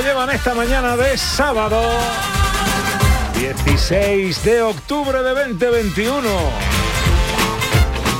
¿Cómo 0.00 0.08
llevan 0.08 0.30
esta 0.30 0.54
mañana 0.54 0.96
de 0.96 1.18
sábado? 1.18 1.78
16 3.34 4.44
de 4.44 4.62
octubre 4.62 5.22
de 5.22 5.44
2021. 5.44 6.26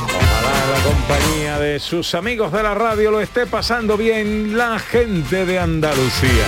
Ojalá 0.06 0.66
la 0.76 0.84
compañía 0.84 1.58
de 1.58 1.80
sus 1.80 2.14
amigos 2.14 2.52
de 2.52 2.62
la 2.62 2.74
radio 2.74 3.10
lo 3.10 3.22
esté 3.22 3.46
pasando 3.46 3.96
bien 3.96 4.58
la 4.58 4.78
gente 4.78 5.46
de 5.46 5.58
Andalucía. 5.58 6.44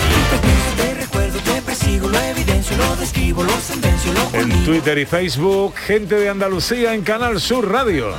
En. 4.34 4.64
Twitter 4.66 4.98
y 4.98 5.06
Facebook, 5.06 5.74
gente 5.76 6.16
de 6.16 6.28
Andalucía 6.28 6.92
en 6.92 7.00
Canal 7.00 7.40
Sur 7.40 7.72
Radio. 7.72 8.14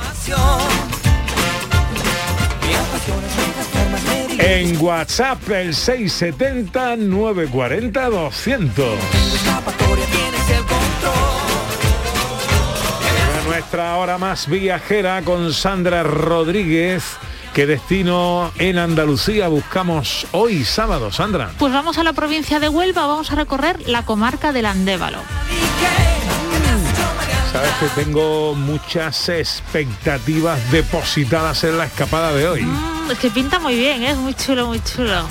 En 4.46 4.78
WhatsApp 4.78 5.48
el 5.48 5.72
670-940-200. 5.72 8.68
escapatoria, 9.34 10.04
tienes 10.04 10.50
el 10.50 10.62
control. 10.66 11.14
A 13.40 13.44
nuestra 13.48 13.96
hora 13.96 14.18
más 14.18 14.46
viajera 14.46 15.22
con 15.22 15.54
Sandra 15.54 16.02
Rodríguez. 16.02 17.16
¿Qué 17.54 17.64
destino 17.64 18.52
en 18.58 18.76
Andalucía 18.76 19.48
buscamos 19.48 20.26
hoy 20.32 20.64
sábado, 20.64 21.10
Sandra? 21.10 21.52
Pues 21.58 21.72
vamos 21.72 21.96
a 21.96 22.04
la 22.04 22.12
provincia 22.12 22.60
de 22.60 22.68
Huelva, 22.68 23.06
vamos 23.06 23.32
a 23.32 23.36
recorrer 23.36 23.88
la 23.88 24.04
comarca 24.04 24.52
del 24.52 24.66
Andévalo. 24.66 25.20
Sabes 27.54 27.70
que 27.74 28.02
tengo 28.02 28.56
muchas 28.56 29.28
expectativas 29.28 30.72
depositadas 30.72 31.62
en 31.62 31.78
la 31.78 31.84
escapada 31.84 32.32
de 32.32 32.48
hoy. 32.48 32.62
Mm, 32.62 33.12
es 33.12 33.18
que 33.20 33.30
pinta 33.30 33.60
muy 33.60 33.76
bien, 33.76 34.02
¿eh? 34.02 34.10
es 34.10 34.16
muy 34.16 34.34
chulo, 34.34 34.66
muy 34.66 34.82
chulo. 34.82 35.22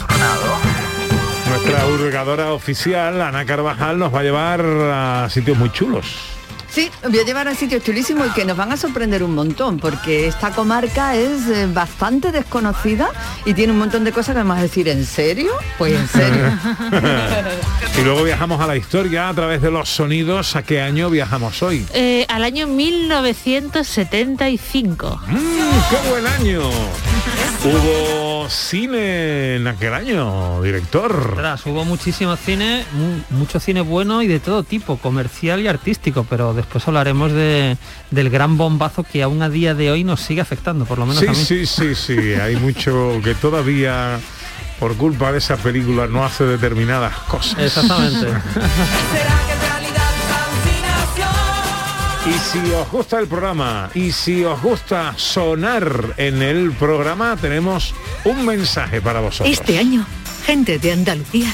Nuestra 1.49 1.85
hurgadora 1.85 2.53
oficial, 2.53 3.21
Ana 3.21 3.43
Carvajal, 3.43 3.99
nos 3.99 4.15
va 4.15 4.21
a 4.21 4.23
llevar 4.23 4.61
a 4.65 5.29
sitios 5.29 5.57
muy 5.57 5.69
chulos. 5.73 6.15
Sí, 6.73 6.89
voy 7.07 7.19
a 7.19 7.23
llevar 7.23 7.47
a 7.47 7.53
sitios 7.53 7.83
chulísimos 7.83 8.25
y 8.27 8.31
que 8.31 8.45
nos 8.45 8.57
van 8.57 8.71
a 8.71 8.77
sorprender 8.77 9.21
un 9.23 9.35
montón, 9.35 9.77
porque 9.77 10.25
esta 10.27 10.49
comarca 10.49 11.15
es 11.15 11.47
eh, 11.47 11.67
bastante 11.71 12.31
desconocida 12.31 13.09
y 13.45 13.53
tiene 13.53 13.73
un 13.73 13.79
montón 13.79 14.03
de 14.03 14.11
cosas 14.11 14.33
que 14.33 14.39
vamos 14.39 14.57
a 14.57 14.61
decir, 14.63 14.89
¿en 14.89 15.05
serio? 15.05 15.51
Pues 15.77 15.93
en 15.93 16.07
serio. 16.07 16.45
y 17.99 18.01
luego 18.03 18.23
viajamos 18.23 18.59
a 18.59 18.65
la 18.65 18.75
historia 18.75 19.29
a 19.29 19.33
través 19.35 19.61
de 19.61 19.69
los 19.69 19.87
sonidos. 19.87 20.55
¿A 20.55 20.63
qué 20.63 20.81
año 20.81 21.11
viajamos 21.11 21.61
hoy? 21.61 21.85
Eh, 21.93 22.25
al 22.27 22.43
año 22.43 22.65
1975. 22.65 25.21
¡Mmm, 25.27 25.37
¡Qué 25.91 25.97
buen 26.09 26.25
año! 26.25 26.61
Hubo 27.65 28.49
cine 28.49 29.55
en 29.55 29.67
aquel 29.67 29.93
año, 29.93 30.61
director. 30.61 31.37
Hubo 31.65 31.85
muchísimo 31.85 32.35
cine, 32.35 32.83
mu- 32.91 33.21
mucho 33.39 33.57
cine 33.61 33.79
bueno 33.79 34.21
y 34.21 34.27
de 34.27 34.41
todo 34.41 34.63
tipo, 34.63 34.97
comercial 34.97 35.61
y 35.61 35.69
artístico, 35.69 36.25
pero 36.29 36.53
después 36.63 36.87
hablaremos 36.87 37.31
de, 37.31 37.77
del 38.11 38.29
gran 38.29 38.57
bombazo 38.57 39.03
que 39.03 39.21
aún 39.23 39.41
a 39.41 39.49
día 39.49 39.73
de 39.75 39.91
hoy 39.91 40.03
nos 40.03 40.21
sigue 40.21 40.41
afectando, 40.41 40.85
por 40.85 40.97
lo 40.97 41.05
menos 41.05 41.21
Sí, 41.21 41.27
a 41.27 41.31
mí. 41.31 41.35
sí, 41.35 41.65
sí, 41.65 41.95
sí. 41.95 42.17
Hay 42.33 42.55
mucho 42.55 43.19
que 43.23 43.35
todavía, 43.35 44.19
por 44.79 44.95
culpa 44.95 45.31
de 45.31 45.37
esa 45.37 45.57
película, 45.57 46.07
no 46.07 46.23
hace 46.25 46.43
determinadas 46.45 47.13
cosas. 47.27 47.59
Exactamente. 47.59 48.27
Y 52.25 52.31
si 52.39 52.71
os 52.71 52.89
gusta 52.89 53.19
el 53.19 53.27
programa 53.27 53.89
y 53.93 54.13
si 54.13 54.45
os 54.45 54.61
gusta 54.61 55.13
sonar 55.17 56.13
en 56.15 56.41
el 56.41 56.71
programa, 56.71 57.35
tenemos 57.35 57.93
un 58.23 58.45
mensaje 58.45 59.01
para 59.01 59.19
vosotros. 59.19 59.49
Este 59.59 59.77
año, 59.77 60.05
gente 60.45 60.79
de 60.79 60.93
Andalucía 60.93 61.53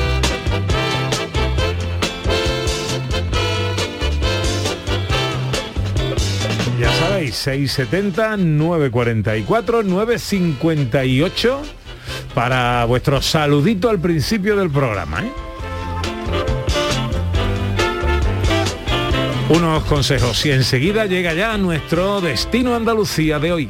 670 7.31 8.37
944 8.37 9.83
958 9.83 11.61
para 12.33 12.85
vuestro 12.85 13.21
saludito 13.21 13.89
al 13.89 13.99
principio 13.99 14.55
del 14.55 14.69
programa. 14.69 15.21
¿eh? 15.21 15.31
Unos 19.49 19.83
consejos 19.83 20.45
y 20.45 20.51
enseguida 20.51 21.05
llega 21.05 21.33
ya 21.33 21.57
nuestro 21.57 22.21
destino 22.21 22.73
Andalucía 22.73 23.37
de 23.37 23.51
hoy. 23.51 23.69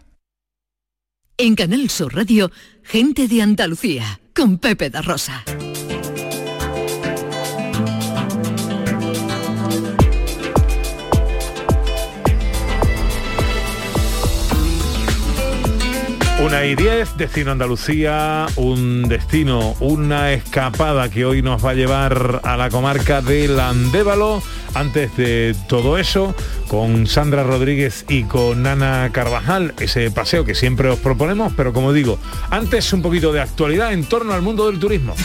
En 1.43 1.55
Canal 1.55 1.89
Sur 1.89 2.13
Radio, 2.15 2.51
gente 2.83 3.27
de 3.27 3.41
Andalucía, 3.41 4.19
con 4.35 4.59
Pepe 4.59 4.91
da 4.91 5.01
Rosa. 5.01 5.43
Una 16.45 16.63
y 16.67 16.75
10, 16.75 17.17
destino 17.17 17.51
Andalucía, 17.53 18.45
un 18.55 19.09
destino, 19.09 19.75
una 19.79 20.33
escapada 20.33 21.09
que 21.09 21.25
hoy 21.25 21.41
nos 21.41 21.65
va 21.65 21.71
a 21.71 21.73
llevar 21.73 22.41
a 22.43 22.55
la 22.55 22.69
comarca 22.69 23.23
del 23.23 23.59
Andévalo. 23.59 24.43
Antes 24.73 25.15
de 25.17 25.55
todo 25.67 25.97
eso, 25.97 26.33
con 26.67 27.07
Sandra 27.07 27.43
Rodríguez 27.43 28.05
y 28.07 28.23
con 28.23 28.65
Ana 28.65 29.09
Carvajal, 29.11 29.73
ese 29.79 30.11
paseo 30.11 30.45
que 30.45 30.55
siempre 30.55 30.89
os 30.89 30.99
proponemos, 30.99 31.53
pero 31.55 31.73
como 31.73 31.93
digo, 31.93 32.17
antes 32.49 32.93
un 32.93 33.01
poquito 33.01 33.33
de 33.33 33.41
actualidad 33.41 33.93
en 33.93 34.05
torno 34.05 34.33
al 34.33 34.41
mundo 34.41 34.67
del 34.67 34.79
turismo. 34.79 35.15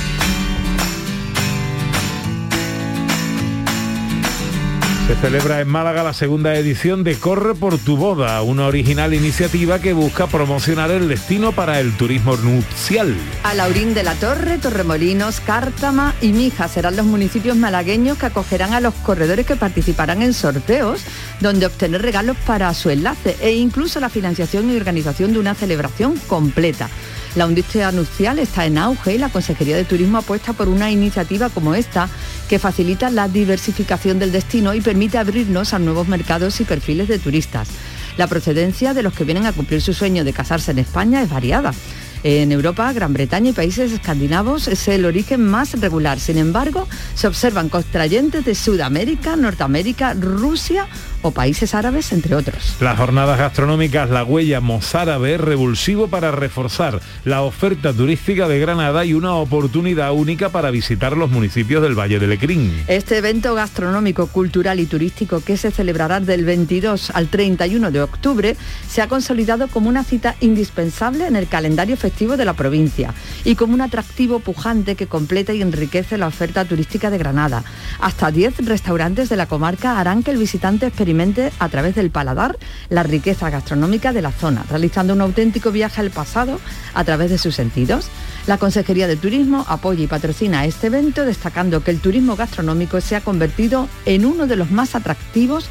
Se 5.06 5.14
celebra 5.14 5.61
en 5.61 5.69
Málaga 5.69 6.03
la 6.03 6.12
segunda 6.12 6.56
edición 6.56 7.05
de 7.05 7.14
Corre 7.14 7.55
por 7.55 7.79
tu 7.79 7.97
boda, 7.97 8.43
una 8.43 8.67
original 8.67 9.14
iniciativa 9.14 9.79
que 9.79 9.93
busca 9.93 10.26
promocionar 10.26 10.91
el 10.91 11.06
destino 11.06 11.53
para 11.53 11.79
el 11.79 11.97
turismo 11.97 12.37
nupcial. 12.37 13.14
Alaurín 13.44 13.94
de 13.94 14.03
la 14.03 14.17
Torre, 14.17 14.58
Torremolinos, 14.58 15.38
Cártama 15.38 16.12
y 16.20 16.32
Mija 16.32 16.67
serán 16.67 16.97
los 16.97 17.06
municipios 17.06 17.56
malagueños 17.56 18.19
que 18.19 18.26
acogerán 18.26 18.73
a 18.73 18.81
los 18.81 18.94
corredores 18.94 19.47
que 19.47 19.55
participarán 19.55 20.23
en 20.23 20.35
sorteos, 20.35 21.05
donde 21.38 21.67
obtener 21.67 22.03
regalos 22.03 22.37
para 22.44 22.75
su 22.75 22.91
enlace 22.91 23.37
e 23.41 23.53
incluso 23.53 24.00
la 24.00 24.08
financiación 24.08 24.69
y 24.73 24.76
organización 24.76 25.32
de 25.32 25.38
una 25.38 25.55
celebración 25.55 26.17
completa. 26.26 26.88
La 27.36 27.46
industria 27.46 27.92
nupcial 27.92 28.38
está 28.38 28.64
en 28.64 28.78
auge 28.78 29.14
y 29.14 29.18
la 29.18 29.28
Consejería 29.28 29.76
de 29.76 29.84
Turismo 29.84 30.16
apuesta 30.16 30.54
por 30.54 30.70
una 30.70 30.90
iniciativa 30.90 31.50
como 31.50 31.74
esta 31.74 32.08
que 32.48 32.58
facilita 32.58 33.10
la 33.10 33.28
diversificación 33.28 34.18
del 34.18 34.32
destino 34.32 34.72
y 34.72 34.80
permite 34.80 35.18
abrirnos 35.18 35.74
a 35.74 35.78
nuevos 35.78 36.08
mercados 36.08 36.58
y 36.62 36.64
perfiles 36.64 37.08
de 37.08 37.18
turistas. 37.18 37.68
La 38.16 38.26
procedencia 38.26 38.94
de 38.94 39.02
los 39.02 39.12
que 39.12 39.24
vienen 39.24 39.44
a 39.44 39.52
cumplir 39.52 39.82
su 39.82 39.92
sueño 39.92 40.24
de 40.24 40.32
casarse 40.32 40.70
en 40.70 40.78
España 40.78 41.20
es 41.20 41.28
variada. 41.28 41.74
En 42.22 42.50
Europa, 42.50 42.90
Gran 42.94 43.12
Bretaña 43.12 43.50
y 43.50 43.52
países 43.52 43.92
escandinavos 43.92 44.66
es 44.66 44.88
el 44.88 45.04
origen 45.04 45.44
más 45.44 45.78
regular. 45.78 46.18
Sin 46.18 46.38
embargo, 46.38 46.88
se 47.14 47.26
observan 47.26 47.68
contrayentes 47.68 48.46
de 48.46 48.54
Sudamérica, 48.54 49.36
Norteamérica, 49.36 50.14
Rusia 50.14 50.88
o 51.26 51.32
países 51.32 51.75
árabes, 51.75 52.12
entre 52.12 52.34
otros. 52.34 52.76
Las 52.81 52.96
jornadas 52.96 53.38
gastronómicas 53.38 54.11
La 54.11 54.23
Huella 54.23 54.61
Mozárabe 54.61 55.34
es 55.34 55.40
revulsivo 55.40 56.06
para 56.06 56.31
reforzar 56.31 57.00
la 57.25 57.43
oferta 57.43 57.93
turística 57.93 58.46
de 58.46 58.61
Granada 58.61 59.05
y 59.05 59.12
una 59.12 59.34
oportunidad 59.34 60.12
única 60.12 60.50
para 60.50 60.70
visitar 60.70 61.17
los 61.17 61.31
municipios 61.31 61.82
del 61.82 61.99
Valle 61.99 62.20
del 62.20 62.31
Lecrín. 62.31 62.73
Este 62.87 63.19
evento 63.19 63.55
gastronómico, 63.55 64.28
cultural 64.28 64.78
y 64.78 64.87
turístico 64.87 65.40
que 65.40 65.56
se 65.56 65.73
celebrará 65.73 66.20
del 66.20 66.44
22 66.44 67.11
al 67.11 67.26
31 67.26 67.90
de 67.90 68.02
octubre 68.02 68.56
se 68.88 69.02
ha 69.02 69.08
consolidado 69.08 69.67
como 69.67 69.88
una 69.88 70.05
cita 70.05 70.37
indispensable 70.40 71.26
en 71.26 71.34
el 71.34 71.49
calendario 71.49 71.96
festivo 71.96 72.37
de 72.37 72.44
la 72.44 72.55
provincia 72.55 73.14
y 73.44 73.56
como 73.56 73.75
un 73.75 73.81
atractivo 73.81 74.38
pujante 74.38 74.94
que 74.94 75.08
completa 75.08 75.52
y 75.52 75.62
enriquece 75.62 76.19
la 76.19 76.29
oferta 76.29 76.64
turística 76.64 77.11
de 77.11 77.19
Granada. 77.19 77.64
Hasta 78.00 78.31
10 78.31 78.64
restaurantes 78.67 79.29
de 79.29 79.37
la 79.37 79.46
comarca 79.46 79.99
harán 79.99 80.22
que 80.22 80.31
el 80.31 80.38
visitante 80.38 80.87
experimente 80.87 81.15
a 81.58 81.68
través 81.70 81.94
del 81.94 82.10
paladar 82.10 82.58
la 82.90 83.02
riqueza 83.02 83.48
gastronómica 83.48 84.12
de 84.12 84.20
la 84.20 84.32
zona, 84.32 84.66
realizando 84.68 85.14
un 85.14 85.22
auténtico 85.22 85.72
viaje 85.72 86.02
al 86.02 86.10
pasado 86.10 86.60
a 86.92 87.04
través 87.04 87.30
de 87.30 87.38
sus 87.38 87.54
sentidos. 87.54 88.08
La 88.46 88.58
Consejería 88.58 89.06
de 89.06 89.16
Turismo 89.16 89.64
apoya 89.66 90.04
y 90.04 90.06
patrocina 90.06 90.66
este 90.66 90.88
evento, 90.88 91.24
destacando 91.24 91.82
que 91.82 91.90
el 91.90 92.00
turismo 92.00 92.36
gastronómico 92.36 93.00
se 93.00 93.16
ha 93.16 93.22
convertido 93.22 93.88
en 94.04 94.26
uno 94.26 94.46
de 94.46 94.56
los 94.56 94.70
más 94.70 94.94
atractivos 94.94 95.68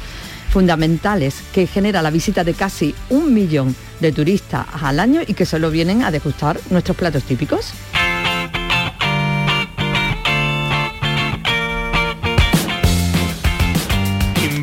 fundamentales 0.50 1.36
que 1.52 1.68
genera 1.68 2.02
la 2.02 2.10
visita 2.10 2.42
de 2.42 2.54
casi 2.54 2.94
un 3.08 3.32
millón 3.32 3.76
de 4.00 4.10
turistas 4.10 4.66
al 4.82 4.98
año 4.98 5.20
y 5.24 5.34
que 5.34 5.46
solo 5.46 5.70
vienen 5.70 6.02
a 6.02 6.10
degustar 6.10 6.58
nuestros 6.70 6.96
platos 6.96 7.22
típicos. 7.22 7.72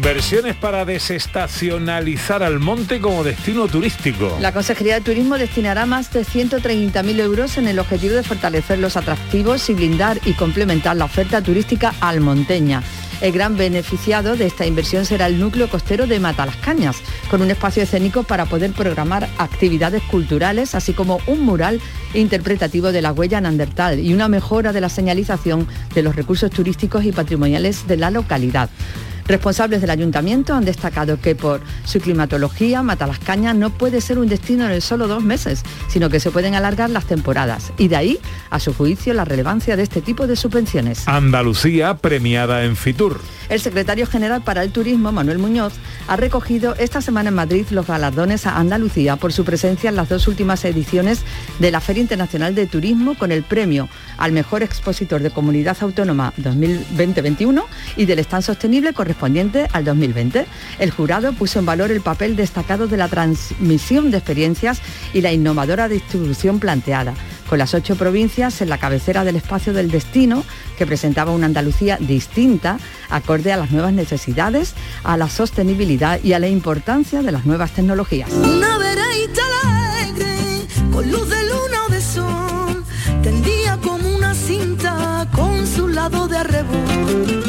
Inversiones 0.03 0.57
para 0.57 0.83
desestacionalizar 0.83 2.44
al 2.44 2.59
monte 2.59 3.00
como 3.00 3.23
destino 3.23 3.69
turístico. 3.69 4.38
La 4.41 4.51
Consejería 4.51 4.95
de 4.95 5.01
Turismo 5.01 5.38
destinará 5.38 5.85
más 5.85 6.11
de 6.11 6.25
130.000 6.25 7.21
euros 7.21 7.57
en 7.57 7.69
el 7.69 7.79
objetivo 7.79 8.13
de 8.13 8.23
fortalecer 8.23 8.79
los 8.79 8.97
atractivos 8.97 9.69
y 9.69 9.73
blindar 9.75 10.19
y 10.25 10.33
complementar 10.33 10.97
la 10.97 11.05
oferta 11.05 11.41
turística 11.41 11.95
almonteña. 12.01 12.83
El 13.21 13.31
gran 13.31 13.55
beneficiado 13.55 14.35
de 14.35 14.45
esta 14.45 14.65
inversión 14.65 15.05
será 15.05 15.27
el 15.27 15.39
núcleo 15.39 15.69
costero 15.69 16.05
de 16.05 16.19
Matalascañas, 16.19 16.97
con 17.31 17.41
un 17.41 17.50
espacio 17.50 17.83
escénico 17.83 18.23
para 18.23 18.45
poder 18.45 18.73
programar 18.73 19.29
actividades 19.38 20.03
culturales, 20.03 20.75
así 20.75 20.91
como 20.91 21.21
un 21.27 21.45
mural 21.45 21.79
interpretativo 22.13 22.91
de 22.91 23.01
la 23.01 23.13
huella 23.13 23.39
neandertal 23.39 24.01
y 24.01 24.13
una 24.13 24.27
mejora 24.27 24.73
de 24.73 24.81
la 24.81 24.89
señalización 24.89 25.65
de 25.95 26.03
los 26.03 26.13
recursos 26.13 26.51
turísticos 26.51 27.05
y 27.05 27.13
patrimoniales 27.13 27.88
de 27.88 27.95
la 27.95 28.11
localidad. 28.11 28.69
Responsables 29.28 29.81
del 29.81 29.90
ayuntamiento 29.90 30.54
han 30.54 30.66
destacado 30.66 31.20
que 31.20 31.36
por 31.36 31.62
su 31.86 32.00
climatología, 32.00 32.84
Matalascañas 32.84 33.56
no 33.56 33.70
puede 33.70 34.02
ser 34.02 34.20
un 34.20 34.28
destino 34.28 34.66
en 34.66 34.72
el 34.72 34.81
solo 34.81 35.08
dos 35.08 35.24
meses, 35.24 35.64
sino 35.88 36.10
que 36.10 36.20
se 36.20 36.31
pueden 36.31 36.56
alargar 36.56 36.90
las 36.90 37.06
temporadas. 37.06 37.72
Y 37.78 37.88
de 37.88 37.96
ahí, 37.96 38.20
a 38.50 38.60
su 38.60 38.74
juicio, 38.74 39.14
la 39.14 39.25
relevancia 39.25 39.78
de 39.78 39.84
este 39.84 40.02
tipo 40.02 40.28
de 40.28 40.36
subvenciones. 40.36 41.08
Andalucía 41.08 41.98
premiada 41.98 42.65
en 42.65 42.75
Fitur. 42.75 43.22
El 43.50 43.60
secretario 43.60 44.08
general 44.08 44.42
para 44.42 44.63
el 44.63 44.72
Turismo, 44.72 45.12
Manuel 45.12 45.38
Muñoz, 45.38 45.74
ha 46.08 46.15
recogido 46.15 46.75
esta 46.75 47.01
semana 47.01 47.30
en 47.30 47.36
Madrid 47.36 47.65
los 47.72 47.86
galardones 47.86 48.48
a 48.48 48.58
Andalucía 48.58 49.18
por 49.18 49.34
su 49.34 49.44
presencia 49.44 49.89
en 49.89 49.96
las 49.96 50.10
dos 50.10 50.27
últimas 50.27 50.63
ediciones 50.65 51.22
de 51.60 51.72
la 51.72 51.82
Feria 51.82 52.01
Internacional 52.01 52.56
de 52.56 52.68
Turismo 52.68 53.15
con 53.15 53.32
el 53.32 53.44
premio 53.44 53.89
al 54.18 54.32
mejor 54.32 54.63
expositor 54.63 55.22
de 55.22 55.30
comunidad 55.30 55.77
autónoma 55.82 56.34
2020-21 56.38 57.63
y 57.98 58.06
del 58.06 58.20
stand 58.20 58.44
sostenible 58.44 58.94
correspondiente 58.94 59.12
al 59.72 59.86
2020. 59.86 60.46
El 60.79 60.91
jurado 60.91 61.34
puso 61.34 61.60
en 61.60 61.65
valor 61.65 61.91
el 61.91 62.01
papel 62.01 62.36
destacado 62.36 62.88
de 62.88 62.98
la 62.98 63.08
transmisión 63.08 64.12
de 64.12 64.17
experiencias 64.17 64.82
y 65.13 65.22
la 65.22 65.32
innovadora 65.32 65.88
distribución 65.88 66.60
planteada 66.60 67.13
con 67.50 67.60
las 67.60 67.74
ocho 67.74 67.96
provincias 67.96 68.62
en 68.62 68.70
la 68.70 68.79
cabecera 68.79 69.24
del 69.24 69.36
espacio 69.36 69.74
del 69.74 69.91
destino, 69.91 70.43
que 70.77 70.88
presentaba 70.88 71.32
una 71.32 71.46
Andalucía 71.46 71.98
distinta, 72.00 72.79
acorde 73.10 73.51
a 73.51 73.58
las 73.58 73.72
nuevas 73.72 73.93
necesidades, 73.93 74.74
a 75.03 75.17
la 75.17 75.29
sostenibilidad 75.29 76.20
y 76.24 76.34
a 76.34 76.39
la 76.39 76.48
importancia 76.48 77.22
de 77.22 77.32
las 77.32 77.46
nuevas 77.46 77.72
tecnologías. 77.72 78.32
Una 78.32 78.75
alegre, 78.75 80.65
con 80.91 81.12
luz 81.12 81.29
de 81.29 81.43
luna 81.43 81.79
de 81.89 82.01
sol, 82.01 82.84
tendía 83.22 83.77
como 83.77 84.15
una 84.15 84.34
cinta 84.34 85.27
con 85.32 85.67
su 85.67 85.88
lado 85.88 86.27
de. 86.27 86.38
Arrebol 86.38 87.42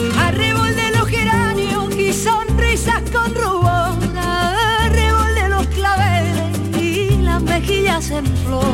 sonrisas 2.85 3.11
con 3.11 3.35
rubor, 3.35 4.19
arrebol 4.19 5.35
de 5.35 5.49
los 5.49 5.67
claveles 5.69 6.59
y 6.79 7.23
las 7.23 7.43
mejillas 7.43 8.11
en 8.11 8.27
flor, 8.27 8.65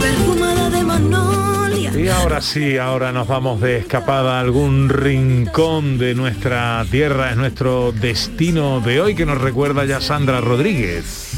perfumada 0.00 0.70
de 0.70 0.84
magnolia. 0.84 1.92
Y 1.96 2.08
ahora 2.08 2.40
sí, 2.40 2.78
ahora 2.78 3.12
nos 3.12 3.26
vamos 3.26 3.60
de 3.60 3.78
escapada 3.78 4.38
a 4.38 4.40
algún 4.40 4.88
rincón 4.88 5.98
de 5.98 6.14
nuestra 6.14 6.84
tierra, 6.90 7.30
es 7.30 7.36
nuestro 7.36 7.92
destino 7.92 8.80
de 8.80 9.00
hoy 9.00 9.14
que 9.14 9.26
nos 9.26 9.40
recuerda 9.40 9.84
ya 9.84 10.00
Sandra 10.00 10.40
Rodríguez. 10.40 11.30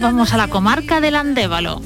Vamos 0.00 0.32
a 0.32 0.36
la 0.36 0.48
comarca 0.48 1.00
del 1.00 1.16
Andévalo. 1.16 1.80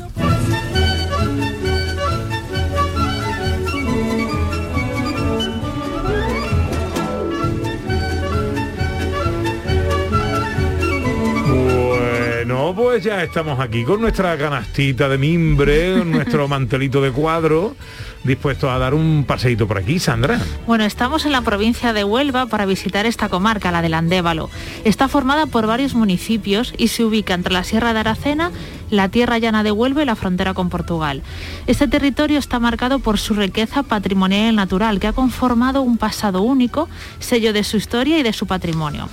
Bueno, 12.58 12.74
pues 12.74 13.04
ya 13.04 13.22
estamos 13.22 13.60
aquí 13.60 13.84
con 13.84 14.00
nuestra 14.00 14.36
canastita 14.36 15.08
de 15.08 15.16
mimbre, 15.16 16.04
nuestro 16.04 16.48
mantelito 16.48 17.00
de 17.00 17.12
cuadro, 17.12 17.76
dispuestos 18.24 18.68
a 18.68 18.78
dar 18.78 18.94
un 18.94 19.24
paseíto 19.24 19.68
por 19.68 19.78
aquí, 19.78 20.00
Sandra. 20.00 20.40
Bueno, 20.66 20.84
estamos 20.84 21.24
en 21.24 21.30
la 21.30 21.42
provincia 21.42 21.92
de 21.92 22.02
Huelva 22.02 22.46
para 22.46 22.66
visitar 22.66 23.06
esta 23.06 23.28
comarca, 23.28 23.70
la 23.70 23.80
del 23.80 23.94
Andévalo. 23.94 24.50
Está 24.84 25.06
formada 25.06 25.46
por 25.46 25.68
varios 25.68 25.94
municipios 25.94 26.74
y 26.76 26.88
se 26.88 27.04
ubica 27.04 27.32
entre 27.32 27.52
la 27.52 27.62
Sierra 27.62 27.92
de 27.92 28.00
Aracena, 28.00 28.50
la 28.90 29.08
Tierra 29.08 29.38
Llana 29.38 29.62
de 29.62 29.70
Huelva 29.70 30.02
y 30.02 30.06
la 30.06 30.16
frontera 30.16 30.52
con 30.52 30.68
Portugal. 30.68 31.22
Este 31.68 31.86
territorio 31.86 32.40
está 32.40 32.58
marcado 32.58 32.98
por 32.98 33.20
su 33.20 33.34
riqueza 33.34 33.84
patrimonial 33.84 34.56
natural, 34.56 34.98
que 34.98 35.06
ha 35.06 35.12
conformado 35.12 35.82
un 35.82 35.96
pasado 35.96 36.42
único, 36.42 36.88
sello 37.20 37.52
de 37.52 37.62
su 37.62 37.76
historia 37.76 38.18
y 38.18 38.24
de 38.24 38.32
su 38.32 38.48
patrimonio. 38.48 39.08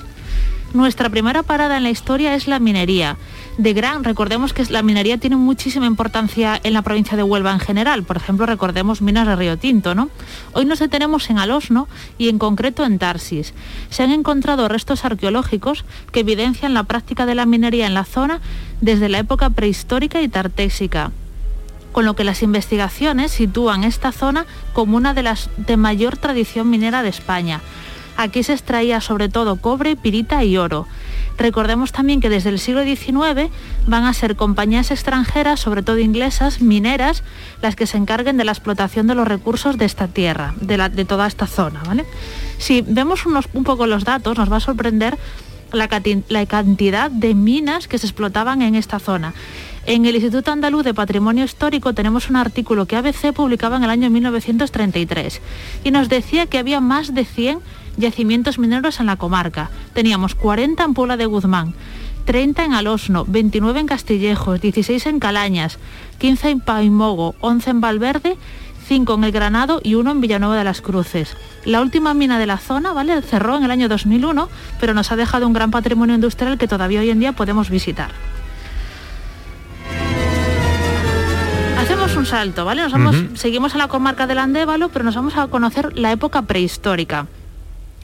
Nuestra 0.76 1.10
primera 1.10 1.42
parada 1.42 1.78
en 1.78 1.84
la 1.84 1.90
historia 1.90 2.36
es 2.36 2.50
la 2.50 2.60
minería. 2.60 3.16
De 3.58 3.72
gran, 3.72 4.04
recordemos 4.04 4.52
que 4.52 4.66
la 4.66 4.84
minería 4.84 5.18
tiene 5.18 5.38
muchísima 5.38 5.86
importancia 5.86 6.60
en 6.62 6.74
la 6.74 6.82
provincia 6.82 7.16
de 7.16 7.24
Huelva 7.24 7.54
en 7.54 7.62
general. 7.62 8.04
Por 8.04 8.18
ejemplo, 8.18 8.46
recordemos 8.46 9.02
minas 9.02 9.26
de 9.26 9.38
Río 9.38 9.58
Tinto, 9.58 9.96
¿no? 9.96 10.10
Hoy 10.52 10.66
nos 10.66 10.80
detenemos 10.80 11.30
en 11.30 11.40
Alosno 11.40 11.88
y 12.18 12.28
en 12.28 12.40
concreto 12.40 12.84
en 12.84 13.00
Tarsis. 13.00 13.54
Se 13.90 14.04
han 14.04 14.12
encontrado 14.12 14.68
restos 14.68 15.06
arqueológicos 15.06 15.86
que 16.12 16.20
evidencian 16.20 16.74
la 16.74 16.84
práctica 16.84 17.26
de 17.26 17.36
la 17.36 17.46
minería 17.46 17.88
en 17.88 17.94
la 17.94 18.04
zona 18.04 18.42
desde 18.82 19.08
la 19.08 19.20
época 19.20 19.50
prehistórica 19.52 20.22
y 20.22 20.28
tartésica 20.28 21.14
con 21.94 22.04
lo 22.04 22.18
que 22.18 22.26
las 22.26 22.44
investigaciones 22.44 23.32
sitúan 23.32 23.86
esta 23.86 24.12
zona 24.12 24.46
como 24.74 24.98
una 24.98 25.14
de 25.14 25.24
las 25.24 25.50
de 25.56 25.78
mayor 25.78 26.18
tradición 26.18 26.70
minera 26.70 27.02
de 27.02 27.08
España. 27.08 27.62
Aquí 28.18 28.44
se 28.44 28.54
extraía 28.54 29.02
sobre 29.02 29.30
todo 29.30 29.58
cobre, 29.58 29.96
pirita 29.96 30.44
y 30.44 30.58
oro. 30.58 30.88
Recordemos 31.38 31.92
también 31.92 32.22
que 32.22 32.30
desde 32.30 32.50
el 32.50 32.60
siglo 32.60 32.84
XIX 32.86 33.50
van 33.88 34.06
a 34.06 34.14
ser 34.14 34.38
compañías 34.38 34.90
extranjeras, 34.90 35.60
sobre 35.60 35.84
todo 35.84 36.00
inglesas, 36.00 36.62
mineras, 36.62 37.24
las 37.62 37.76
que 37.76 37.88
se 37.88 37.98
encarguen 37.98 38.38
de 38.38 38.46
la 38.46 38.54
explotación 38.54 39.06
de 39.08 39.16
los 39.16 39.28
recursos 39.28 39.78
de 39.78 39.84
esta 39.84 40.08
tierra, 40.08 40.54
de, 40.62 41.04
toda 41.06 41.28
esta 41.28 41.46
zona. 41.46 41.84
¿vale? 41.86 42.06
Si 42.58 42.82
vemos 42.82 43.26
unos- 43.26 43.50
un 43.54 43.66
poco 43.66 43.86
los 43.86 44.06
datos, 44.06 44.38
nos 44.38 44.50
va 44.50 44.58
a 44.58 44.62
sorprender 44.62 45.18
la 45.74 46.46
cantidad 46.46 47.12
de 47.12 47.34
minas 47.34 47.90
que 47.90 47.98
se 47.98 48.06
explotaban 48.08 48.62
en 48.62 48.76
esta 48.76 49.00
zona. 49.00 49.34
En 49.86 50.06
el 50.06 50.16
Instituto 50.16 50.52
Andaluz 50.54 50.86
de 50.86 50.94
Patrimonio 50.94 51.44
Histórico 51.44 51.94
tenemos 51.94 52.30
un 52.30 52.38
artículo 52.38 52.86
que 52.86 52.96
ABC 52.96 53.34
publicaba 53.34 53.76
en 53.76 53.84
el 53.84 53.90
año 53.90 54.10
1933 54.10 55.42
y 55.84 55.92
nos 55.92 56.08
decía 56.08 56.46
que 56.46 56.58
había 56.60 56.80
más 56.80 57.14
de 57.14 57.26
100 57.26 57.60
yacimientos 57.98 58.60
mineros 58.60 59.00
en 59.00 59.08
la 59.08 59.16
comarca. 59.16 59.70
Teníamos 59.94 60.36
40 60.36 60.84
en 60.84 60.94
Puebla 60.94 61.18
de 61.18 61.26
Guzmán, 61.26 61.74
30 62.26 62.66
en 62.66 62.74
Alosno, 62.74 63.26
29 63.28 63.80
en 63.80 63.88
Castillejos, 63.88 64.60
16 64.62 65.06
en 65.06 65.20
Calañas, 65.20 65.78
15 66.18 66.50
en 66.50 66.60
Paimogo, 66.60 67.36
11 67.40 67.70
en 67.70 67.82
Valverde, 67.82 68.38
5 68.88 69.14
en 69.16 69.24
El 69.24 69.32
Granado 69.32 69.80
y 69.84 69.96
1 69.96 70.12
en 70.12 70.22
Villanueva 70.22 70.58
de 70.58 70.64
las 70.64 70.82
Cruces. 70.82 71.36
La 71.66 71.82
última 71.82 72.14
mina 72.14 72.38
de 72.40 72.46
la 72.46 72.58
zona, 72.58 72.94
¿vale? 72.94 73.22
Cerró 73.22 73.58
en 73.58 73.64
el 73.64 73.72
año 73.72 73.90
2001, 73.90 74.50
pero 74.80 74.94
nos 74.94 75.12
ha 75.12 75.16
dejado 75.16 75.48
un 75.48 75.54
gran 75.54 75.72
patrimonio 75.72 76.16
industrial 76.16 76.58
que 76.58 76.68
todavía 76.68 77.00
hoy 77.00 77.10
en 77.10 77.20
día 77.20 77.34
podemos 77.34 77.70
visitar. 77.70 78.12
Hacemos 81.80 82.16
un 82.16 82.26
salto, 82.26 82.66
¿vale? 82.66 82.82
Nos 82.82 82.92
vamos. 82.92 83.16
Seguimos 83.36 83.74
en 83.74 83.80
la 83.80 83.88
comarca 83.88 84.28
del 84.28 84.40
Andévalo, 84.40 84.90
pero 84.90 85.06
nos 85.06 85.16
vamos 85.16 85.36
a 85.38 85.48
conocer 85.48 85.98
la 85.98 86.12
época 86.12 86.44
prehistórica. 86.44 87.28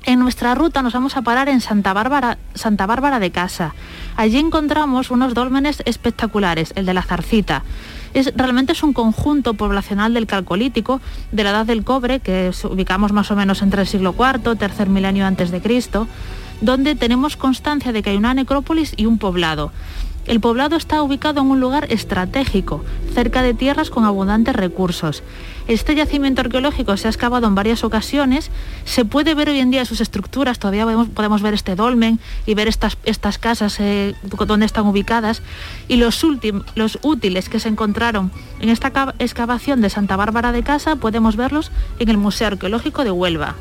En 0.03 0.19
nuestra 0.19 0.55
ruta 0.55 0.81
nos 0.81 0.93
vamos 0.93 1.15
a 1.15 1.21
parar 1.21 1.47
en 1.47 1.61
Santa 1.61 1.93
Bárbara, 1.93 3.19
de 3.19 3.31
Casa. 3.31 3.75
Allí 4.15 4.39
encontramos 4.39 5.11
unos 5.11 5.35
dólmenes 5.35 5.83
espectaculares, 5.85 6.73
el 6.75 6.87
de 6.87 6.95
la 6.95 7.03
Zarcita. 7.03 7.63
Es, 8.15 8.33
realmente 8.35 8.71
es 8.71 8.81
un 8.81 8.93
conjunto 8.93 9.53
poblacional 9.53 10.15
del 10.15 10.25
Calcolítico, 10.25 11.01
de 11.31 11.43
la 11.43 11.51
Edad 11.51 11.65
del 11.67 11.83
Cobre, 11.83 12.19
que 12.19 12.51
ubicamos 12.63 13.13
más 13.13 13.29
o 13.29 13.35
menos 13.35 13.61
entre 13.61 13.81
el 13.81 13.87
siglo 13.87 14.15
IV, 14.17 14.55
tercer 14.55 14.89
milenio 14.89 15.25
antes 15.27 15.51
de 15.51 15.61
Cristo, 15.61 16.07
donde 16.61 16.95
tenemos 16.95 17.37
constancia 17.37 17.91
de 17.91 18.01
que 18.01 18.09
hay 18.09 18.17
una 18.17 18.33
necrópolis 18.33 18.93
y 18.97 19.05
un 19.05 19.19
poblado. 19.19 19.71
El 20.27 20.39
poblado 20.39 20.75
está 20.75 21.01
ubicado 21.01 21.41
en 21.41 21.47
un 21.47 21.59
lugar 21.59 21.87
estratégico, 21.91 22.83
cerca 23.13 23.41
de 23.41 23.53
tierras 23.53 23.89
con 23.89 24.05
abundantes 24.05 24.55
recursos. 24.55 25.23
Este 25.67 25.95
yacimiento 25.95 26.41
arqueológico 26.41 26.95
se 26.97 27.07
ha 27.07 27.11
excavado 27.11 27.47
en 27.47 27.55
varias 27.55 27.83
ocasiones, 27.83 28.51
se 28.85 29.03
puede 29.03 29.35
ver 29.35 29.49
hoy 29.49 29.59
en 29.59 29.71
día 29.71 29.85
sus 29.85 29.99
estructuras, 29.99 30.59
todavía 30.59 30.85
podemos, 31.13 31.41
ver 31.41 31.53
este 31.53 31.75
dolmen 31.75 32.19
y 32.45 32.53
ver 32.53 32.67
estas, 32.67 32.97
estas 33.03 33.37
casas 33.37 33.79
eh, 33.79 34.15
donde 34.47 34.65
están 34.65 34.85
ubicadas, 34.85 35.41
y 35.87 35.97
los, 35.97 36.25
los 36.75 36.99
útiles 37.01 37.49
que 37.49 37.59
se 37.59 37.69
encontraron 37.69 38.31
en 38.59 38.69
esta 38.69 38.91
ca- 38.91 39.15
excavación 39.19 39.81
de 39.81 39.89
Santa 39.89 40.15
Bárbara 40.15 40.51
de 40.51 40.63
Casa 40.63 40.95
podemos 40.95 41.35
verlos 41.35 41.71
en 41.99 42.09
el 42.09 42.17
Museo 42.17 42.47
Arqueológico 42.47 43.03
de 43.03 43.11
Huelva. 43.11 43.55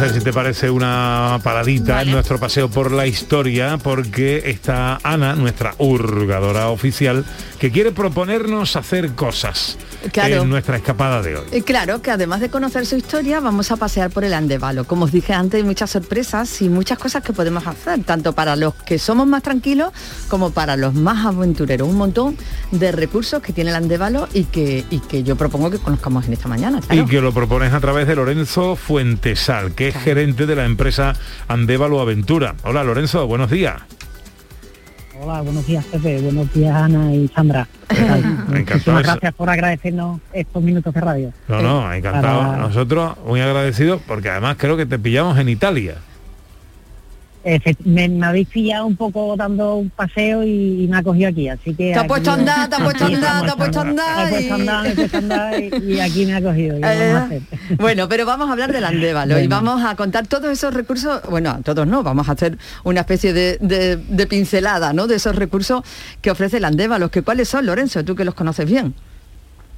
Hacer, 0.00 0.18
si 0.18 0.24
te 0.24 0.32
parece, 0.32 0.70
una 0.70 1.38
paradita 1.42 2.00
en 2.00 2.12
nuestro 2.12 2.38
paseo 2.38 2.70
por 2.70 2.90
la 2.90 3.06
historia, 3.06 3.76
porque 3.76 4.42
está 4.46 4.98
Ana, 5.02 5.34
nuestra 5.34 5.74
hurgadora 5.76 6.68
oficial, 6.68 7.26
que 7.60 7.70
quiere 7.70 7.92
proponernos 7.92 8.74
hacer 8.74 9.10
cosas 9.14 9.76
Claro. 10.12 10.42
en 10.42 10.48
nuestra 10.48 10.78
escapada 10.78 11.20
de 11.20 11.36
hoy. 11.36 11.44
Eh, 11.52 11.62
Claro 11.62 12.00
que 12.00 12.10
además 12.10 12.40
de 12.40 12.48
conocer 12.48 12.86
su 12.86 12.96
historia, 12.96 13.38
vamos 13.38 13.70
a 13.70 13.76
pasear 13.76 14.10
por 14.10 14.24
el 14.24 14.32
Andévalo. 14.32 14.84
Como 14.84 15.04
os 15.04 15.12
dije 15.12 15.34
antes, 15.34 15.58
hay 15.58 15.62
muchas 15.62 15.90
sorpresas 15.90 16.62
y 16.62 16.70
muchas 16.70 16.98
cosas 16.98 17.22
que 17.22 17.34
podemos 17.34 17.66
hacer, 17.66 18.02
tanto 18.04 18.32
para 18.32 18.56
los 18.56 18.74
que 18.74 18.98
somos 18.98 19.26
más 19.26 19.42
tranquilos 19.42 19.92
como 20.28 20.50
para 20.52 20.76
los 20.78 20.94
más 20.94 21.26
aventureros. 21.26 21.86
Un 21.86 21.96
montón 21.98 22.36
de 22.72 22.92
recursos 22.92 23.42
que 23.42 23.52
tiene 23.52 23.70
el 23.70 23.76
Andévalo 23.76 24.26
y 24.32 24.44
que, 24.44 24.84
y 24.88 25.00
que 25.00 25.22
yo 25.22 25.36
propongo 25.36 25.70
que 25.70 25.78
conozcamos 25.78 26.26
en 26.26 26.32
esta 26.32 26.48
mañana. 26.48 26.80
claro. 26.80 27.02
Y 27.02 27.06
que 27.06 27.20
lo 27.20 27.32
propones 27.32 27.74
a 27.74 27.80
través 27.80 28.06
de 28.08 28.16
Lorenzo 28.16 28.74
Fuentesal, 28.74 29.72
que 29.74 29.88
es 29.88 29.96
gerente 29.96 30.46
de 30.46 30.56
la 30.56 30.64
empresa 30.64 31.12
Andévalo 31.46 32.00
Aventura. 32.00 32.54
Hola 32.62 32.82
Lorenzo, 32.84 33.26
buenos 33.26 33.50
días. 33.50 33.82
Hola, 35.22 35.42
buenos 35.42 35.66
días 35.66 35.84
Pepe, 35.84 36.20
buenos 36.22 36.52
días 36.52 36.74
Ana 36.74 37.12
y 37.14 37.28
Sandra. 37.28 37.68
Muchísimas 38.48 39.02
gracias 39.02 39.34
por 39.34 39.50
agradecernos 39.50 40.20
estos 40.32 40.62
minutos 40.62 40.94
de 40.94 41.00
radio. 41.00 41.32
No, 41.48 41.60
no, 41.60 41.92
encantado. 41.92 42.40
Para- 42.40 42.56
Nosotros 42.56 43.16
muy 43.26 43.40
agradecidos 43.40 44.00
porque 44.06 44.30
además 44.30 44.56
creo 44.58 44.76
que 44.76 44.86
te 44.86 44.98
pillamos 44.98 45.38
en 45.38 45.48
Italia. 45.50 45.96
Me, 47.84 48.06
me 48.08 48.26
habéis 48.26 48.48
pillado 48.48 48.84
un 48.86 48.96
poco 48.96 49.34
dando 49.34 49.76
un 49.76 49.88
paseo 49.88 50.44
y, 50.44 50.84
y 50.84 50.88
me 50.88 50.98
ha 50.98 51.02
cogido 51.02 51.30
aquí, 51.30 51.48
así 51.48 51.74
que... 51.74 51.92
Te 51.94 51.98
ha 51.98 52.06
puesto 52.06 52.30
a 52.30 52.34
andar, 52.34 52.68
te 52.68 52.76
ha 52.76 52.84
puesto 52.84 53.04
a 53.04 53.06
andar, 53.06 53.44
te 53.44 53.50
ha 53.50 53.56
puesto 53.56 53.78
a 53.78 53.82
andar 53.82 54.28
puesto 54.28 54.46
y- 54.46 54.50
andar, 54.60 54.82
me 54.84 54.90
he 54.90 54.94
puesto 54.94 55.16
a 55.16 55.20
andar 55.20 55.60
y, 55.62 55.92
y 55.94 56.00
aquí 56.00 56.26
me 56.26 56.34
ha 56.34 56.42
cogido. 56.42 56.76
Bueno, 57.78 58.08
pero 58.10 58.26
vamos 58.26 58.48
a 58.48 58.52
hablar 58.52 58.72
del 58.72 58.84
Andévalo 58.84 59.40
y 59.40 59.46
vamos 59.46 59.82
a 59.84 59.96
contar 59.96 60.26
todos 60.26 60.50
esos 60.50 60.74
recursos, 60.74 61.22
bueno, 61.30 61.50
a 61.50 61.60
todos 61.62 61.86
no, 61.86 62.02
vamos 62.02 62.28
a 62.28 62.32
hacer 62.32 62.58
una 62.84 63.00
especie 63.00 63.32
de, 63.32 63.56
de- 63.60 63.96
de 63.96 64.26
pincelada, 64.26 64.92
¿no? 64.92 65.06
De 65.06 65.14
esos 65.16 65.34
recursos 65.34 65.82
que 66.20 66.30
ofrece 66.30 66.58
el 66.58 66.64
Andévalo, 66.66 67.10
que 67.10 67.22
cuáles 67.22 67.48
son, 67.48 67.64
Lorenzo, 67.64 68.04
tú 68.04 68.14
que 68.14 68.24
los 68.26 68.34
conoces 68.34 68.66
bien. 68.70 68.92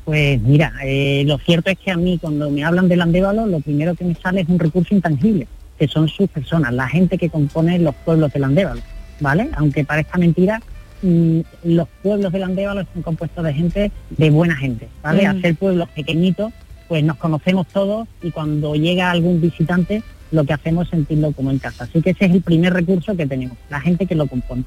Pues 0.04 0.40
mira, 0.42 0.73
eh, 0.85 1.23
lo 1.26 1.38
cierto 1.38 1.71
es 1.71 1.78
que 1.78 1.92
a 1.92 1.97
mí 1.97 2.19
cuando 2.21 2.50
me 2.50 2.64
hablan 2.64 2.88
del 2.88 3.02
Andévalo, 3.02 3.47
lo 3.47 3.61
primero 3.61 3.95
que 3.95 4.04
me 4.04 4.16
sale 4.16 4.40
es 4.40 4.49
un 4.49 4.59
recurso 4.59 4.95
intangible, 4.97 5.47
que 5.83 5.89
son 5.89 6.09
sus 6.09 6.31
personas, 6.31 6.73
la 6.73 6.89
gente 6.89 7.19
que 7.19 7.29
compone 7.29 7.77
los 7.81 7.93
pueblos 8.05 8.33
del 8.33 8.45
Andévalo, 8.45 8.81
¿vale? 9.19 9.51
Aunque 9.57 9.85
parezca 9.85 10.17
mentira, 10.17 10.61
mm, 11.03 11.41
los 11.65 11.89
pueblos 12.05 12.31
del 12.31 12.45
Andévalo 12.45 12.83
están 12.83 13.03
compuestos 13.03 13.43
de 13.43 13.53
gente, 13.53 13.91
de 14.11 14.31
buena 14.31 14.55
gente, 14.55 14.89
¿vale? 15.03 15.25
Mm. 15.25 15.31
Al 15.31 15.43
ser 15.43 15.57
pueblos 15.57 15.89
pequeñitos, 15.89 16.53
pues 16.87 17.03
nos 17.03 17.17
conocemos 17.17 17.67
todos 17.67 18.07
y 18.23 18.31
cuando 18.31 18.77
llega 18.77 19.11
algún 19.11 19.41
visitante, 19.41 20.05
lo 20.31 20.45
que 20.45 20.53
hacemos 20.53 20.85
es 20.85 20.91
sentirlo 20.91 21.33
como 21.33 21.51
en 21.51 21.59
casa. 21.59 21.83
Así 21.83 22.01
que 22.01 22.11
ese 22.11 22.27
es 22.27 22.31
el 22.31 22.43
primer 22.43 22.73
recurso 22.73 23.17
que 23.17 23.27
tenemos, 23.27 23.59
la 23.69 23.81
gente 23.81 24.07
que 24.07 24.15
lo 24.15 24.29
compone. 24.29 24.62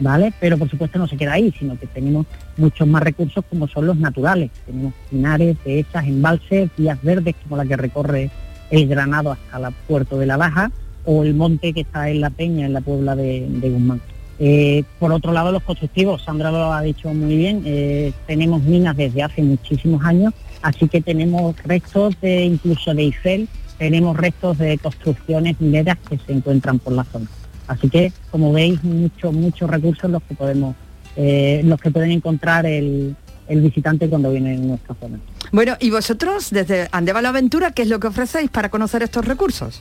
¿vale? 0.00 0.34
Pero 0.38 0.58
por 0.58 0.68
supuesto 0.68 0.98
no 0.98 1.08
se 1.08 1.16
queda 1.16 1.32
ahí, 1.32 1.50
sino 1.58 1.78
que 1.78 1.86
tenemos 1.86 2.26
muchos 2.58 2.86
más 2.86 3.02
recursos 3.02 3.42
como 3.48 3.68
son 3.68 3.86
los 3.86 3.96
naturales. 3.96 4.50
Tenemos 4.66 4.92
pinares, 5.08 5.56
dehesas, 5.64 6.06
embalses, 6.06 6.68
vías 6.76 7.02
verdes 7.02 7.36
como 7.42 7.56
la 7.56 7.64
que 7.64 7.76
recorre 7.76 8.30
el 8.70 8.86
Granado 8.88 9.32
hasta 9.32 9.68
el 9.68 9.74
puerto 9.86 10.18
de 10.18 10.26
la 10.26 10.36
Baja 10.36 10.70
o 11.04 11.22
el 11.22 11.34
monte 11.34 11.72
que 11.72 11.80
está 11.80 12.10
en 12.10 12.20
La 12.20 12.30
Peña, 12.30 12.66
en 12.66 12.72
la 12.72 12.80
Puebla 12.80 13.16
de, 13.16 13.46
de 13.48 13.70
Guzmán. 13.70 14.00
Eh, 14.40 14.84
por 15.00 15.12
otro 15.12 15.32
lado, 15.32 15.50
los 15.50 15.62
constructivos, 15.62 16.22
Sandra 16.22 16.52
lo 16.52 16.72
ha 16.72 16.82
dicho 16.82 17.12
muy 17.12 17.36
bien, 17.36 17.62
eh, 17.64 18.12
tenemos 18.26 18.62
minas 18.62 18.96
desde 18.96 19.22
hace 19.22 19.42
muchísimos 19.42 20.04
años, 20.04 20.32
así 20.62 20.86
que 20.88 21.00
tenemos 21.00 21.56
restos 21.64 22.20
de 22.20 22.44
incluso 22.44 22.94
de 22.94 23.02
Eiffel, 23.02 23.48
tenemos 23.78 24.16
restos 24.16 24.58
de 24.58 24.78
construcciones 24.78 25.60
mineras 25.60 25.98
que 26.08 26.18
se 26.18 26.32
encuentran 26.32 26.78
por 26.78 26.92
la 26.92 27.04
zona. 27.04 27.26
Así 27.66 27.88
que, 27.88 28.12
como 28.30 28.52
veis, 28.52 28.82
muchos, 28.84 29.32
muchos 29.32 29.68
recursos 29.68 30.08
los 30.08 30.22
que 30.22 30.34
podemos, 30.34 30.76
eh, 31.16 31.60
los 31.64 31.80
que 31.80 31.90
pueden 31.90 32.12
encontrar 32.12 32.64
el, 32.64 33.16
el 33.48 33.60
visitante 33.60 34.08
cuando 34.08 34.30
viene 34.30 34.54
en 34.54 34.68
nuestra 34.68 34.94
zona. 34.94 35.18
Bueno, 35.52 35.76
y 35.80 35.90
vosotros, 35.90 36.50
desde 36.50 36.88
Andévalo 36.92 37.28
Aventura, 37.28 37.72
¿qué 37.72 37.82
es 37.82 37.88
lo 37.88 37.98
que 38.00 38.08
ofrecéis 38.08 38.50
para 38.50 38.68
conocer 38.68 39.02
estos 39.02 39.24
recursos? 39.24 39.80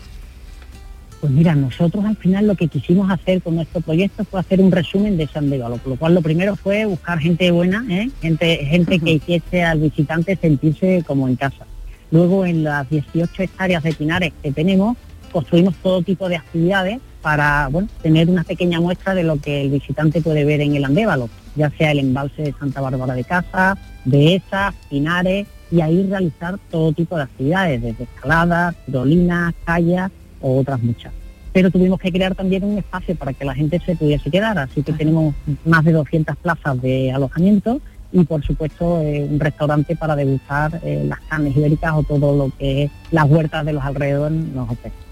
Pues 1.20 1.32
mira, 1.32 1.56
nosotros 1.56 2.06
al 2.06 2.16
final 2.16 2.46
lo 2.46 2.56
que 2.56 2.68
quisimos 2.68 3.10
hacer 3.10 3.42
con 3.42 3.56
nuestro 3.56 3.82
proyecto 3.82 4.24
fue 4.24 4.40
hacer 4.40 4.62
un 4.62 4.72
resumen 4.72 5.18
de 5.18 5.28
Andévalo, 5.34 5.78
por 5.78 5.94
lo 5.94 5.96
cual 5.98 6.14
lo 6.14 6.22
primero 6.22 6.56
fue 6.56 6.86
buscar 6.86 7.20
gente 7.20 7.50
buena, 7.50 7.84
¿eh? 7.90 8.10
gente, 8.22 8.58
gente 8.66 9.00
que 9.00 9.14
hiciese 9.14 9.64
al 9.64 9.80
visitante 9.80 10.36
sentirse 10.36 11.04
como 11.08 11.28
en 11.28 11.36
casa. 11.36 11.66
Luego 12.12 12.46
en 12.46 12.64
las 12.64 12.88
18 12.90 13.44
hectáreas 13.44 13.84
de 13.84 13.94
pinares 13.94 14.34
que 14.44 14.52
tenemos, 14.52 14.96
construimos 15.32 15.76
todo 15.78 16.04
tipo 16.04 16.30
de 16.30 16.38
actividades 16.38 17.00
para 17.22 17.68
bueno, 17.70 17.90
tener 18.02 18.30
una 18.30 18.44
pequeña 18.44 18.80
muestra 18.80 19.16
de 19.16 19.24
lo 19.24 19.38
que 19.38 19.62
el 19.62 19.72
visitante 19.72 20.22
puede 20.22 20.46
ver 20.46 20.62
en 20.62 20.76
el 20.76 20.86
Andévalo, 20.86 21.30
ya 21.58 21.70
sea 21.72 21.92
el 21.92 22.00
embalse 22.00 22.44
de 22.44 22.54
Santa 22.54 22.82
Bárbara 22.82 23.16
de 23.16 23.24
Casa, 23.24 23.78
dehesas, 24.06 24.74
pinares, 24.90 25.48
y 25.72 25.82
ahí 25.82 26.08
realizar 26.08 26.58
todo 26.72 26.94
tipo 26.94 27.18
de 27.18 27.24
actividades, 27.24 27.82
desde 27.82 28.04
escaladas, 28.04 28.76
tirolinas, 28.86 29.54
callas 29.66 30.12
o 30.42 30.60
otras 30.60 30.82
muchas. 30.82 31.12
Pero 31.52 31.72
tuvimos 31.72 32.00
que 32.00 32.12
crear 32.12 32.36
también 32.36 32.64
un 32.64 32.78
espacio 32.78 33.16
para 33.16 33.34
que 33.34 33.44
la 33.44 33.56
gente 33.56 33.82
se 33.86 33.96
pudiese 33.96 34.30
quedar, 34.30 34.58
así 34.60 34.84
que 34.84 34.94
tenemos 34.94 35.34
más 35.66 35.84
de 35.84 35.92
200 35.92 36.36
plazas 36.38 36.82
de 36.82 37.12
alojamiento 37.12 37.82
y 38.12 38.24
por 38.24 38.44
supuesto 38.46 39.02
eh, 39.02 39.28
un 39.30 39.40
restaurante 39.40 39.96
para 39.96 40.16
degustar 40.16 40.80
eh, 40.84 41.04
las 41.06 41.20
carnes 41.22 41.58
ibéricas 41.58 41.94
o 41.94 42.04
todo 42.04 42.36
lo 42.36 42.52
que 42.58 42.84
es 42.84 42.92
las 43.12 43.26
huertas 43.26 43.66
de 43.66 43.74
los 43.74 43.84
alrededores 43.84 44.38
nos 44.38 44.70
ofrecen. 44.70 45.08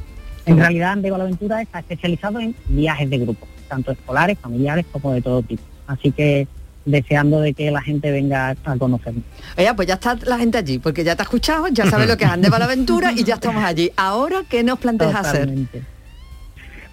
En 0.46 0.58
realidad 0.58 0.92
Andego 0.92 1.18
la 1.18 1.24
Aventura 1.24 1.62
está 1.62 1.80
especializado 1.80 2.40
en 2.40 2.56
viajes 2.68 3.10
de 3.10 3.18
grupo, 3.18 3.48
tanto 3.68 3.92
escolares, 3.92 4.38
familiares 4.38 4.86
como 4.92 5.12
de 5.12 5.22
todo 5.22 5.42
tipo. 5.42 5.64
Así 5.88 6.12
que 6.12 6.48
deseando 6.86 7.42
de 7.42 7.54
que 7.54 7.72
la 7.72 7.82
gente 7.82 8.12
venga 8.12 8.56
a 8.64 8.78
conocernos. 8.78 9.24
Oye, 9.58 9.74
pues 9.74 9.88
ya 9.88 9.96
está 9.96 10.18
la 10.24 10.38
gente 10.38 10.60
allí, 10.60 10.80
porque 10.80 11.04
ya 11.04 11.16
te 11.16 11.24
ha 11.24 11.26
escuchado, 11.26 11.68
ya 11.68 11.90
sabe 11.90 12.06
lo 12.06 12.16
que 12.16 12.26
es 12.26 12.30
Andeva 12.30 12.60
la 12.60 12.66
Aventura 12.66 13.12
y 13.12 13.24
ya 13.24 13.36
estamos 13.36 13.64
allí. 13.64 13.92
Ahora, 13.96 14.44
¿qué 14.48 14.64
nos 14.64 14.80
planteas 14.80 15.16
hacer? 15.16 15.52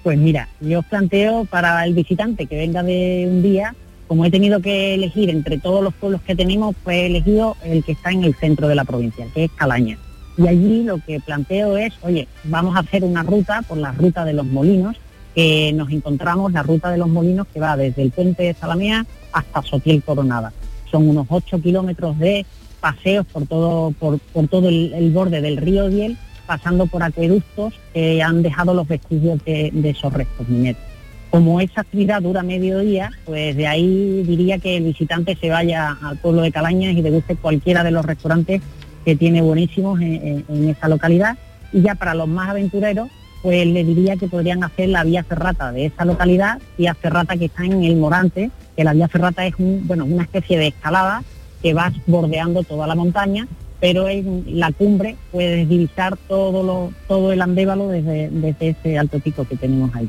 Pues 0.03 0.19
mira, 0.19 0.49
yo 0.61 0.81
os 0.81 0.87
planteo 0.87 1.45
para 1.45 1.85
el 1.85 1.95
visitante 1.95 2.47
que 2.47 2.57
venga 2.57 2.83
de 2.83 3.27
un 3.31 3.43
día, 3.43 3.75
como 4.09 4.25
he 4.25 4.31
tenido 4.31 4.61
que 4.61 4.95
elegir 4.95 5.31
entre 5.31 5.59
todos 5.59 5.83
los 5.83 5.95
pueblos 5.95 6.21
que 6.23 6.35
tenemos, 6.35 6.75
pues 6.83 6.97
he 6.97 7.07
elegido 7.07 7.57
el 7.63 7.85
que 7.85 7.93
está 7.93 8.11
en 8.11 8.25
el 8.25 8.35
centro 8.35 8.69
de 8.69 8.75
la 8.75 8.85
provincia, 8.85 9.27
que 9.33 9.45
es 9.45 9.51
Calaña. 9.53 9.99
Y 10.39 10.49
allí 10.49 10.83
lo 10.83 10.99
que 10.99 11.21
planteo 11.21 11.77
es, 11.77 11.93
oye, 12.03 12.27
vamos 12.45 12.75
a 12.75 12.81
hacer 12.81 13.05
una 13.05 13.23
ruta 13.23 13.63
por 13.63 13.77
la 13.77 13.93
ruta 13.93 14.25
de 14.25 14.33
los 14.33 14.47
molinos, 14.47 14.97
que 15.35 15.73
nos 15.73 15.91
encontramos 15.91 16.53
la 16.53 16.63
ruta 16.63 16.91
de 16.91 16.99
los 16.99 17.09
molinos 17.09 17.47
que 17.53 17.61
va 17.61 17.77
desde 17.77 18.03
el 18.03 18.11
puente 18.11 18.43
de 18.45 18.55
Salamea 18.55 19.07
hasta 19.33 19.63
Sotiel 19.63 20.03
Coronada. 20.03 20.53
Son 20.91 21.09
unos 21.09 21.27
8 21.31 21.61
kilómetros 21.63 22.19
de 22.19 22.45
paseos 22.81 23.25
por 23.33 23.47
todo, 23.47 23.93
por, 23.93 24.19
todo 24.49 24.69
el, 24.69 25.11
borde 25.13 25.41
del 25.41 25.57
río 25.57 25.89
Diel, 25.89 26.19
pasando 26.47 26.87
por 26.87 27.03
acueductos 27.03 27.75
que 27.95 28.23
han 28.23 28.43
dejado 28.43 28.75
los 28.75 28.87
vestigios 28.89 29.43
de, 29.45 29.71
esos 29.85 30.13
restos 30.13 30.49
mineros. 30.49 30.83
Como 31.31 31.61
esa 31.63 31.81
actividad 31.81 32.21
dura 32.21 32.43
mediodía, 32.43 33.11
pues 33.25 33.57
de 33.57 33.67
ahí 33.67 34.23
diría 34.27 34.59
que 34.59 34.77
el 34.77 34.85
visitante 34.85 35.35
se 35.37 35.49
vaya 35.49 35.97
al 36.03 36.19
pueblo 36.19 36.43
de 36.43 36.53
Calañas 36.53 36.95
y 36.95 37.01
deguste 37.01 37.37
cualquiera 37.37 37.83
de 37.85 37.91
los 37.91 38.05
restaurantes 38.05 38.61
que 39.05 39.17
tiene 39.17 39.41
buenísimos 39.41 39.99
en, 40.01 40.15
en- 40.15 40.45
en 40.49 40.69
esa 40.69 40.89
localidad. 40.89 41.39
Y 41.73 41.81
ya 41.81 41.95
para 41.95 42.15
los 42.15 42.29
más 42.29 42.51
aventureros, 42.51 43.09
pues 43.43 43.67
le 43.67 43.85
diría 43.85 44.17
que 44.17 44.29
podrían 44.29 44.63
hacer 44.63 44.89
la 44.89 45.03
vía 45.03 45.25
ferrata 45.25 45.73
de 45.73 45.87
esa 45.87 46.05
localidad, 46.05 46.61
vía 46.79 46.95
ferrata 46.95 47.37
que 47.37 47.47
está 47.47 47.65
en 47.65 47.83
el 47.83 47.97
Morante, 47.97 48.51
que 48.77 48.85
la 48.85 48.93
vía 48.93 49.09
ferrata 49.09 49.45
es 49.45 49.55
un, 49.59 49.83
bueno, 49.87 50.05
una 50.05 50.23
especie 50.23 50.59
de 50.59 50.69
escalada 50.69 51.25
que 51.61 51.75
vas 51.75 51.93
bordeando 52.07 52.63
toda 52.63 52.87
la 52.87 52.95
montaña, 52.95 53.49
pero 53.81 54.09
en 54.09 54.45
la 54.47 54.71
cumbre 54.71 55.17
puedes 55.33 55.69
divisar 55.69 56.17
todo, 56.29 56.63
lo, 56.63 56.93
todo 57.09 57.33
el 57.33 57.43
andévalo 57.43 57.89
desde, 57.89 58.31
desde 58.31 58.69
ese 58.69 58.97
alto 58.97 59.19
pico 59.19 59.45
que 59.45 59.57
tenemos 59.57 59.93
ahí. 59.95 60.09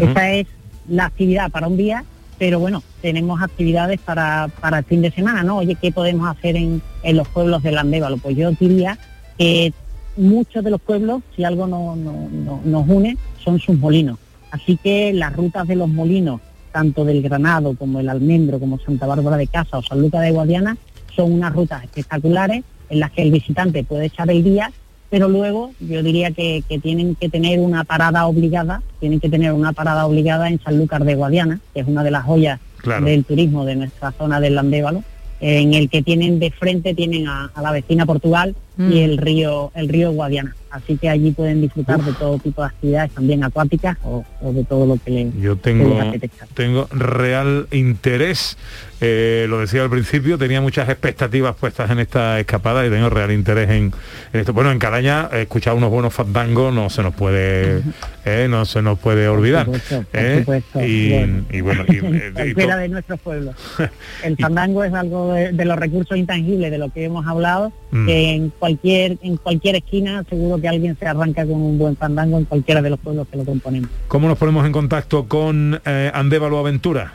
Esa 0.00 0.32
es 0.32 0.46
la 0.88 1.04
actividad 1.06 1.50
para 1.50 1.68
un 1.68 1.76
día, 1.76 2.04
pero 2.38 2.58
bueno, 2.58 2.82
tenemos 3.02 3.42
actividades 3.42 4.00
para, 4.00 4.48
para 4.60 4.78
el 4.78 4.84
fin 4.84 5.02
de 5.02 5.10
semana, 5.10 5.42
¿no? 5.42 5.58
Oye, 5.58 5.74
¿qué 5.74 5.92
podemos 5.92 6.28
hacer 6.28 6.56
en, 6.56 6.80
en 7.02 7.16
los 7.16 7.28
pueblos 7.28 7.62
del 7.62 7.76
Andévalo? 7.76 8.16
Pues 8.16 8.36
yo 8.36 8.50
diría 8.52 8.98
que 9.36 9.74
muchos 10.20 10.62
de 10.64 10.70
los 10.70 10.80
pueblos, 10.80 11.22
si 11.34 11.44
algo 11.44 11.66
no- 11.66 11.96
no- 11.96 12.28
no- 12.30 12.60
nos 12.64 12.88
une, 12.88 13.16
son 13.42 13.58
sus 13.58 13.78
molinos. 13.78 14.18
Así 14.50 14.76
que 14.82 15.12
las 15.12 15.34
rutas 15.34 15.66
de 15.68 15.76
los 15.76 15.88
molinos, 15.88 16.40
tanto 16.72 17.04
del 17.04 17.22
Granado 17.22 17.74
como 17.76 18.00
el 18.00 18.08
Almendro, 18.08 18.58
como 18.58 18.78
Santa 18.78 19.06
Bárbara 19.06 19.36
de 19.36 19.46
Casa 19.46 19.78
o 19.78 19.82
San 19.82 20.00
Lucas 20.00 20.22
de 20.22 20.30
Guadiana, 20.32 20.76
son 21.16 21.32
unas 21.32 21.52
rutas 21.52 21.82
espectaculares 21.84 22.62
en 22.88 23.00
las 23.00 23.10
que 23.12 23.22
el 23.22 23.30
visitante 23.30 23.84
puede 23.84 24.06
echar 24.06 24.30
el 24.30 24.42
día, 24.44 24.72
pero 25.08 25.28
luego 25.28 25.72
yo 25.80 26.02
diría 26.02 26.30
que, 26.30 26.62
que 26.68 26.78
tienen 26.78 27.14
que 27.16 27.28
tener 27.28 27.58
una 27.60 27.84
parada 27.84 28.26
obligada, 28.26 28.82
tienen 29.00 29.18
que 29.20 29.28
tener 29.28 29.52
una 29.52 29.72
parada 29.72 30.06
obligada 30.06 30.48
en 30.48 30.60
San 30.60 30.78
Lucas 30.78 31.04
de 31.04 31.14
Guadiana, 31.16 31.60
que 31.74 31.80
es 31.80 31.86
una 31.88 32.04
de 32.04 32.10
las 32.12 32.24
joyas 32.24 32.60
Claro. 32.78 33.04
del 33.04 33.24
turismo 33.24 33.64
de 33.64 33.76
nuestra 33.76 34.10
zona 34.12 34.40
del 34.40 34.56
Andévalo, 34.56 35.02
en 35.40 35.74
el 35.74 35.88
que 35.90 36.02
tienen 36.02 36.38
de 36.38 36.50
frente 36.50 36.94
tienen 36.94 37.26
a, 37.28 37.50
a 37.54 37.62
la 37.62 37.72
vecina 37.72 38.06
Portugal 38.06 38.54
Mm. 38.80 38.92
y 38.92 39.00
el 39.00 39.18
río 39.18 39.70
el 39.74 39.88
río 39.90 40.10
Guadiana. 40.12 40.54
Así 40.70 40.96
que 40.96 41.08
allí 41.10 41.32
pueden 41.32 41.60
disfrutar 41.60 42.00
de 42.02 42.12
todo 42.12 42.38
tipo 42.38 42.62
de 42.62 42.68
actividades 42.68 43.10
también 43.10 43.42
acuáticas 43.42 43.96
o, 44.04 44.24
o 44.40 44.52
de 44.52 44.62
todo 44.64 44.86
lo 44.86 44.96
que 45.04 45.10
les, 45.10 45.34
Yo 45.40 45.56
tengo, 45.56 45.98
tengo 46.54 46.86
real 46.92 47.66
interés, 47.72 48.56
eh, 49.00 49.46
lo 49.48 49.58
decía 49.58 49.82
al 49.82 49.90
principio, 49.90 50.38
tenía 50.38 50.60
muchas 50.60 50.88
expectativas 50.88 51.56
puestas 51.56 51.90
en 51.90 51.98
esta 51.98 52.38
escapada 52.38 52.86
y 52.86 52.90
tengo 52.90 53.10
real 53.10 53.32
interés 53.32 53.68
en, 53.70 53.92
en 54.32 54.40
esto. 54.40 54.52
Bueno, 54.52 54.70
en 54.70 54.78
Calaña, 54.78 55.28
escuchar 55.32 55.74
unos 55.74 55.90
buenos 55.90 56.14
fandangos 56.14 56.72
no 56.72 56.88
se 56.88 57.02
nos 57.02 57.14
puede, 57.16 57.82
eh, 58.24 58.46
no 58.48 58.64
se 58.64 58.80
nos 58.80 58.96
puede 58.96 59.26
olvidar. 59.26 59.64
supuesto, 59.66 60.04
por 60.08 60.20
eh, 60.20 60.38
supuesto. 60.38 60.84
y, 60.86 61.10
Bueno. 61.10 61.42
y 61.50 61.60
bueno, 61.62 61.84
y, 61.88 61.96
eh, 61.96 62.32
y 62.46 62.54
de 62.54 62.88
nuestros 62.88 63.18
pueblos. 63.18 63.56
El 64.22 64.36
fandango 64.36 64.84
es 64.84 64.94
algo 64.94 65.32
de, 65.32 65.50
de 65.50 65.64
los 65.64 65.76
recursos 65.76 66.16
intangibles 66.16 66.70
de 66.70 66.78
lo 66.78 66.90
que 66.90 67.04
hemos 67.06 67.26
hablado, 67.26 67.72
Mm. 67.92 68.06
que 68.06 68.30
en 68.34 68.50
cualquier 68.50 68.69
en 68.82 69.36
cualquier 69.36 69.76
esquina 69.76 70.24
seguro 70.28 70.60
que 70.60 70.68
alguien 70.68 70.96
se 70.98 71.06
arranca 71.06 71.44
con 71.44 71.60
un 71.60 71.78
buen 71.78 71.96
fandango 71.96 72.38
en 72.38 72.44
cualquiera 72.44 72.82
de 72.82 72.90
los 72.90 72.98
pueblos 73.00 73.26
que 73.28 73.36
lo 73.36 73.44
componemos. 73.44 73.90
¿Cómo 74.08 74.28
nos 74.28 74.38
ponemos 74.38 74.66
en 74.66 74.72
contacto 74.72 75.26
con 75.26 75.80
eh, 75.84 76.10
Andévalo 76.12 76.58
Aventura? 76.58 77.14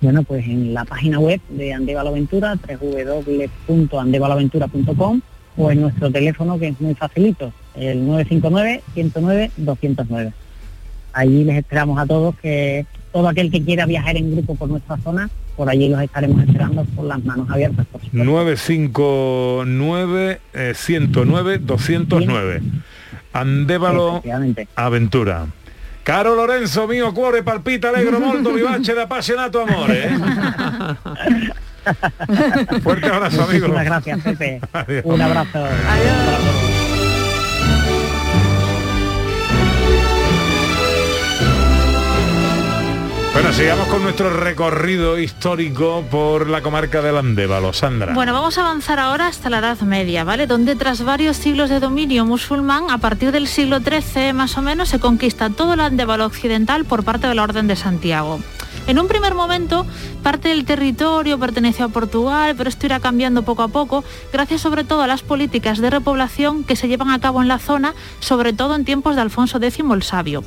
Bueno, 0.00 0.22
pues 0.22 0.46
en 0.46 0.72
la 0.72 0.86
página 0.86 1.18
web 1.18 1.40
de 1.50 1.74
Andevalo 1.74 2.08
Aventura, 2.10 2.56
www.andevaloaventura.com 2.56 5.20
o 5.56 5.70
en 5.70 5.80
nuestro 5.82 6.10
teléfono 6.10 6.58
que 6.58 6.68
es 6.68 6.80
muy 6.80 6.94
facilito, 6.94 7.52
el 7.74 8.06
959-109-209. 8.06 10.32
Allí 11.12 11.44
les 11.44 11.58
esperamos 11.58 11.98
a 11.98 12.06
todos 12.06 12.34
que 12.36 12.86
todo 13.12 13.28
aquel 13.28 13.50
que 13.50 13.62
quiera 13.62 13.84
viajar 13.84 14.16
en 14.16 14.32
grupo 14.32 14.54
por 14.54 14.70
nuestra 14.70 14.96
zona, 14.98 15.28
por 15.60 15.68
allí 15.68 15.90
los 15.90 16.00
estaremos 16.00 16.42
esperando 16.42 16.86
con 16.96 17.06
las 17.06 17.22
manos 17.22 17.50
abiertas. 17.50 17.84
Por 17.92 18.00
supuesto. 18.00 18.24
959 18.24 20.40
eh, 20.54 20.72
109 20.74 21.58
209 21.58 22.62
Andévalo. 23.34 24.22
Aventura 24.74 25.48
Caro 26.02 26.34
Lorenzo, 26.34 26.88
mío 26.88 27.12
cuore 27.12 27.42
palpita 27.42 27.90
alegro 27.90 28.20
molto 28.20 28.54
vivace 28.54 28.94
de 28.94 29.02
apasionato 29.02 29.60
amore 29.60 30.06
eh? 30.06 30.18
Fuerte 32.82 33.08
abrazo, 33.08 33.42
amigo. 33.42 33.68
Muchísimas 33.68 33.84
gracias, 33.84 34.18
Pepe. 34.22 34.62
Adiós. 34.72 35.04
Un 35.04 35.20
abrazo. 35.20 35.66
Bueno, 43.40 43.54
sigamos 43.54 43.88
con 43.88 44.02
nuestro 44.02 44.28
recorrido 44.28 45.18
histórico 45.18 46.04
por 46.10 46.50
la 46.50 46.60
comarca 46.60 47.00
del 47.00 47.16
Andévalo, 47.16 47.72
Sandra. 47.72 48.12
Bueno, 48.12 48.34
vamos 48.34 48.58
a 48.58 48.60
avanzar 48.60 48.98
ahora 48.98 49.28
hasta 49.28 49.48
la 49.48 49.60
Edad 49.60 49.80
Media, 49.80 50.24
¿vale? 50.24 50.46
Donde 50.46 50.76
tras 50.76 51.02
varios 51.02 51.38
siglos 51.38 51.70
de 51.70 51.80
dominio 51.80 52.26
musulmán, 52.26 52.90
a 52.90 52.98
partir 52.98 53.32
del 53.32 53.48
siglo 53.48 53.78
XIII 53.80 54.34
más 54.34 54.58
o 54.58 54.62
menos, 54.62 54.90
se 54.90 55.00
conquista 55.00 55.48
todo 55.48 55.72
el 55.72 55.80
Andévalo 55.80 56.26
occidental 56.26 56.84
por 56.84 57.02
parte 57.02 57.28
de 57.28 57.34
la 57.34 57.42
Orden 57.44 57.66
de 57.66 57.76
Santiago. 57.76 58.40
En 58.90 58.98
un 58.98 59.06
primer 59.06 59.36
momento, 59.36 59.86
parte 60.24 60.48
del 60.48 60.64
territorio 60.64 61.38
perteneció 61.38 61.84
a 61.84 61.88
Portugal, 61.90 62.56
pero 62.56 62.68
esto 62.68 62.86
irá 62.86 62.98
cambiando 62.98 63.44
poco 63.44 63.62
a 63.62 63.68
poco, 63.68 64.02
gracias 64.32 64.62
sobre 64.62 64.82
todo 64.82 65.02
a 65.02 65.06
las 65.06 65.22
políticas 65.22 65.78
de 65.78 65.90
repoblación 65.90 66.64
que 66.64 66.74
se 66.74 66.88
llevan 66.88 67.10
a 67.10 67.20
cabo 67.20 67.40
en 67.40 67.46
la 67.46 67.60
zona, 67.60 67.94
sobre 68.18 68.52
todo 68.52 68.74
en 68.74 68.84
tiempos 68.84 69.14
de 69.14 69.22
Alfonso 69.22 69.58
X 69.58 69.84
el 69.88 70.02
Sabio. 70.02 70.42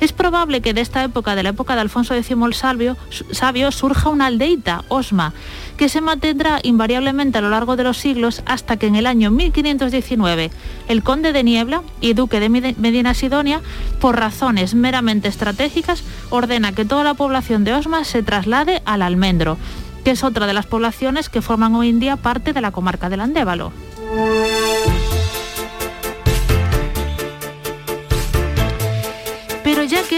Es 0.00 0.12
probable 0.12 0.60
que 0.60 0.72
de 0.72 0.82
esta 0.82 1.02
época, 1.02 1.34
de 1.34 1.42
la 1.42 1.48
época 1.48 1.74
de 1.74 1.80
Alfonso 1.80 2.14
X 2.14 2.30
el 2.30 2.54
Sabio, 2.54 2.96
sabio 3.32 3.72
surja 3.72 4.08
una 4.08 4.26
aldeita, 4.26 4.84
Osma, 4.86 5.32
que 5.80 5.88
se 5.88 6.02
mantendrá 6.02 6.60
invariablemente 6.62 7.38
a 7.38 7.40
lo 7.40 7.48
largo 7.48 7.74
de 7.74 7.84
los 7.84 7.96
siglos 7.96 8.42
hasta 8.44 8.76
que 8.76 8.86
en 8.86 8.96
el 8.96 9.06
año 9.06 9.30
1519 9.30 10.50
el 10.88 11.02
conde 11.02 11.32
de 11.32 11.42
Niebla 11.42 11.80
y 12.02 12.12
duque 12.12 12.38
de 12.38 12.50
Medina 12.50 13.14
Sidonia, 13.14 13.62
por 13.98 14.18
razones 14.18 14.74
meramente 14.74 15.28
estratégicas, 15.28 16.02
ordena 16.28 16.72
que 16.72 16.84
toda 16.84 17.02
la 17.02 17.14
población 17.14 17.64
de 17.64 17.72
Osma 17.72 18.04
se 18.04 18.22
traslade 18.22 18.82
al 18.84 19.00
Almendro, 19.00 19.56
que 20.04 20.10
es 20.10 20.22
otra 20.22 20.46
de 20.46 20.52
las 20.52 20.66
poblaciones 20.66 21.30
que 21.30 21.40
forman 21.40 21.74
hoy 21.74 21.88
en 21.88 21.98
día 21.98 22.16
parte 22.16 22.52
de 22.52 22.60
la 22.60 22.72
comarca 22.72 23.08
del 23.08 23.20
Andévalo. 23.20 23.72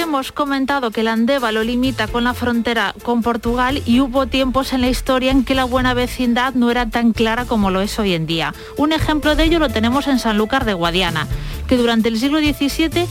Hemos 0.00 0.32
comentado 0.32 0.90
que 0.90 1.02
el 1.02 1.08
Andévalo 1.08 1.62
limita 1.62 2.08
con 2.08 2.24
la 2.24 2.34
frontera 2.34 2.94
con 3.02 3.22
Portugal 3.22 3.82
y 3.84 4.00
hubo 4.00 4.26
tiempos 4.26 4.72
en 4.72 4.80
la 4.80 4.88
historia 4.88 5.30
en 5.30 5.44
que 5.44 5.54
la 5.54 5.64
buena 5.64 5.92
vecindad 5.92 6.54
no 6.54 6.70
era 6.70 6.88
tan 6.88 7.12
clara 7.12 7.44
como 7.44 7.70
lo 7.70 7.80
es 7.80 7.98
hoy 7.98 8.14
en 8.14 8.26
día. 8.26 8.54
Un 8.76 8.92
ejemplo 8.92 9.36
de 9.36 9.44
ello 9.44 9.58
lo 9.58 9.68
tenemos 9.68 10.06
en 10.08 10.18
Sanlúcar 10.18 10.64
de 10.64 10.74
Guadiana, 10.74 11.26
que 11.66 11.76
durante 11.76 12.08
el 12.08 12.18
siglo 12.18 12.38
XVII 12.38 13.06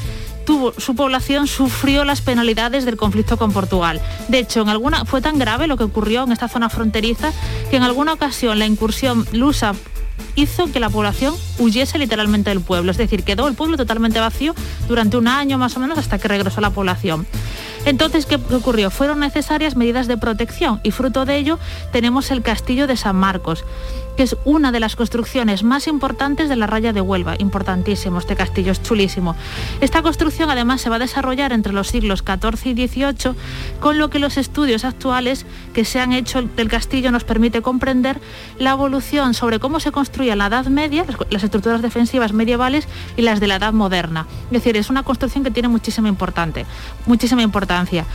tuvo, 0.46 0.74
su 0.78 0.96
población 0.96 1.48
sufrió 1.48 2.04
las 2.04 2.22
penalidades 2.22 2.86
del 2.86 2.98
conflicto 2.98 3.38
con 3.38 3.52
Portugal. 3.52 4.02
De 4.28 4.40
hecho, 4.40 4.62
en 4.62 4.70
alguna, 4.70 5.06
fue 5.06 5.22
tan 5.22 5.38
grave 5.38 5.68
lo 5.68 5.78
que 5.78 5.84
ocurrió 5.84 6.24
en 6.24 6.32
esta 6.32 6.48
zona 6.48 6.70
fronteriza 6.70 7.32
que 7.70 7.78
en 7.78 7.84
alguna 7.84 8.14
ocasión 8.14 8.60
la 8.60 8.66
incursión 8.66 9.26
lusa 9.34 9.74
hizo 10.36 10.72
que 10.72 10.80
la 10.80 10.90
población 10.90 11.36
huyese 11.60 11.98
literalmente 11.98 12.50
del 12.50 12.62
pueblo, 12.62 12.92
es 12.92 12.98
decir, 12.98 13.24
quedó 13.24 13.48
el 13.48 13.56
pueblo 13.56 13.78
totalmente 13.78 14.20
vacío 14.20 14.54
durante 14.88 15.18
un 15.18 15.28
año 15.28 15.58
más 15.58 15.76
o 15.78 15.80
menos 15.80 15.98
hasta 15.98 16.18
que 16.20 16.28
regresó 16.28 16.62
la 16.62 16.70
población. 16.70 17.28
Entonces, 17.86 18.26
¿qué 18.26 18.36
ocurrió? 18.36 18.92
Fueron 18.92 19.20
necesarias 19.20 19.76
medidas 19.76 20.08
de 20.08 20.18
protección 20.18 20.80
y 20.84 20.92
fruto 20.92 21.26
de 21.26 21.38
ello 21.38 21.60
tenemos 21.92 22.30
el 22.32 22.42
castillo 22.42 22.88
de 22.88 22.96
San 22.96 23.16
Marcos 23.16 23.64
que 24.16 24.24
es 24.24 24.36
una 24.46 24.72
de 24.72 24.80
las 24.80 24.96
construcciones 24.96 25.64
más 25.64 25.88
importantes 25.88 26.50
de 26.50 26.56
la 26.56 26.68
raya 26.68 26.94
de 26.94 27.02
Huelva. 27.02 27.36
Importantísimo, 27.38 28.20
este 28.20 28.36
castillo 28.36 28.72
es 28.72 28.82
chulísimo. 28.82 29.36
Esta 29.80 30.02
construcción 30.02 30.50
además 30.50 30.82
se 30.82 30.90
va 30.90 30.98
a 30.98 31.00
desarrollar 31.00 31.54
entre 31.54 31.74
los 31.74 31.88
siglos 31.88 32.24
XIV 32.26 32.78
y 32.78 32.88
XVIII, 32.88 33.36
con 33.80 33.98
lo 33.98 34.10
que 34.10 34.20
los 34.20 34.38
estudios 34.38 34.86
actuales 34.86 35.46
que 35.74 35.86
se 35.86 36.00
han 36.00 36.14
hecho 36.14 36.42
del 36.42 36.70
castillo 36.70 37.12
nos 37.12 37.24
permite 37.24 37.62
comprender 37.62 38.20
la 38.58 38.72
evolución 38.72 39.34
sobre 39.34 39.60
cómo 39.60 39.80
se 39.80 39.92
construía 39.92 40.36
la 40.36 40.48
Edad 40.48 40.68
Media, 40.68 41.06
las 41.30 41.44
estructuras 41.44 41.82
defensivas 41.82 42.34
medievales 42.34 42.88
y 43.18 43.22
las 43.22 43.40
de 43.40 43.48
la 43.48 43.56
Edad 43.56 43.74
Moderna. 43.74 44.28
Es 44.46 44.52
decir, 44.52 44.78
es 44.78 44.90
una 44.90 45.04
construcción 45.04 45.44
que 45.44 45.52
tiene 45.52 45.70
muchísima, 45.70 46.08
importante, 46.08 46.66
muchísima 47.06 47.42
importancia 47.42 48.06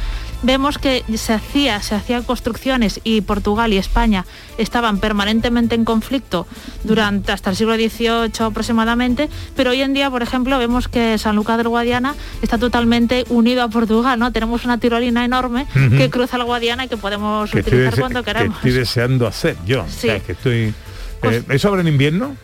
vemos 0.42 0.78
que 0.78 1.04
se 1.16 1.32
hacía, 1.32 1.80
se 1.82 1.94
hacían 1.94 2.22
construcciones 2.22 3.00
y 3.04 3.20
Portugal 3.20 3.72
y 3.72 3.78
España 3.78 4.24
estaban 4.58 4.98
permanentemente 4.98 5.74
en 5.74 5.84
conflicto 5.86 6.46
durante 6.84 7.32
hasta 7.32 7.48
el 7.48 7.56
siglo 7.56 7.74
XVIII 7.76 8.30
aproximadamente, 8.44 9.30
pero 9.56 9.70
hoy 9.70 9.80
en 9.80 9.94
día, 9.94 10.10
por 10.10 10.22
ejemplo, 10.22 10.58
vemos 10.58 10.88
que 10.88 11.16
San 11.16 11.34
Lucas 11.36 11.56
del 11.56 11.68
Guadiana 11.68 12.14
está 12.42 12.58
totalmente 12.58 13.24
unido 13.30 13.62
a 13.62 13.68
Portugal, 13.70 14.18
¿no? 14.18 14.30
Tenemos 14.32 14.66
una 14.66 14.76
tirolina 14.76 15.24
enorme 15.24 15.66
que 15.96 16.10
cruza 16.10 16.36
el 16.36 16.44
Guadiana 16.44 16.84
y 16.84 16.88
que 16.88 16.98
podemos 16.98 17.50
que 17.50 17.60
utilizar 17.60 17.98
cuando 17.98 18.22
que 18.22 18.26
queramos. 18.32 18.56
estoy 18.56 18.72
deseando 18.72 19.26
hacer 19.26 19.56
yo. 19.64 19.82
O 19.84 19.86
Sí. 19.88 20.08
que 20.26 20.32
estoy... 20.32 20.74
Eh, 21.22 21.42
¿Eso 21.48 21.68
abre 21.68 21.80
en 21.80 21.88
invierno? 21.88 22.36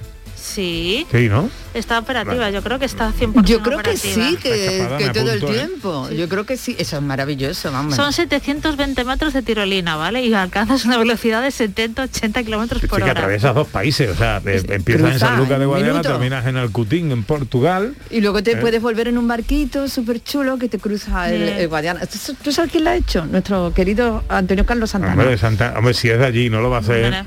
Sí, 0.55 1.07
Sí, 1.11 1.29
¿no? 1.29 1.49
está 1.75 1.99
operativa, 1.99 2.51
yo 2.51 2.62
creo 2.62 2.79
que 2.79 2.85
está 2.85 3.11
100% 3.12 3.45
Yo 3.45 3.62
creo 3.62 3.79
que 3.79 3.97
sí, 3.97 4.37
que, 4.43 4.87
que 4.99 5.09
todo 5.11 5.33
el 5.33 5.43
¿eh? 5.43 5.47
tiempo. 5.47 6.11
Yo 6.11 6.29
creo 6.29 6.45
que 6.45 6.57
sí, 6.59 6.77
eso 6.79 6.97
es 6.97 7.03
maravilloso, 7.03 7.73
vamos. 7.73 7.97
Son 7.97 8.12
720 8.12 9.05
metros 9.05 9.33
de 9.33 9.41
tirolina, 9.43 9.97
¿vale? 9.97 10.23
Y 10.25 10.35
alcanzas 10.35 10.85
una 10.85 10.99
velocidad 10.99 11.41
de 11.43 11.49
70-80 11.49 12.45
kilómetros 12.45 12.81
Sí, 12.83 12.87
por 12.87 12.99
que 12.99 13.05
hora. 13.05 13.12
atraviesas 13.12 13.55
dos 13.55 13.69
países, 13.69 14.11
o 14.11 14.15
sea, 14.15 14.43
eh, 14.45 14.62
empiezas 14.69 15.05
en 15.05 15.11
cruza 15.12 15.27
San 15.27 15.38
Lucas 15.38 15.59
de 15.59 15.65
en 15.65 15.69
Guadiana, 15.71 15.93
minuto. 15.95 16.09
terminas 16.11 16.47
en 16.47 16.57
Alcutín, 16.59 17.11
en 17.12 17.23
Portugal. 17.25 17.95
Y 18.11 18.21
luego 18.21 18.43
te 18.43 18.53
Eh. 18.53 18.57
puedes 18.57 18.83
volver 18.83 19.09
en 19.09 19.17
un 19.17 19.27
barquito 19.27 19.88
súper 19.88 20.23
chulo 20.23 20.59
que 20.59 20.69
te 20.69 20.79
cruza 20.79 21.31
el, 21.33 21.43
el 21.49 21.69
Guadiana. 21.69 22.01
¿Tú, 22.43 22.53
sabes 22.53 22.71
quién 22.71 22.85
lo 22.85 22.91
ha 22.91 22.97
hecho? 22.97 23.25
Nuestro 23.25 23.73
querido 23.75 24.23
Antonio 24.29 24.67
Carlos 24.67 24.91
Santana. 24.91 25.15
Hombre, 25.23 25.38
Santa- 25.38 25.75
hombre, 25.79 25.95
si 25.95 26.11
es 26.11 26.19
de 26.19 26.27
allí, 26.27 26.51
no 26.51 26.61
lo 26.61 26.69
va 26.69 26.77
a 26.77 26.81
hacer. 26.81 27.11
Vale. 27.11 27.25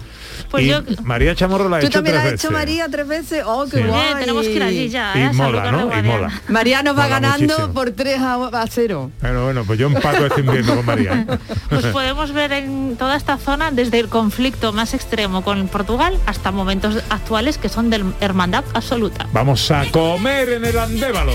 Pues 0.50 0.64
Y 0.64 0.68
yo- 0.68 0.82
María 1.04 1.36
Chamorro 1.36 1.70
la 1.70 1.78
ha 1.78 1.80
¿Tú 1.80 1.88
hecho 1.88 1.98
también 2.00 2.16
tres 2.16 2.26
has 2.26 2.32
veces. 2.34 2.46
hecho 2.46 2.54
María 2.54 2.88
tres 2.90 3.08
veces? 3.08 3.44
¡Oh, 3.46 3.66
qué 3.70 3.78
Sí. 3.78 3.84
guay! 3.84 4.02
Bien, 4.06 4.20
tenemos 4.20 4.46
que 4.46 4.54
ir 4.54 4.64
allí 4.64 4.90
ya, 4.90 5.12
Y 5.16 5.20
¿eh? 5.20 5.24
a 5.24 5.28
San 5.28 5.36
mola, 5.38 5.72
¿no? 5.72 6.00
Y 6.00 6.02
mola. 6.04 6.42
María 6.48 6.84
nos 6.84 6.94
va 6.98 7.04
Mola 7.04 7.20
ganando 7.20 7.44
muchísimo. 7.54 7.74
por 7.74 7.92
3 7.92 8.20
a, 8.20 8.36
a 8.62 8.68
0. 8.68 9.12
Bueno, 9.22 9.44
bueno, 9.46 9.64
pues 9.66 9.80
yo 9.80 9.88
empato 9.88 10.26
este 10.26 10.42
invierno 10.42 10.76
con 10.76 10.86
María. 10.86 11.26
¿eh? 11.30 11.38
Pues 11.70 11.86
podemos 11.88 12.32
ver 12.32 12.52
en 12.54 12.96
toda 12.98 13.16
esta 13.18 13.38
zona 13.38 13.72
desde 13.72 14.00
el 14.00 14.08
conflicto 14.10 14.72
más 14.74 14.94
extremo 14.94 15.44
con 15.44 15.68
Portugal 15.68 16.18
hasta 16.26 16.52
momentos 16.52 16.98
actuales 17.10 17.58
que 17.58 17.70
son 17.70 17.90
de 17.90 18.04
hermandad 18.22 18.64
absoluta. 18.74 19.28
Vamos 19.34 19.70
a 19.72 19.86
comer 19.92 20.50
en 20.50 20.66
el 20.66 20.78
Andévalo. 20.78 21.34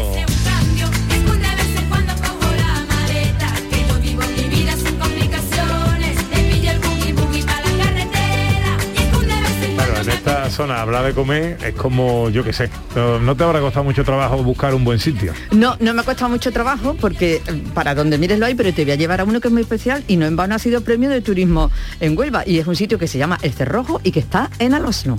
Esta 10.21 10.51
zona 10.51 10.83
hablar 10.83 11.07
de 11.07 11.15
comer 11.15 11.57
es 11.65 11.75
como, 11.75 12.29
yo 12.29 12.45
qué 12.45 12.53
sé, 12.53 12.69
no 12.95 13.35
te 13.35 13.43
habrá 13.43 13.61
costado 13.61 13.85
mucho 13.85 14.05
trabajo 14.05 14.43
buscar 14.43 14.75
un 14.75 14.85
buen 14.85 14.99
sitio. 14.99 15.33
No, 15.51 15.77
no 15.81 15.95
me 15.95 16.03
ha 16.03 16.05
costado 16.05 16.29
mucho 16.29 16.53
trabajo 16.53 16.95
porque 17.01 17.37
eh, 17.37 17.65
para 17.73 17.95
donde 17.95 18.19
mires 18.19 18.39
lo 18.39 18.45
hay, 18.45 18.55
pero 18.55 18.71
te 18.75 18.85
voy 18.85 18.93
a 18.93 18.97
llevar 18.97 19.23
a 19.23 19.25
uno 19.25 19.41
que 19.41 19.49
es 19.49 19.53
muy 19.53 19.63
especial 19.63 20.05
y 20.09 20.19
no 20.19 20.27
en 20.27 20.37
vano 20.37 20.55
ha 20.55 20.59
sido 20.59 20.83
premio 20.83 21.09
de 21.09 21.23
turismo 21.23 21.71
en 22.01 22.19
Huelva 22.19 22.43
y 22.47 22.59
es 22.59 22.67
un 22.67 22.77
sitio 22.77 22.99
que 22.99 23.09
se 23.09 23.17
llama 23.17 23.39
El 23.41 23.55
Cerrojo 23.55 24.03
y 24.05 24.13
que 24.13 24.21
está 24.21 24.51
en 24.59 24.75
Alosno. 24.75 25.17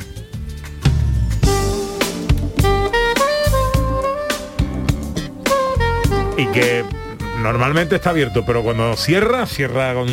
Y 6.37 6.45
que 6.47 6.85
normalmente 7.41 7.95
está 7.95 8.11
abierto, 8.11 8.43
pero 8.45 8.63
cuando 8.63 8.95
cierra, 8.95 9.45
cierra 9.45 9.93
con 9.93 10.05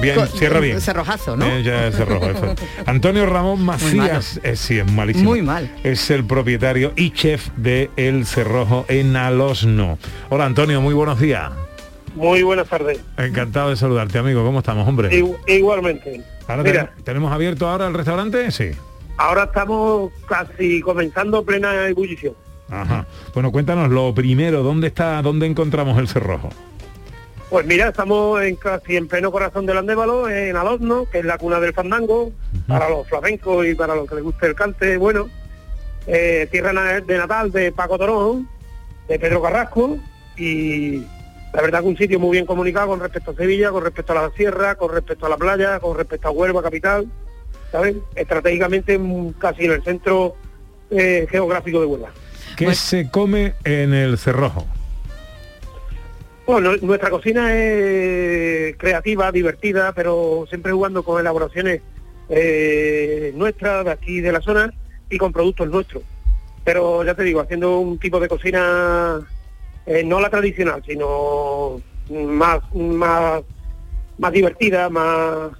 bien, 0.00 0.14
Con- 0.16 0.28
cierra 0.28 0.60
bien. 0.60 0.80
cerrojazo, 0.80 1.36
¿no? 1.36 1.46
Eh, 1.46 1.62
ya 1.62 1.86
es 1.88 1.96
cerrojo, 1.96 2.26
eso. 2.30 2.54
Antonio 2.86 3.26
Ramón 3.26 3.64
Macías, 3.64 4.40
eh, 4.42 4.56
sí, 4.56 4.78
es 4.78 4.90
malísimo. 4.90 5.30
Muy 5.30 5.42
mal. 5.42 5.70
Es 5.82 6.10
el 6.10 6.24
propietario 6.24 6.92
y 6.96 7.10
chef 7.12 7.48
de 7.56 7.90
El 7.96 8.26
Cerrojo 8.26 8.84
en 8.88 9.16
Alosno. 9.16 9.98
Hola 10.30 10.44
Antonio, 10.46 10.80
muy 10.80 10.94
buenos 10.94 11.18
días. 11.20 11.50
Muy 12.14 12.42
buenas 12.42 12.68
tardes. 12.68 13.00
Encantado 13.18 13.70
de 13.70 13.76
saludarte, 13.76 14.18
amigo. 14.18 14.44
¿Cómo 14.44 14.60
estamos, 14.60 14.86
hombre? 14.86 15.10
Igu- 15.10 15.36
Igualmente. 15.48 16.22
Ahora 16.46 16.62
Mira, 16.62 16.92
ten- 16.94 17.04
¿Tenemos 17.04 17.32
abierto 17.32 17.68
ahora 17.68 17.86
el 17.88 17.94
restaurante? 17.94 18.50
Sí. 18.52 18.70
ahora 19.16 19.44
estamos 19.44 20.12
casi 20.28 20.80
comenzando 20.80 21.44
plena 21.44 21.86
ebullición. 21.88 22.34
Ajá. 22.70 23.06
Bueno, 23.34 23.52
cuéntanos 23.52 23.90
lo 23.90 24.14
primero, 24.14 24.62
¿dónde 24.62 24.88
está, 24.88 25.20
dónde 25.22 25.46
encontramos 25.46 25.98
el 25.98 26.08
cerrojo? 26.08 26.50
Pues 27.50 27.66
mira, 27.66 27.88
estamos 27.88 28.42
en 28.42 28.56
casi 28.56 28.96
en 28.96 29.06
pleno 29.06 29.30
corazón 29.30 29.66
del 29.66 29.78
Andévalo, 29.78 30.28
en 30.28 30.56
Alosno, 30.56 31.06
que 31.10 31.20
es 31.20 31.24
la 31.24 31.38
cuna 31.38 31.60
del 31.60 31.72
fandango, 31.72 32.32
para 32.66 32.88
los 32.88 33.06
flamencos 33.06 33.66
y 33.66 33.74
para 33.74 33.94
los 33.94 34.08
que 34.08 34.16
les 34.16 34.24
guste 34.24 34.46
el 34.46 34.54
cante, 34.54 34.96
bueno, 34.96 35.28
eh, 36.06 36.48
tierra 36.50 37.00
de 37.00 37.18
natal 37.18 37.52
de 37.52 37.70
Paco 37.70 37.98
Torón, 37.98 38.48
de 39.08 39.18
Pedro 39.18 39.42
Carrasco, 39.42 39.98
y 40.36 41.04
la 41.52 41.62
verdad 41.62 41.82
que 41.82 41.86
un 41.86 41.96
sitio 41.96 42.18
muy 42.18 42.32
bien 42.32 42.46
comunicado 42.46 42.88
con 42.88 43.00
respecto 43.00 43.30
a 43.30 43.34
Sevilla, 43.34 43.70
con 43.70 43.84
respecto 43.84 44.12
a 44.12 44.22
la 44.22 44.30
sierra, 44.32 44.74
con 44.74 44.92
respecto 44.92 45.26
a 45.26 45.28
la 45.28 45.36
playa, 45.36 45.78
con 45.78 45.96
respecto 45.96 46.28
a 46.28 46.32
Huelva 46.32 46.62
capital, 46.62 47.06
¿sabes? 47.70 47.96
Estratégicamente 48.16 48.98
mm, 48.98 49.34
casi 49.34 49.66
en 49.66 49.72
el 49.72 49.84
centro 49.84 50.34
eh, 50.90 51.26
geográfico 51.30 51.80
de 51.80 51.86
Huelva. 51.86 52.10
¿Qué 52.56 52.74
se 52.74 53.10
come 53.10 53.54
en 53.64 53.94
el 53.94 54.18
cerrojo? 54.18 54.66
Bueno, 56.46 56.76
nuestra 56.82 57.10
cocina 57.10 57.54
es 57.56 58.76
creativa, 58.76 59.32
divertida, 59.32 59.92
pero 59.92 60.44
siempre 60.48 60.72
jugando 60.72 61.02
con 61.02 61.20
elaboraciones 61.20 61.80
eh, 62.28 63.32
nuestras, 63.34 63.84
de 63.84 63.90
aquí 63.90 64.20
de 64.20 64.32
la 64.32 64.40
zona, 64.40 64.72
y 65.08 65.18
con 65.18 65.32
productos 65.32 65.68
nuestros. 65.68 66.02
Pero 66.64 67.02
ya 67.04 67.14
te 67.14 67.24
digo, 67.24 67.40
haciendo 67.40 67.78
un 67.78 67.98
tipo 67.98 68.20
de 68.20 68.28
cocina, 68.28 69.20
eh, 69.86 70.04
no 70.04 70.20
la 70.20 70.30
tradicional, 70.30 70.82
sino 70.86 71.80
más, 72.10 72.60
más, 72.74 73.42
más 74.18 74.32
divertida, 74.32 74.90
más, 74.90 75.50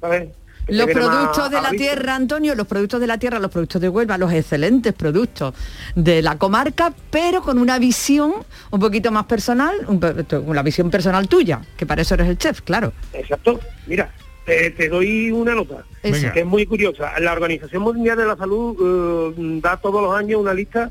¿sabes? 0.00 0.28
Que 0.66 0.74
Los 0.74 0.86
productos 0.90 1.50
de 1.50 1.60
la 1.60 1.70
tierra, 1.70 2.14
Antonio, 2.14 2.54
los 2.54 2.66
productos 2.66 3.00
de 3.00 3.06
la 3.06 3.18
tierra, 3.18 3.38
los 3.40 3.50
productos 3.50 3.80
de 3.80 3.88
Huelva, 3.88 4.16
los 4.18 4.32
excelentes 4.32 4.92
productos 4.92 5.54
de 5.96 6.22
la 6.22 6.38
comarca, 6.38 6.92
pero 7.10 7.42
con 7.42 7.58
una 7.58 7.78
visión 7.78 8.34
un 8.70 8.80
poquito 8.80 9.10
más 9.10 9.24
personal, 9.26 9.74
un 9.88 9.98
pe- 9.98 10.36
una 10.38 10.62
visión 10.62 10.90
personal 10.90 11.28
tuya, 11.28 11.60
que 11.76 11.86
para 11.86 12.02
eso 12.02 12.14
eres 12.14 12.28
el 12.28 12.38
chef, 12.38 12.60
claro. 12.60 12.92
Exacto. 13.12 13.58
Mira, 13.88 14.12
te, 14.46 14.70
te 14.70 14.88
doy 14.88 15.30
una 15.32 15.54
nota. 15.54 15.84
Venga. 16.02 16.32
que 16.32 16.40
es 16.40 16.46
muy 16.46 16.64
curiosa. 16.66 17.18
La 17.20 17.32
Organización 17.32 17.82
Mundial 17.82 18.16
de 18.16 18.26
la 18.26 18.36
Salud 18.36 19.34
eh, 19.36 19.58
da 19.60 19.76
todos 19.76 20.00
los 20.02 20.14
años 20.16 20.40
una 20.40 20.54
lista 20.54 20.90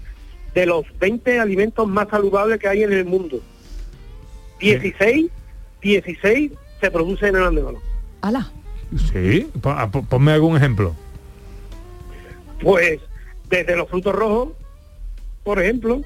de 0.54 0.66
los 0.66 0.84
20 1.00 1.40
alimentos 1.40 1.88
más 1.88 2.10
saludables 2.10 2.60
que 2.60 2.68
hay 2.68 2.84
en 2.84 2.92
el 2.92 3.06
mundo. 3.06 3.40
16, 4.60 5.28
16 5.82 6.52
se 6.82 6.92
producen 6.92 7.30
en 7.30 7.36
el 7.38 7.48
Andévalo. 7.48 7.80
Ala. 8.22 8.52
Sí, 9.12 9.48
Po- 9.62 9.72
a- 9.72 9.90
po- 9.92 10.04
ponme 10.04 10.32
algún 10.32 10.58
ejemplo. 10.58 10.96
Pues 12.62 13.00
desde 13.50 13.76
los 13.76 13.88
frutos 13.90 14.14
rojos, 14.16 14.50
por 15.44 15.62
ejemplo, 15.62 16.02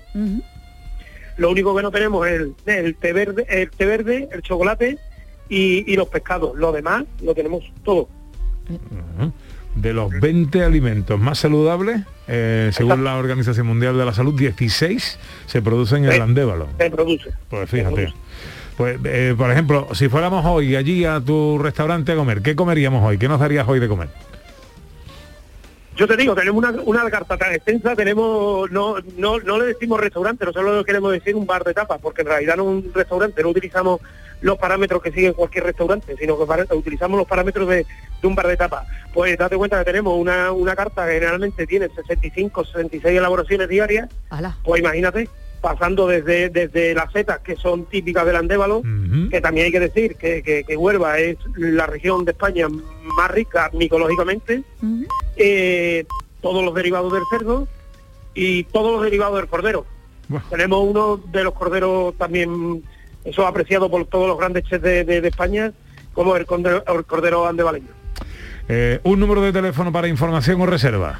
lo 1.37 1.49
único 1.51 1.75
que 1.75 1.81
no 1.81 1.91
tenemos 1.91 2.27
es 2.27 2.33
el, 2.41 2.55
el 2.65 2.95
té 2.95 3.13
verde, 3.13 3.45
el 3.49 3.69
té 3.71 3.85
verde, 3.85 4.29
el 4.31 4.41
chocolate 4.41 4.97
y, 5.49 5.91
y 5.91 5.95
los 5.95 6.07
pescados. 6.09 6.55
Lo 6.55 6.71
demás 6.71 7.05
lo 7.21 7.33
tenemos 7.33 7.63
todo. 7.83 8.07
De 9.75 9.91
los 9.93 10.11
20 10.11 10.63
alimentos 10.63 11.19
más 11.19 11.39
saludables, 11.39 12.01
eh, 12.27 12.69
según 12.73 13.03
la 13.03 13.17
Organización 13.17 13.65
Mundial 13.65 13.97
de 13.97 14.05
la 14.05 14.13
Salud, 14.13 14.37
16 14.37 15.17
se 15.47 15.61
producen 15.63 16.05
en 16.05 16.11
el 16.11 16.21
Andévalo. 16.21 16.67
Se 16.77 16.91
produce. 16.91 17.31
Pues 17.49 17.69
fíjate. 17.69 18.13
Pues, 18.77 18.97
eh, 19.05 19.35
por 19.37 19.51
ejemplo, 19.51 19.87
si 19.93 20.09
fuéramos 20.09 20.43
hoy 20.45 20.75
allí 20.75 21.05
a 21.05 21.19
tu 21.21 21.59
restaurante 21.59 22.11
a 22.11 22.15
comer, 22.15 22.41
¿qué 22.41 22.55
comeríamos 22.55 23.03
hoy? 23.05 23.17
¿Qué 23.17 23.27
nos 23.27 23.39
darías 23.39 23.67
hoy 23.67 23.79
de 23.79 23.87
comer? 23.87 24.09
Yo 25.95 26.07
te 26.07 26.17
digo, 26.17 26.33
tenemos 26.33 26.57
una, 26.63 26.81
una 26.81 27.09
carta 27.11 27.37
tan 27.37 27.53
extensa, 27.53 27.95
tenemos, 27.95 28.69
no, 28.71 28.95
no, 29.15 29.37
no 29.39 29.59
le 29.59 29.65
decimos 29.65 29.99
restaurante, 29.99 30.43
nosotros 30.43 30.77
le 30.79 30.85
queremos 30.85 31.11
decir 31.11 31.35
un 31.35 31.45
bar 31.45 31.63
de 31.63 31.75
tapas, 31.75 31.99
porque 32.01 32.21
en 32.23 32.29
realidad 32.29 32.55
no 32.57 32.63
es 32.63 32.69
un 32.85 32.91
restaurante, 32.95 33.43
no 33.43 33.49
utilizamos 33.49 34.01
los 34.41 34.57
parámetros 34.57 35.03
que 35.03 35.11
siguen 35.11 35.33
cualquier 35.33 35.65
restaurante, 35.65 36.15
sino 36.19 36.37
que 36.39 36.45
para- 36.47 36.65
utilizamos 36.73 37.19
los 37.19 37.27
parámetros 37.27 37.69
de, 37.69 37.85
de 38.21 38.27
un 38.27 38.33
bar 38.33 38.47
de 38.47 38.57
tapas. 38.57 38.87
Pues 39.13 39.37
date 39.37 39.55
cuenta 39.55 39.77
que 39.77 39.85
tenemos 39.85 40.17
una, 40.17 40.51
una 40.51 40.75
carta 40.75 41.05
que 41.05 41.13
generalmente 41.13 41.67
tiene 41.67 41.87
65, 41.89 42.65
66 42.65 43.15
elaboraciones 43.15 43.69
diarias, 43.69 44.09
Ala. 44.31 44.57
pues 44.63 44.81
imagínate, 44.81 45.29
pasando 45.63 46.07
desde, 46.07 46.49
desde 46.49 46.93
las 46.93 47.09
setas 47.13 47.39
que 47.39 47.55
son 47.55 47.85
típicas 47.85 48.25
del 48.25 48.35
Andévalo, 48.35 48.81
que 49.29 49.39
también 49.39 49.65
hay 49.67 49.71
que 49.71 49.79
decir 49.79 50.15
que, 50.17 50.43
que, 50.43 50.65
que 50.65 50.75
Huelva 50.77 51.17
es 51.19 51.37
la 51.55 51.85
región 51.87 52.25
de 52.25 52.31
España 52.33 52.67
más 52.69 53.31
rica 53.31 53.71
micológicamente, 53.73 54.61
eh, 55.37 56.05
todos 56.41 56.63
los 56.65 56.73
derivados 56.75 57.13
del 57.13 57.23
cerdo 57.31 57.67
y 58.35 58.65
todos 58.65 58.91
los 58.91 59.03
derivados 59.03 59.37
del 59.37 59.47
cordero. 59.47 59.85
Tenemos 60.49 60.83
uno 60.85 61.17
de 61.31 61.43
los 61.45 61.53
corderos 61.53 62.13
también, 62.17 62.83
eso 63.23 63.47
apreciado 63.47 63.89
por 63.89 64.05
todos 64.05 64.27
los 64.27 64.37
grandes 64.37 64.65
chefs 64.65 64.83
de, 64.83 65.05
de- 65.05 65.21
de 65.21 65.27
España, 65.29 65.71
como 66.13 66.35
el 66.35 66.45
cordero, 66.45 66.83
el 66.85 67.05
cordero 67.05 67.47
andevaleño. 67.47 67.87
Eh, 68.67 68.99
un 69.03 69.17
número 69.19 69.41
de 69.41 69.53
teléfono 69.53 69.91
para 69.93 70.07
información 70.09 70.59
o 70.59 70.65
reserva. 70.65 71.19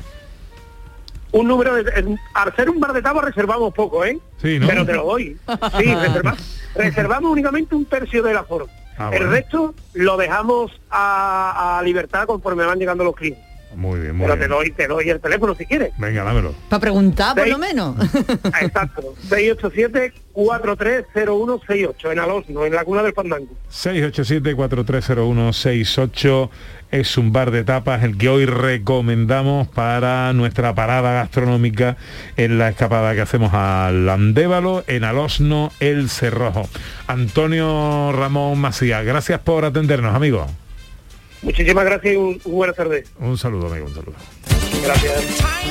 Un 1.33 1.47
número 1.47 1.75
de, 1.75 1.91
en- 1.99 2.17
al 2.33 2.55
ser 2.55 2.69
un 2.69 2.79
bar 2.79 2.93
de 2.93 3.01
tapas 3.01 3.25
reservamos 3.25 3.73
poco, 3.73 4.05
¿eh? 4.05 4.17
Sí, 4.41 4.59
¿no? 4.59 4.67
Pero 4.67 4.85
te 4.85 4.93
lo 4.93 5.03
doy. 5.05 5.35
Sí, 5.77 5.85
reserva- 5.95 6.37
reservamos 6.75 7.31
únicamente 7.31 7.75
un 7.75 7.85
tercio 7.85 8.21
del 8.23 8.37
aforo. 8.37 8.67
Ah, 8.97 9.09
el 9.11 9.19
bueno. 9.21 9.31
resto 9.31 9.73
lo 9.93 10.15
dejamos 10.17 10.71
a, 10.91 11.79
a 11.79 11.83
libertad 11.83 12.25
conforme 12.27 12.63
van 12.63 12.77
llegando 12.79 13.03
los 13.03 13.15
clientes. 13.15 13.43
Muy 13.75 13.99
bien, 14.01 14.15
muy 14.15 14.25
Pero 14.27 14.33
te 14.35 14.39
bien. 14.41 14.51
doy, 14.51 14.69
te 14.71 14.85
doy 14.87 15.09
el 15.09 15.19
teléfono 15.19 15.55
si 15.55 15.65
quieres. 15.65 15.91
Venga, 15.97 16.23
dámelo. 16.23 16.53
Para 16.69 16.79
preguntar, 16.79 17.35
por 17.35 17.47
lo 17.47 17.57
menos. 17.57 17.95
Exacto. 18.61 19.15
687-430168 19.29 22.11
en 22.11 22.19
Alosno, 22.19 22.65
en 22.65 22.73
la 22.75 22.85
cuna 22.85 23.01
del 23.01 23.13
Fandango. 23.13 23.47
687-430168 23.71 26.49
es 26.93 27.17
un 27.17 27.33
bar 27.33 27.49
de 27.49 27.63
tapas 27.63 28.03
el 28.03 28.19
que 28.19 28.29
hoy 28.29 28.45
recomendamos 28.45 29.67
para 29.67 30.31
nuestra 30.33 30.75
parada 30.75 31.11
gastronómica 31.11 31.97
en 32.37 32.59
la 32.59 32.69
escapada 32.69 33.15
que 33.15 33.21
hacemos 33.21 33.51
al 33.51 34.07
Andévalo, 34.07 34.83
en 34.85 35.03
Alosno, 35.03 35.71
El 35.79 36.07
Cerrojo. 36.07 36.69
Antonio 37.07 38.11
Ramón 38.11 38.59
Macías, 38.59 39.03
gracias 39.03 39.39
por 39.39 39.65
atendernos, 39.65 40.13
amigo. 40.13 40.45
Muchísimas 41.41 41.83
gracias 41.83 42.13
y 42.13 42.17
un, 42.17 42.39
un 42.43 42.53
buenas 42.53 42.75
tardes. 42.75 43.11
Un 43.17 43.39
saludo, 43.39 43.67
amigo, 43.67 43.87
un 43.87 43.95
saludo. 43.95 44.15
Gracias. 44.83 45.62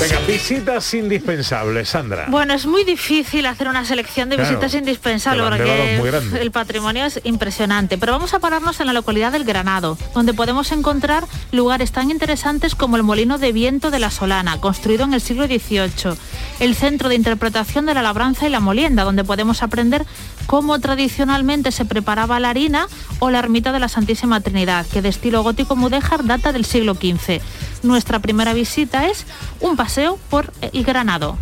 Venga, 0.00 0.18
visitas 0.26 0.94
indispensables, 0.94 1.90
Sandra. 1.90 2.26
Bueno, 2.28 2.54
es 2.54 2.64
muy 2.64 2.84
difícil 2.84 3.44
hacer 3.46 3.68
una 3.68 3.84
selección 3.84 4.30
de 4.30 4.36
Claro, 4.36 4.50
visitas 4.50 4.74
indispensables 4.74 5.44
porque 5.46 6.40
el 6.40 6.50
patrimonio 6.50 7.04
es 7.04 7.20
impresionante. 7.24 7.98
Pero 7.98 8.12
vamos 8.12 8.32
a 8.32 8.38
pararnos 8.38 8.80
en 8.80 8.86
la 8.86 8.92
localidad 8.94 9.32
del 9.32 9.44
Granado, 9.44 9.98
donde 10.14 10.32
podemos 10.32 10.72
encontrar 10.72 11.24
lugares 11.52 11.92
tan 11.92 12.10
interesantes 12.10 12.74
como 12.74 12.96
el 12.96 13.02
Molino 13.02 13.36
de 13.36 13.52
Viento 13.52 13.90
de 13.90 13.98
la 13.98 14.10
Solana, 14.10 14.58
construido 14.58 15.04
en 15.04 15.12
el 15.12 15.20
siglo 15.20 15.46
XVIII, 15.46 16.16
el 16.60 16.74
Centro 16.74 17.08
de 17.08 17.16
Interpretación 17.16 17.84
de 17.84 17.94
la 17.94 18.02
Labranza 18.02 18.46
y 18.46 18.50
la 18.50 18.60
Molienda, 18.60 19.04
donde 19.04 19.24
podemos 19.24 19.62
aprender 19.62 20.06
cómo 20.46 20.78
tradicionalmente 20.80 21.72
se 21.72 21.84
preparaba 21.84 22.40
la 22.40 22.50
harina, 22.50 22.88
o 23.20 23.30
la 23.30 23.38
ermita 23.38 23.70
de 23.72 23.80
la 23.80 23.88
Santísima 23.88 24.40
Trinidad, 24.40 24.86
que 24.86 25.02
de 25.02 25.10
estilo 25.10 25.42
gótico 25.42 25.76
mudéjar 25.76 26.24
data 26.24 26.52
del 26.52 26.64
siglo 26.64 26.94
XV. 26.94 27.40
Nuestra 27.82 28.18
primera 28.18 28.52
visita 28.52 29.06
es 29.06 29.26
un 29.60 29.76
paseo 29.76 29.89
por 30.30 30.52
el 30.60 30.84
Granado. 30.84 31.36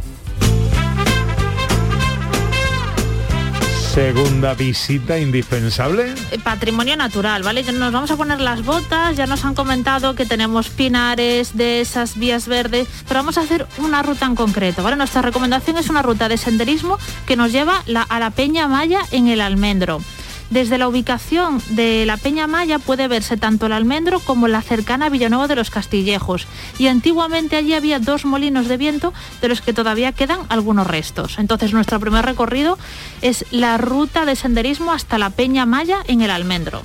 Segunda 3.95 4.55
visita 4.55 5.19
indispensable. 5.19 6.15
Eh, 6.31 6.39
patrimonio 6.43 6.97
natural, 6.97 7.43
¿vale? 7.43 7.63
Ya 7.65 7.73
nos 7.73 7.93
vamos 7.93 8.11
a 8.11 8.17
poner 8.17 8.41
las 8.41 8.65
botas, 8.65 9.17
ya 9.17 9.27
nos 9.27 9.45
han 9.45 9.55
comentado 9.55 10.15
que 10.15 10.25
tenemos 10.25 10.69
pinares 10.71 11.57
de 11.57 11.81
esas 11.81 12.17
vías 12.17 12.47
verdes, 12.47 12.87
pero 13.07 13.21
vamos 13.21 13.37
a 13.39 13.43
hacer 13.43 13.67
una 13.79 14.03
ruta 14.03 14.25
en 14.27 14.35
concreto, 14.37 14.83
¿vale? 14.83 14.97
Nuestra 14.97 15.21
recomendación 15.21 15.77
es 15.79 15.91
una 15.91 16.03
ruta 16.03 16.29
de 16.29 16.39
senderismo 16.39 16.97
que 17.27 17.35
nos 17.37 17.51
lleva 17.53 17.83
la- 17.87 18.03
a 18.03 18.19
la 18.21 18.31
Peña 18.31 18.69
Maya 18.69 19.01
en 19.11 19.27
el 19.27 19.41
Almendro. 19.41 20.01
Desde 20.51 20.79
la 20.79 20.89
ubicación 20.89 21.61
de 21.71 22.07
la 22.07 22.17
Peña 22.17 22.47
Maya 22.47 22.79
puede 22.79 23.07
verse 23.07 23.37
tanto 23.37 23.67
el 23.67 23.73
Almendro 23.73 24.19
como 24.21 24.49
la 24.49 24.63
cercana 24.63 25.11
Villanueva 25.11 25.47
de 25.47 25.57
los 25.57 25.71
Castillejos. 25.71 26.47
Y 26.79 26.87
antiguamente 26.87 27.57
allí 27.57 27.75
había 27.75 27.99
dos 27.99 28.25
molinos 28.25 28.67
de 28.67 28.77
viento 28.79 29.13
de 29.41 29.49
los 29.49 29.61
que 29.61 29.73
todavía 29.73 30.13
quedan 30.13 30.41
algunos 30.49 30.87
restos. 30.87 31.39
Entonces 31.39 31.73
nuestro 31.73 32.01
primer 32.01 32.25
recorrido 32.25 32.79
es 33.21 33.45
la 33.51 33.77
ruta 33.77 34.25
de 34.25 34.37
senderismo 34.37 34.93
hasta 34.93 35.19
la 35.19 35.31
Peña 35.31 35.67
Maya 35.67 35.99
en 36.07 36.23
el 36.23 36.31
Almendro. 36.31 36.83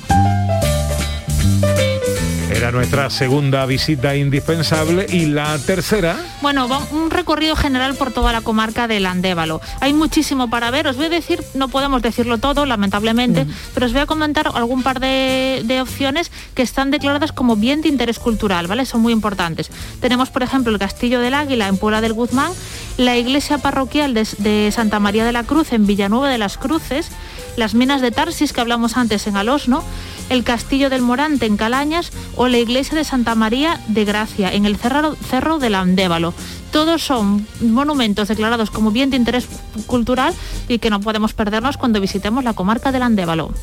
Era 2.64 2.72
nuestra 2.72 3.10
segunda 3.10 3.66
visita 3.66 4.16
indispensable 4.16 5.06
y 5.10 5.26
la 5.26 5.58
tercera. 5.58 6.16
Bueno, 6.42 6.70
va 6.70 6.80
un 6.92 7.12
recorrido 7.12 7.58
general 7.58 7.96
por 7.96 8.14
toda 8.14 8.32
la 8.32 8.40
comarca 8.40 8.88
del 8.88 9.06
Andévalo. 9.06 9.60
Hay 9.82 9.92
muchísimo 9.92 10.50
para 10.50 10.72
ver, 10.72 10.88
os 10.88 10.96
voy 10.96 11.08
a 11.08 11.10
decir, 11.10 11.44
no 11.56 11.68
podemos 11.68 12.02
decirlo 12.02 12.38
todo, 12.38 12.66
lamentablemente, 12.66 13.46
pero 13.74 13.86
os 13.86 13.92
voy 13.92 14.00
a 14.00 14.06
comentar 14.06 14.50
algún 14.56 14.82
par 14.82 15.02
de, 15.02 15.62
de 15.66 15.82
opciones 15.82 16.32
que 16.56 16.62
están 16.62 16.90
declaradas 16.90 17.34
como 17.34 17.58
bien 17.58 17.82
de 17.82 17.90
interés 17.90 18.18
cultural, 18.18 18.68
¿vale? 18.68 18.86
Son 18.86 19.02
muy 19.02 19.12
importantes. 19.12 19.70
Tenemos, 20.00 20.30
por 20.30 20.42
ejemplo, 20.42 20.72
el 20.72 20.80
Castillo 20.80 21.20
del 21.20 21.34
Águila 21.34 21.68
en 21.68 21.76
Puebla 21.76 22.00
del 22.00 22.14
Guzmán, 22.14 22.54
la 22.96 23.18
iglesia 23.18 23.58
parroquial 23.58 24.14
de, 24.14 24.26
de 24.38 24.72
Santa 24.72 25.02
María 25.02 25.26
de 25.26 25.34
la 25.34 25.44
Cruz 25.44 25.74
en 25.74 25.86
Villanueva 25.86 26.30
de 26.30 26.38
las 26.38 26.58
Cruces, 26.58 27.10
las 27.58 27.74
minas 27.74 28.02
de 28.02 28.12
Tarsis 28.12 28.54
que 28.54 28.62
hablamos 28.62 28.96
antes 28.96 29.28
en 29.28 29.36
Alosno, 29.36 29.84
el 30.30 30.44
Castillo 30.44 30.90
del 30.90 31.02
Morante 31.02 31.46
en 31.46 31.58
Calañas 31.58 32.12
o 32.36 32.48
la 32.48 32.58
iglesia 32.58 32.98
de 32.98 33.04
Santa 33.04 33.36
María 33.36 33.80
de 33.88 34.06
Gracia 34.06 34.52
en 34.52 34.66
el 34.66 34.78
Cerro, 34.78 35.16
Cerro 35.16 35.60
del 35.60 35.76
Andévalo. 35.76 36.34
Todos 36.72 37.04
son 37.04 37.46
monumentos 37.62 38.28
declarados 38.28 38.72
como 38.72 38.92
bien 38.92 39.10
de 39.10 39.18
interés 39.18 39.48
cultural 39.86 40.34
y 40.68 40.80
que 40.80 40.90
no 40.90 41.00
podemos 41.00 41.34
perdernos 41.34 41.78
cuando 41.78 42.02
visitemos 42.02 42.44
la 42.44 42.54
comarca 42.54 42.92
del 42.92 43.04
Andévalo. 43.04 43.54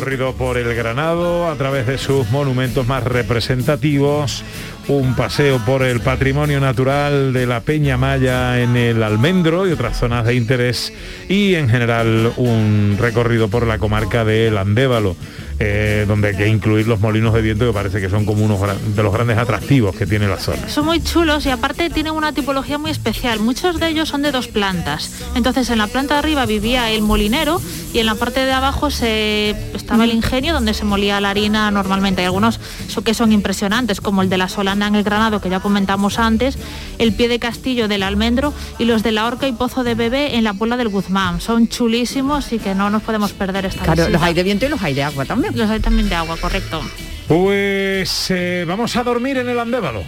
Recorrido 0.00 0.32
por 0.32 0.56
el 0.56 0.74
Granado 0.74 1.50
a 1.50 1.56
través 1.56 1.86
de 1.86 1.98
sus 1.98 2.30
monumentos 2.30 2.86
más 2.86 3.04
representativos, 3.04 4.42
un 4.88 5.14
paseo 5.14 5.62
por 5.66 5.82
el 5.82 6.00
patrimonio 6.00 6.58
natural 6.58 7.34
de 7.34 7.46
la 7.46 7.60
Peña 7.60 7.98
Maya 7.98 8.62
en 8.62 8.78
el 8.78 9.02
Almendro 9.02 9.68
y 9.68 9.72
otras 9.72 9.98
zonas 9.98 10.24
de 10.24 10.36
interés. 10.36 10.94
Y 11.28 11.54
en 11.56 11.68
general 11.68 12.32
un 12.38 12.96
recorrido 12.98 13.48
por 13.48 13.66
la 13.66 13.78
comarca 13.78 14.24
del 14.24 14.56
Andévalo, 14.56 15.16
eh, 15.62 16.06
donde 16.08 16.28
hay 16.28 16.36
que 16.36 16.48
incluir 16.48 16.88
los 16.88 17.00
molinos 17.00 17.34
de 17.34 17.42
viento 17.42 17.66
que 17.66 17.72
parece 17.72 18.00
que 18.00 18.08
son 18.08 18.24
como 18.24 18.42
unos 18.44 18.58
gran- 18.60 18.78
de 18.96 19.02
los 19.02 19.12
grandes 19.12 19.36
atractivos 19.36 19.94
que 19.94 20.06
tiene 20.06 20.26
la 20.26 20.38
zona. 20.38 20.68
Son 20.70 20.86
muy 20.86 21.02
chulos 21.02 21.44
y 21.44 21.50
aparte 21.50 21.90
tienen 21.90 22.14
una 22.14 22.32
tipología 22.32 22.78
muy 22.78 22.90
especial. 22.90 23.40
Muchos 23.40 23.78
de 23.78 23.88
ellos 23.88 24.08
son 24.08 24.22
de 24.22 24.32
dos 24.32 24.48
plantas. 24.48 25.12
Entonces 25.34 25.68
en 25.70 25.76
la 25.78 25.86
planta 25.86 26.14
de 26.14 26.18
arriba 26.20 26.46
vivía 26.46 26.90
el 26.90 27.02
molinero 27.02 27.60
y 27.92 27.98
en 27.98 28.06
la 28.06 28.14
parte 28.14 28.40
de 28.44 28.52
abajo 28.52 28.90
se 28.90 29.50
estaba 29.74 30.04
el 30.04 30.12
ingenio 30.12 30.54
donde 30.54 30.72
se 30.72 30.84
molía 30.84 31.20
la 31.20 31.30
harina 31.30 31.70
normalmente. 31.70 32.22
Hay 32.22 32.26
algunos 32.26 32.58
so- 32.88 33.02
que 33.04 33.12
son 33.12 33.30
impresionantes, 33.30 34.00
como 34.00 34.22
el 34.22 34.30
de 34.30 34.38
la 34.38 34.48
Solana 34.48 34.86
en 34.86 34.94
el 34.94 35.04
Granado, 35.04 35.42
que 35.42 35.50
ya 35.50 35.60
comentamos 35.60 36.18
antes, 36.18 36.56
el 36.98 37.12
pie 37.12 37.28
de 37.28 37.38
castillo 37.38 37.86
del 37.86 38.02
Almendro 38.02 38.54
y 38.78 38.86
los 38.86 39.02
de 39.02 39.12
la 39.12 39.26
Horca 39.26 39.46
y 39.46 39.52
Pozo 39.52 39.84
de 39.84 39.94
Bebé 39.94 40.36
en 40.36 40.44
la 40.44 40.54
Puebla 40.54 40.78
del 40.78 40.88
Guzmán. 40.88 41.40
Son 41.42 41.68
chulísimos 41.68 42.50
y 42.52 42.58
que 42.58 42.74
no 42.74 42.88
nos 42.88 43.02
podemos 43.02 43.32
perder 43.32 43.66
esta 43.66 43.82
Claro, 43.82 44.02
visita. 44.04 44.10
los 44.10 44.22
hay 44.22 44.32
de 44.32 44.42
viento 44.42 44.64
y 44.64 44.68
los 44.70 44.82
hay 44.82 44.94
de 44.94 45.02
agua 45.02 45.26
también. 45.26 45.49
Los 45.54 45.70
hay 45.70 45.80
también 45.80 46.08
de 46.08 46.14
agua, 46.14 46.36
correcto. 46.36 46.80
Pues 47.28 48.30
eh, 48.30 48.64
vamos 48.66 48.96
a 48.96 49.04
dormir 49.04 49.38
en 49.38 49.48
el 49.48 49.58
Andévalo. 49.58 50.02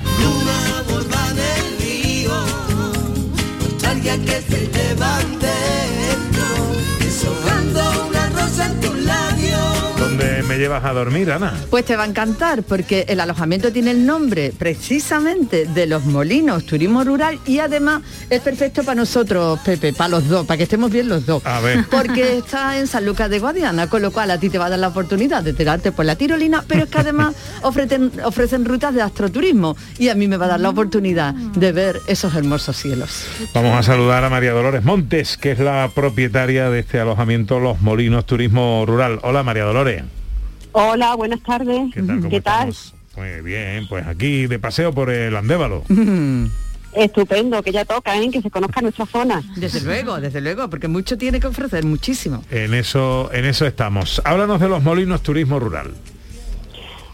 Nostalgia 3.60 4.18
que 4.18 4.40
se 4.42 4.66
llevan 4.68 5.41
llevas 10.72 10.90
a 10.90 10.94
dormir, 10.94 11.30
Ana? 11.30 11.52
Pues 11.68 11.84
te 11.84 11.96
va 11.96 12.04
a 12.04 12.06
encantar 12.06 12.62
porque 12.62 13.04
el 13.08 13.20
alojamiento 13.20 13.70
tiene 13.72 13.90
el 13.90 14.06
nombre 14.06 14.54
precisamente 14.56 15.66
de 15.66 15.86
los 15.86 16.06
molinos 16.06 16.64
turismo 16.64 17.04
rural 17.04 17.38
y 17.46 17.58
además 17.58 18.02
es 18.30 18.40
perfecto 18.40 18.82
para 18.82 18.94
nosotros, 18.94 19.60
Pepe, 19.60 19.92
para 19.92 20.08
los 20.08 20.28
dos, 20.28 20.46
para 20.46 20.56
que 20.56 20.62
estemos 20.62 20.90
bien 20.90 21.08
los 21.10 21.26
dos. 21.26 21.44
A 21.44 21.60
ver. 21.60 21.84
Porque 21.90 22.38
está 22.38 22.78
en 22.78 22.86
San 22.86 23.04
Lucas 23.04 23.28
de 23.28 23.38
Guadiana, 23.38 23.88
con 23.88 24.00
lo 24.00 24.12
cual 24.12 24.30
a 24.30 24.38
ti 24.38 24.48
te 24.48 24.56
va 24.56 24.66
a 24.66 24.70
dar 24.70 24.78
la 24.78 24.88
oportunidad 24.88 25.42
de 25.42 25.52
tirarte 25.52 25.92
por 25.92 26.06
la 26.06 26.16
tirolina, 26.16 26.64
pero 26.66 26.84
es 26.84 26.88
que 26.88 26.98
además 26.98 27.34
ofrecen, 27.62 28.10
ofrecen 28.24 28.64
rutas 28.64 28.94
de 28.94 29.02
astroturismo 29.02 29.76
y 29.98 30.08
a 30.08 30.14
mí 30.14 30.26
me 30.26 30.38
va 30.38 30.46
a 30.46 30.50
dar 30.50 30.60
la 30.60 30.70
oportunidad 30.70 31.34
de 31.34 31.72
ver 31.72 32.00
esos 32.06 32.34
hermosos 32.34 32.78
cielos. 32.78 33.26
Vamos 33.52 33.76
a 33.76 33.82
saludar 33.82 34.24
a 34.24 34.30
María 34.30 34.52
Dolores 34.52 34.82
Montes, 34.84 35.36
que 35.36 35.52
es 35.52 35.58
la 35.58 35.90
propietaria 35.94 36.70
de 36.70 36.80
este 36.80 36.98
alojamiento 36.98 37.60
Los 37.60 37.82
Molinos 37.82 38.24
Turismo 38.24 38.84
Rural. 38.86 39.18
Hola 39.22 39.42
María 39.42 39.64
Dolores. 39.64 40.21
Hola, 40.72 41.14
buenas 41.14 41.40
tardes. 41.42 41.92
¿Qué 41.94 42.02
tal? 42.02 42.20
¿Cómo 42.20 42.36
estamos? 42.36 42.94
Muy 43.16 43.42
bien, 43.42 43.86
pues 43.88 44.06
aquí 44.06 44.46
de 44.46 44.58
paseo 44.58 44.92
por 44.92 45.10
el 45.10 45.36
Andévalo. 45.36 45.84
Estupendo, 46.94 47.62
que 47.62 47.72
ya 47.72 47.84
toca, 47.86 48.18
¿eh? 48.20 48.30
que 48.30 48.42
se 48.42 48.50
conozca 48.50 48.82
nuestra 48.82 49.06
zona. 49.06 49.42
Desde 49.56 49.80
luego, 49.80 50.20
desde 50.20 50.40
luego, 50.42 50.68
porque 50.68 50.88
mucho 50.88 51.16
tiene 51.16 51.40
que 51.40 51.46
ofrecer, 51.46 51.84
muchísimo. 51.84 52.44
En 52.50 52.74
eso, 52.74 53.30
en 53.32 53.46
eso 53.46 53.66
estamos. 53.66 54.20
Háblanos 54.24 54.60
de 54.60 54.68
los 54.68 54.82
Molinos 54.82 55.22
Turismo 55.22 55.58
Rural. 55.58 55.92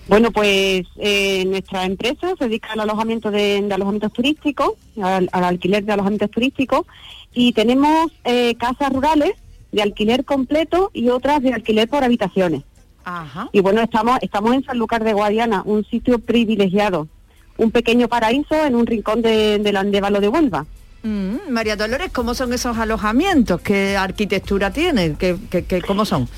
Bueno, 0.09 0.33
pues 0.33 0.87
eh, 0.97 1.44
nuestra 1.47 1.85
empresa 1.85 2.35
se 2.38 2.44
dedica 2.47 2.73
al 2.73 2.81
alojamiento 2.81 3.31
de, 3.31 3.61
de 3.62 3.75
alojamientos 3.75 4.12
turísticos, 4.12 4.73
al, 5.01 5.29
al 5.33 5.44
alquiler 5.44 5.85
de 5.85 5.92
alojamientos 5.92 6.31
turísticos, 6.31 6.87
y 7.33 7.53
tenemos 7.53 8.11
eh, 8.25 8.55
casas 8.57 8.92
rurales 8.92 9.33
de 9.71 9.83
alquiler 9.83 10.25
completo 10.25 10.90
y 10.94 11.11
otras 11.11 11.42
de 11.42 11.53
alquiler 11.53 11.88
por 11.88 12.03
habitaciones. 12.03 12.62
Ajá. 13.11 13.49
Y 13.53 13.61
bueno, 13.61 13.81
estamos, 13.81 14.18
estamos 14.21 14.53
en 14.55 14.62
Sanlúcar 14.64 15.03
de 15.03 15.14
Guadiana, 15.14 15.62
un 15.64 15.83
sitio 15.87 16.18
privilegiado, 16.18 17.09
un 17.57 17.71
pequeño 17.71 18.07
paraíso 18.07 18.55
en 18.66 18.75
un 18.75 18.87
rincón 18.87 19.23
de, 19.23 19.59
del 19.59 19.77
Andévalo 19.79 20.21
de 20.21 20.29
Huelva. 20.29 20.66
Mm, 21.03 21.51
María 21.51 21.75
Dolores, 21.77 22.11
¿cómo 22.12 22.35
son 22.35 22.53
esos 22.53 22.77
alojamientos? 22.77 23.62
¿Qué 23.62 23.97
arquitectura 23.97 24.71
tienen? 24.73 25.16
¿Qué, 25.16 25.37
qué- 25.51 25.64
qué- 25.64 25.81
cómo 25.81 26.05
son? 26.05 26.29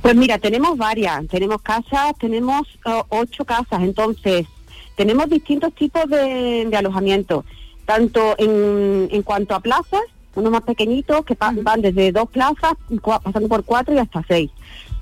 Pues 0.00 0.14
mira, 0.14 0.38
tenemos 0.38 0.78
varias, 0.78 1.26
tenemos 1.26 1.60
casas, 1.62 2.12
tenemos 2.20 2.62
ocho 3.08 3.44
casas, 3.44 3.82
entonces 3.82 4.46
tenemos 4.94 5.28
distintos 5.28 5.74
tipos 5.74 6.08
de, 6.08 6.66
de 6.70 6.76
alojamiento, 6.76 7.44
tanto 7.86 8.36
en, 8.38 9.08
en 9.10 9.22
cuanto 9.22 9.56
a 9.56 9.60
plazas, 9.60 10.02
unos 10.36 10.52
más 10.52 10.62
pequeñitos 10.62 11.24
que 11.24 11.34
pa- 11.34 11.52
van 11.60 11.80
desde 11.82 12.12
dos 12.12 12.28
plazas, 12.30 12.74
pasando 13.24 13.48
por 13.48 13.64
cuatro 13.64 13.92
y 13.94 13.98
hasta 13.98 14.22
seis. 14.28 14.50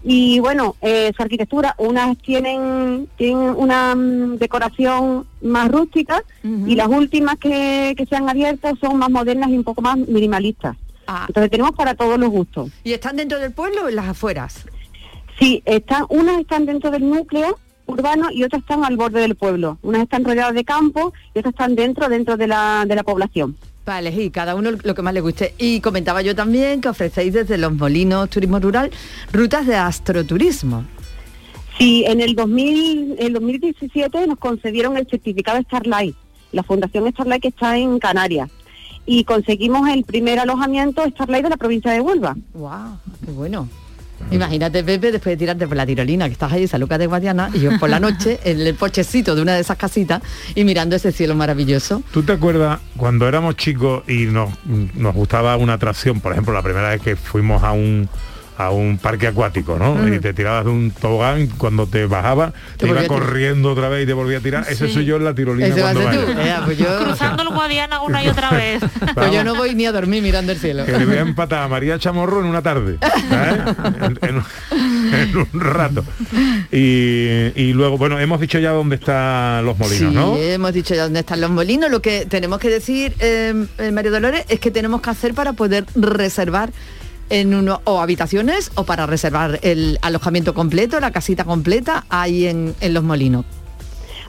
Y 0.09 0.39
bueno, 0.39 0.77
eh, 0.83 1.13
su 1.17 1.23
arquitectura, 1.25 1.75
unas 1.79 2.17
tienen, 2.19 3.09
tienen 3.17 3.51
una 3.57 3.93
mm, 3.97 4.37
decoración 4.37 5.27
más 5.43 5.69
rústica 5.69 6.23
y 6.45 6.77
las 6.77 6.87
últimas 6.87 7.37
que, 7.39 7.93
que 7.97 8.07
se 8.07 8.15
han 8.15 8.29
abierto 8.29 8.69
son 8.81 8.99
más 8.99 9.11
modernas 9.11 9.51
y 9.51 9.57
un 9.57 9.65
poco 9.65 9.83
más 9.83 9.97
minimalistas. 9.99 10.77
Entonces 11.27 11.51
tenemos 11.51 11.73
para 11.73 11.95
todos 11.95 12.21
los 12.21 12.31
gustos. 12.31 12.71
¿Y 12.85 12.93
están 12.93 13.17
dentro 13.17 13.41
del 13.41 13.53
pueblo 13.53 13.85
o 13.85 13.89
en 13.89 13.97
las 13.97 14.07
afueras? 14.07 14.65
Sí, 15.41 15.61
están, 15.65 16.07
unas 16.09 16.39
están 16.39 16.67
dentro 16.67 16.93
del 16.93 17.09
núcleo 17.09 17.59
urbano 17.87 18.31
y 18.31 18.45
otras 18.45 18.63
están 18.63 18.85
al 18.85 18.97
borde 18.97 19.21
del 19.21 19.35
pueblo. 19.35 19.79
Unas 19.83 20.03
están 20.03 20.25
rodeadas 20.25 20.55
de 20.55 20.65
campo 20.65 21.13
y 21.35 21.41
otras 21.41 21.53
están 21.53 21.75
dentro, 21.75 22.09
dentro 22.09 22.37
de 22.37 22.47
la, 22.47 22.85
de 22.87 22.95
la 22.95 23.03
población. 23.03 23.57
Vale, 23.87 24.11
y 24.11 24.31
cada 24.31 24.57
uno 24.57 24.73
lo 24.83 24.95
que 24.97 25.03
más 25.03 25.15
le 25.15 25.21
guste. 25.21 25.55
Y 25.59 25.81
comentaba 25.81 26.21
yo 26.21 26.35
también 26.35 26.81
que 26.81 26.89
ofrecéis 26.89 27.33
desde 27.33 27.57
los 27.57 27.73
molinos 27.73 28.29
turismo 28.29 28.59
rural 28.59 28.91
rutas 29.33 29.65
de 29.65 29.77
astroturismo. 29.77 30.85
Sí, 31.79 32.05
en 32.05 32.21
el 32.21 32.35
2000, 32.35 33.15
el 33.21 33.33
2017 33.35 34.27
nos 34.27 34.39
concedieron 34.39 34.97
el 34.97 35.07
certificado 35.07 35.61
Starlight, 35.63 36.17
la 36.51 36.65
Fundación 36.65 37.09
Starlight 37.13 37.43
que 37.43 37.49
está 37.49 37.79
en 37.79 38.01
Canarias. 38.01 38.51
Y 39.07 39.23
conseguimos 39.23 39.89
el 39.89 40.03
primer 40.03 40.41
alojamiento 40.41 41.05
Starlight 41.09 41.45
de 41.45 41.51
la 41.51 41.57
provincia 41.57 41.93
de 41.93 42.01
Huelva. 42.01 42.37
¡Wow! 42.55 42.99
¡Qué 43.25 43.31
bueno! 43.31 43.69
Imagínate, 44.31 44.83
Pepe, 44.83 45.13
después 45.13 45.35
de 45.35 45.37
tirarte 45.37 45.67
por 45.69 45.77
la 45.77 45.87
tirolina, 45.87 46.27
que 46.27 46.33
estás 46.33 46.53
ahí 46.53 46.67
San 46.67 46.81
Lucas 46.81 46.99
de 46.99 47.07
Guadiana, 47.07 47.51
y 47.53 47.61
yo 47.61 47.79
por 47.79 47.89
la 47.89 48.01
noche 48.01 48.41
en 48.45 48.61
el 48.61 48.75
porchecito 48.75 49.35
de 49.35 49.43
una 49.43 49.55
de 49.55 49.61
esas 49.61 49.77
casitas 49.77 50.23
y 50.55 50.65
mirando 50.65 50.97
ese 50.97 51.13
cielo 51.13 51.35
maravilloso. 51.35 52.03
¿Tú 52.13 52.23
te 52.23 52.33
acuerdas 52.33 52.81
cuando 52.97 53.29
éramos 53.29 53.57
chicos 53.57 54.03
y 54.09 54.27
nos, 54.27 54.51
nos 54.65 55.15
gustaba 55.15 55.57
una 55.57 55.75
atracción? 55.75 56.21
Por 56.21 56.33
ejemplo, 56.33 56.53
la 56.53 56.63
primera 56.63 56.91
vez 56.91 57.01
que 57.01 57.17
fuimos 57.17 57.63
a 57.63 57.73
un 57.73 58.09
a 58.59 58.71
un 58.71 58.99
parque 58.99 59.27
acuático, 59.27 59.79
¿no? 59.79 59.95
Mm. 59.95 60.15
Y 60.15 60.19
te 60.21 60.33
tirabas 60.33 60.65
de 60.65 60.71
un 60.71 60.91
tobogán, 60.91 61.47
cuando 61.59 61.87
te 61.87 62.07
bajaba, 62.07 62.53
te, 62.77 62.87
Te 62.87 62.89
iba 62.89 63.07
corriendo 63.07 63.71
otra 63.73 63.89
vez 63.89 64.05
y 64.05 64.07
te 64.07 64.13
volvía 64.13 64.39
a 64.39 64.41
tirar. 64.41 64.65
Ese 64.69 64.87
Sí. 64.89 64.95
soy 64.95 65.05
yo 65.05 65.17
en 65.17 65.25
la 65.25 65.35
tirolina 65.35 65.67
Ese 65.69 65.81
cuando 65.81 66.03
vaya. 66.05 66.21
Eh, 66.23 66.57
pues 66.65 66.79
yo, 66.79 66.99
Cruzando 67.05 67.43
el 67.43 67.49
Guadiana 67.51 68.01
una 68.03 68.25
y 68.25 68.29
otra 68.29 68.51
vez. 68.51 68.83
pues 69.15 69.33
yo 69.33 69.45
no 69.45 69.55
voy 69.55 69.75
ni 69.75 69.87
a 69.87 69.93
dormir 69.93 70.23
mirando 70.23 70.53
el 70.53 70.59
cielo. 70.59 70.85
Que 70.87 70.93
le 70.99 71.05
voy 71.07 71.17
a 71.17 71.21
empatar 71.21 71.63
a 71.65 71.69
María 71.69 71.99
Chamorro 71.99 72.41
en 72.41 72.47
una 72.47 72.63
tarde. 72.63 72.99
¿sabes? 73.29 73.77
En, 74.01 74.19
en 74.29 74.37
un- 74.37 74.45
en 75.15 75.37
un 75.37 75.61
rato. 75.61 76.05
Y, 76.73 77.53
y 77.55 77.73
luego, 77.75 77.97
bueno, 77.99 78.19
hemos 78.19 78.41
dicho 78.41 78.59
ya 78.59 78.71
dónde 78.73 78.97
están 78.97 79.65
los 79.65 79.79
molinos, 79.79 79.99
sí, 80.11 80.15
¿no? 80.15 80.37
hemos 80.37 80.73
dicho 80.73 80.95
ya 80.95 81.05
dónde 81.05 81.21
están 81.21 81.41
los 81.41 81.51
molinos. 81.51 81.91
Lo 81.91 82.01
que 82.03 82.27
tenemos 82.27 82.59
que 82.59 82.69
decir, 82.71 83.15
eh, 83.21 83.67
eh, 83.79 83.91
María 83.93 84.11
Dolores, 84.11 84.45
es 84.49 84.59
que 84.61 84.71
tenemos 84.71 85.01
que 85.01 85.11
hacer 85.11 85.35
para 85.35 85.53
poder 85.53 85.85
reservar 85.95 86.71
en 87.31 87.55
uno 87.55 87.81
o 87.85 88.01
habitaciones 88.01 88.71
o 88.75 88.85
para 88.85 89.07
reservar 89.07 89.59
el 89.63 89.99
alojamiento 90.03 90.55
completo, 90.55 91.01
la 91.01 91.11
casita 91.11 91.45
completa 91.45 92.05
ahí 92.09 92.47
en, 92.47 92.75
en 92.81 92.95
los 92.95 93.03
molinos. 93.03 93.45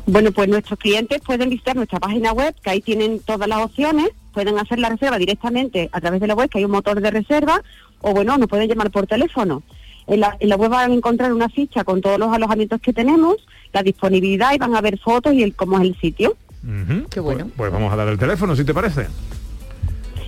Bueno, 0.06 0.32
pues 0.32 0.48
nuestros 0.48 0.80
clientes 0.80 1.20
pueden 1.26 1.50
visitar 1.50 1.76
nuestra 1.76 2.00
página 2.00 2.32
web, 2.32 2.56
que 2.64 2.70
ahí 2.70 2.82
tienen 2.82 3.20
todas 3.20 3.48
las 3.48 3.60
opciones, 3.60 4.10
pueden 4.34 4.58
hacer 4.58 4.80
la 4.80 4.90
reserva 4.90 5.18
directamente 5.18 5.90
a 5.92 6.00
través 6.00 6.22
de 6.22 6.28
la 6.28 6.34
web, 6.34 6.50
que 6.50 6.60
hay 6.60 6.66
un 6.66 6.72
motor 6.72 7.02
de 7.02 7.12
reserva, 7.12 7.62
o 8.00 8.14
bueno, 8.14 8.38
nos 8.38 8.48
pueden 8.48 8.70
llamar 8.70 8.90
por 8.90 9.06
teléfono. 9.06 9.64
En 10.08 10.22
la, 10.22 10.38
en 10.40 10.48
la 10.48 10.56
web 10.56 10.70
van 10.70 10.92
a 10.92 10.94
encontrar 10.94 11.34
una 11.34 11.50
ficha 11.50 11.84
con 11.84 12.00
todos 12.00 12.18
los 12.18 12.34
alojamientos 12.34 12.80
que 12.80 12.94
tenemos, 12.94 13.36
la 13.74 13.84
disponibilidad 13.84 14.54
y 14.54 14.58
van 14.58 14.74
a 14.76 14.82
ver 14.82 14.98
fotos 14.98 15.34
y 15.34 15.44
el 15.44 15.54
cómo 15.54 15.78
es 15.78 15.84
el 15.84 16.00
sitio. 16.00 16.38
Ujú. 16.64 17.08
Qué 17.10 17.20
bueno. 17.20 17.44
Pues, 17.44 17.56
pues 17.58 17.72
vamos 17.74 17.92
a 17.92 17.98
dar 17.98 18.08
el 18.08 18.18
teléfono, 18.18 18.56
si 18.56 18.64
te 18.64 18.74
parece. 18.74 19.08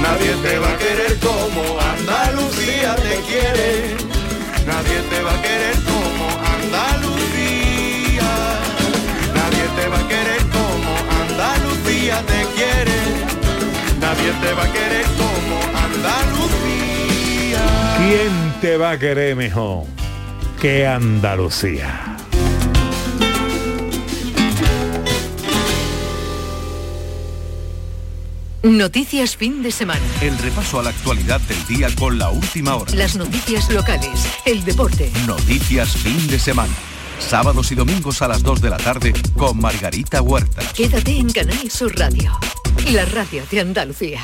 Nadie 0.00 0.32
te 0.42 0.58
va 0.58 0.70
a 0.70 0.78
querer 0.78 1.18
como 1.20 1.78
Andalucía 1.80 2.96
te 2.96 3.20
quiere. 3.28 3.96
Nadie 4.66 5.00
te 5.10 5.22
va 5.22 5.32
a 5.32 5.42
querer 5.42 5.76
como 5.84 6.28
Andalucía. 6.54 7.21
Andalucía 12.02 12.22
te 12.26 12.44
quiere. 12.56 12.96
Nadie 14.00 14.32
te 14.40 14.52
va 14.54 14.64
a 14.64 14.72
querer 14.72 15.04
como 15.16 15.60
Andalucía. 15.86 17.60
¿Quién 17.98 18.54
te 18.60 18.76
va 18.76 18.90
a 18.92 18.98
querer 18.98 19.36
mejor 19.36 19.86
que 20.60 20.86
Andalucía? 20.86 22.16
Noticias 28.64 29.36
fin 29.36 29.62
de 29.62 29.70
semana. 29.70 30.00
El 30.20 30.38
repaso 30.38 30.80
a 30.80 30.84
la 30.84 30.90
actualidad 30.90 31.40
del 31.42 31.66
día 31.66 31.88
con 31.96 32.18
la 32.18 32.30
última 32.30 32.76
hora. 32.76 32.92
Las 32.94 33.16
noticias 33.16 33.70
locales, 33.70 34.26
el 34.44 34.64
deporte. 34.64 35.12
Noticias 35.26 35.96
fin 35.96 36.26
de 36.28 36.38
semana. 36.38 36.72
Sábados 37.28 37.72
y 37.72 37.74
domingos 37.74 38.20
a 38.22 38.28
las 38.28 38.42
2 38.42 38.60
de 38.60 38.70
la 38.70 38.76
tarde 38.76 39.12
con 39.36 39.58
Margarita 39.58 40.20
Huerta. 40.20 40.62
Quédate 40.74 41.16
en 41.16 41.30
Canal 41.30 41.70
Sur 41.70 41.98
Radio, 41.98 42.32
la 42.90 43.04
radio 43.06 43.42
de 43.50 43.60
Andalucía. 43.60 44.20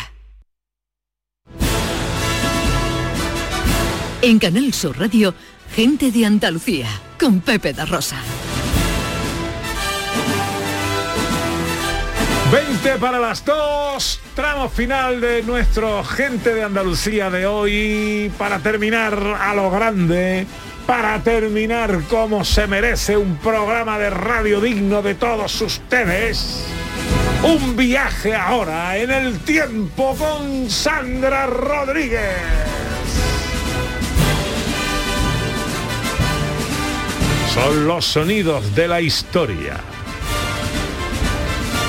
En 4.21 4.39
Canal 4.39 4.75
Sur 4.75 4.99
Radio, 4.99 5.35
gente 5.75 6.11
de 6.11 6.27
Andalucía, 6.27 6.89
con 7.19 7.41
Pepe 7.41 7.73
da 7.73 7.87
Rosa. 7.87 8.17
20 12.51 12.97
para 12.97 13.19
las 13.19 13.45
2, 13.45 14.21
tramo 14.35 14.71
final 14.71 15.21
de 15.21 15.43
nuestro 15.43 16.03
Gente 16.03 16.55
de 16.55 16.63
Andalucía 16.63 17.29
de 17.29 17.47
hoy, 17.47 18.33
para 18.39 18.59
terminar 18.61 19.19
a 19.39 19.55
lo 19.55 19.71
grande, 19.71 20.47
para 20.89 21.23
terminar 21.23 22.01
como 22.09 22.45
se 22.47 22.67
merece 22.67 23.19
un 23.19 23.37
programa 23.37 23.99
de 23.99 24.09
radio 24.09 24.59
digno 24.59 25.03
de 25.03 25.15
todos 25.15 25.61
ustedes. 25.61 26.65
Un 27.43 27.77
viaje 27.77 28.35
ahora 28.35 28.97
en 28.97 29.11
el 29.11 29.39
tiempo 29.41 30.17
con 30.17 30.71
Sandra 30.71 31.45
Rodríguez. 31.45 32.39
Son 37.53 37.87
los 37.87 38.07
sonidos 38.07 38.75
de 38.75 38.89
la 38.89 39.03
historia. 39.03 39.77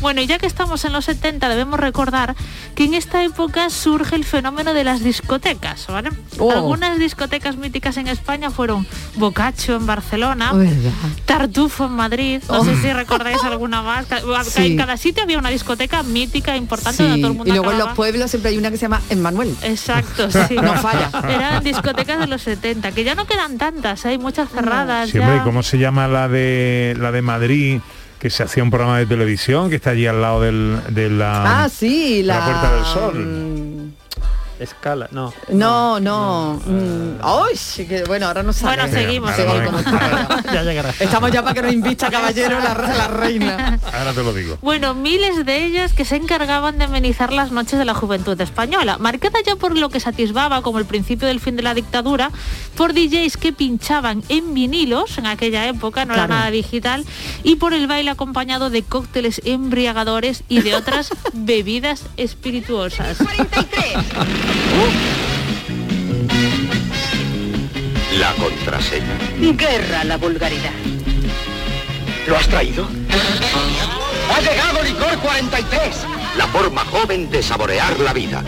Bueno, 0.00 0.22
y 0.22 0.26
ya 0.26 0.38
que 0.38 0.46
estamos 0.46 0.82
en 0.86 0.94
los 0.94 1.04
70, 1.04 1.46
debemos 1.50 1.78
recordar 1.78 2.34
que 2.74 2.84
en 2.84 2.94
esta 2.94 3.22
época 3.22 3.68
surge 3.68 4.16
el 4.16 4.24
fenómeno 4.24 4.72
de 4.72 4.82
las 4.82 5.04
discotecas, 5.04 5.86
¿vale? 5.88 6.08
Oh. 6.38 6.50
Algunas 6.52 6.98
discotecas 6.98 7.58
míticas 7.58 7.98
en 7.98 8.08
España 8.08 8.50
fueron 8.50 8.86
Bocacho 9.16 9.76
en 9.76 9.84
Barcelona, 9.84 10.54
¿Verdad? 10.54 10.90
Tartufo 11.26 11.84
en 11.84 11.92
Madrid, 11.92 12.42
no 12.48 12.60
Oh. 12.60 12.64
sé 12.64 12.80
si 12.80 12.90
recordáis 12.94 13.44
alguna 13.44 13.82
más. 13.82 14.06
Sí. 14.50 14.68
En 14.68 14.76
cada 14.78 14.96
sitio 14.96 15.22
había 15.22 15.36
una 15.38 15.50
discoteca 15.50 16.02
mítica, 16.02 16.56
importante, 16.56 17.02
donde 17.02 17.16
Sí. 17.16 17.20
todo 17.20 17.30
el 17.32 17.36
mundo 17.36 17.52
Y 17.52 17.56
luego 17.56 17.70
en 17.72 17.78
los 17.78 17.88
pueblos 17.90 18.30
siempre 18.30 18.52
hay 18.52 18.56
una 18.58 18.70
que 18.70 18.78
se 18.78 18.82
llama 18.86 19.02
Emmanuel. 19.10 19.54
Exacto, 19.62 20.30
sí. 20.48 20.54
No 20.54 20.74
falla. 20.76 21.10
Eran 21.28 21.62
discotecas 21.62 22.18
de 22.20 22.26
los 22.26 22.40
70, 22.40 22.92
que 22.92 23.04
ya 23.04 23.14
no 23.14 23.26
quedan 23.26 23.58
tantas, 23.58 24.06
hay 24.06 24.16
muchas 24.16 24.48
cerradas. 24.48 25.10
Siempre, 25.10 25.36
ya. 25.36 25.44
¿cómo 25.44 25.62
se 25.62 25.76
llama 25.76 26.08
la 26.08 26.26
de 26.28 26.96
la 26.98 27.12
de 27.12 27.20
Madrid? 27.20 27.80
Que 28.20 28.30
se 28.30 28.42
hacía 28.44 28.62
un 28.62 28.70
programa 28.70 28.98
de 28.98 29.06
televisión 29.06 29.68
que 29.70 29.76
está 29.76 29.90
allí 29.90 30.06
al 30.06 30.20
lado 30.22 30.42
del, 30.42 30.78
de 30.90 31.10
la, 31.10 31.64
Ah, 31.64 31.68
sí, 31.68 32.22
la, 32.22 32.38
la 32.38 32.44
Puerta 32.44 32.74
del 32.74 32.84
Sol. 32.84 33.89
Escala, 34.60 35.08
no. 35.10 35.32
No, 35.48 35.98
no. 36.00 36.60
mm, 36.64 37.18
¡Ay! 37.22 37.56
sí 37.56 37.86
que, 37.86 38.04
bueno, 38.04 38.26
ahora 38.26 38.42
no 38.42 38.52
sale. 38.52 38.76
Bueno, 38.82 38.92
seguimos, 38.94 39.30
Ahora 39.38 39.72
seguimos. 39.82 39.86
no 39.86 40.42
ya 40.52 40.62
llegará. 40.62 40.90
Estamos 41.00 41.32
ya 41.32 41.42
para 41.42 41.54
que 41.54 41.62
nos 41.62 41.72
invista 41.72 42.10
caballero 42.10 42.60
la, 42.60 42.74
la 42.74 43.08
reina. 43.08 43.78
Ahora 43.92 44.12
te 44.12 44.22
lo 44.22 44.32
digo. 44.34 44.58
Bueno, 44.60 44.94
miles 44.94 45.46
de 45.46 45.64
ellas 45.64 45.92
que 45.94 46.04
se 46.04 46.16
encargaban 46.16 46.76
de 46.78 46.84
amenizar 46.84 47.32
las 47.32 47.52
noches 47.52 47.78
de 47.78 47.84
la 47.86 47.94
juventud 47.94 48.38
española, 48.40 48.98
marcada 48.98 49.38
ya 49.46 49.56
por 49.56 49.76
lo 49.78 49.88
que 49.88 49.98
se 49.98 50.10
atisbaba 50.10 50.60
como 50.62 50.78
el 50.78 50.84
principio 50.84 51.26
del 51.26 51.40
fin 51.40 51.56
de 51.56 51.62
la 51.62 51.72
dictadura, 51.72 52.30
por 52.76 52.92
DJs 52.92 53.38
que 53.38 53.52
pinchaban 53.54 54.22
en 54.28 54.52
vinilos 54.52 55.16
en 55.16 55.26
aquella 55.26 55.66
época, 55.68 56.04
no 56.04 56.12
Claro. 56.14 56.32
era 56.32 56.38
nada 56.40 56.50
digital, 56.50 57.04
y 57.44 57.56
por 57.56 57.72
el 57.72 57.86
baile 57.86 58.10
acompañado 58.10 58.68
de 58.68 58.82
cócteles 58.82 59.40
embriagadores 59.44 60.42
y 60.48 60.60
de 60.60 60.74
otras 60.74 61.10
bebidas 61.32 62.02
espirituosas. 62.18 63.16
La 68.18 68.32
contraseña. 68.34 69.18
Guerra 69.56 70.00
a 70.00 70.04
la 70.04 70.16
vulgaridad. 70.16 70.72
¿Lo 72.26 72.36
has 72.36 72.48
traído? 72.48 72.86
¡Ha 74.34 74.40
llegado 74.40 74.82
Licor 74.82 75.18
43! 75.18 76.06
La 76.36 76.46
forma 76.48 76.84
joven 76.84 77.30
de 77.30 77.42
saborear 77.42 77.98
la 78.00 78.12
vida. 78.12 78.44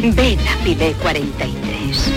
Ven 0.00 0.38
a 0.48 0.56
Pilé 0.64 0.94
43. 0.94 2.12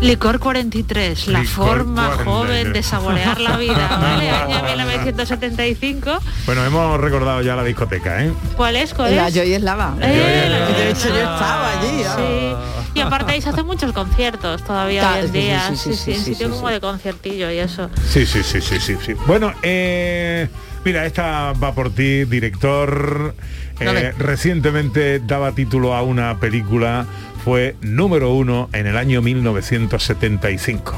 Licor 0.00 0.38
43, 0.38 1.28
la 1.28 1.40
Licor 1.40 1.54
forma 1.54 2.10
43. 2.16 2.24
joven 2.26 2.72
de 2.74 2.82
saborear 2.82 3.40
la 3.40 3.56
vida, 3.56 3.88
¿vale? 4.00 4.28
Año 4.30 4.62
1975. 4.62 6.18
Bueno, 6.44 6.64
hemos 6.64 7.00
recordado 7.00 7.40
ya 7.40 7.56
la 7.56 7.64
discoteca, 7.64 8.22
¿eh? 8.22 8.30
¿Cuál 8.56 8.76
es? 8.76 8.92
¿Cuál 8.92 9.16
La? 9.16 9.30
Joy 9.30 9.54
Eslava. 9.54 9.94
Eh, 10.02 10.46
la 10.50 10.66
De 10.76 10.90
hecho, 10.90 11.08
yo 11.08 11.14
estaba 11.16 11.70
allí. 11.80 12.02
ah. 12.06 12.16
Sí. 12.18 12.98
Y 12.98 13.00
aparte 13.00 13.32
ahí 13.32 13.40
se 13.40 13.48
hacen 13.48 13.64
muchos 13.66 13.92
conciertos 13.92 14.62
todavía 14.62 15.00
Ta- 15.00 15.14
hoy 15.14 15.26
en 15.26 15.32
día. 15.32 15.68
sí, 15.70 15.76
Sí, 15.76 15.92
sí, 15.92 15.96
sí, 15.96 16.04
sí, 16.04 16.10
en 16.12 16.18
sí, 16.18 16.24
sitio 16.34 16.46
sí, 16.48 16.54
como 16.54 16.68
sí. 16.68 16.74
de 16.74 16.80
conciertillo 16.80 17.50
y 17.50 17.58
eso. 17.58 17.88
Sí, 18.08 18.26
sí, 18.26 18.42
sí, 18.42 18.60
sí, 18.60 18.78
sí, 18.80 18.96
sí. 19.04 19.14
Bueno, 19.26 19.52
eh, 19.62 20.48
mira, 20.84 21.06
esta 21.06 21.52
va 21.54 21.72
por 21.72 21.90
ti, 21.90 22.24
director. 22.24 23.34
Eh, 23.80 24.12
recientemente 24.18 25.18
daba 25.18 25.50
título 25.52 25.94
a 25.94 26.02
una 26.02 26.38
película, 26.38 27.06
fue 27.44 27.76
número 27.82 28.32
uno 28.32 28.70
en 28.72 28.86
el 28.86 28.96
año 28.96 29.20
1975. 29.20 30.96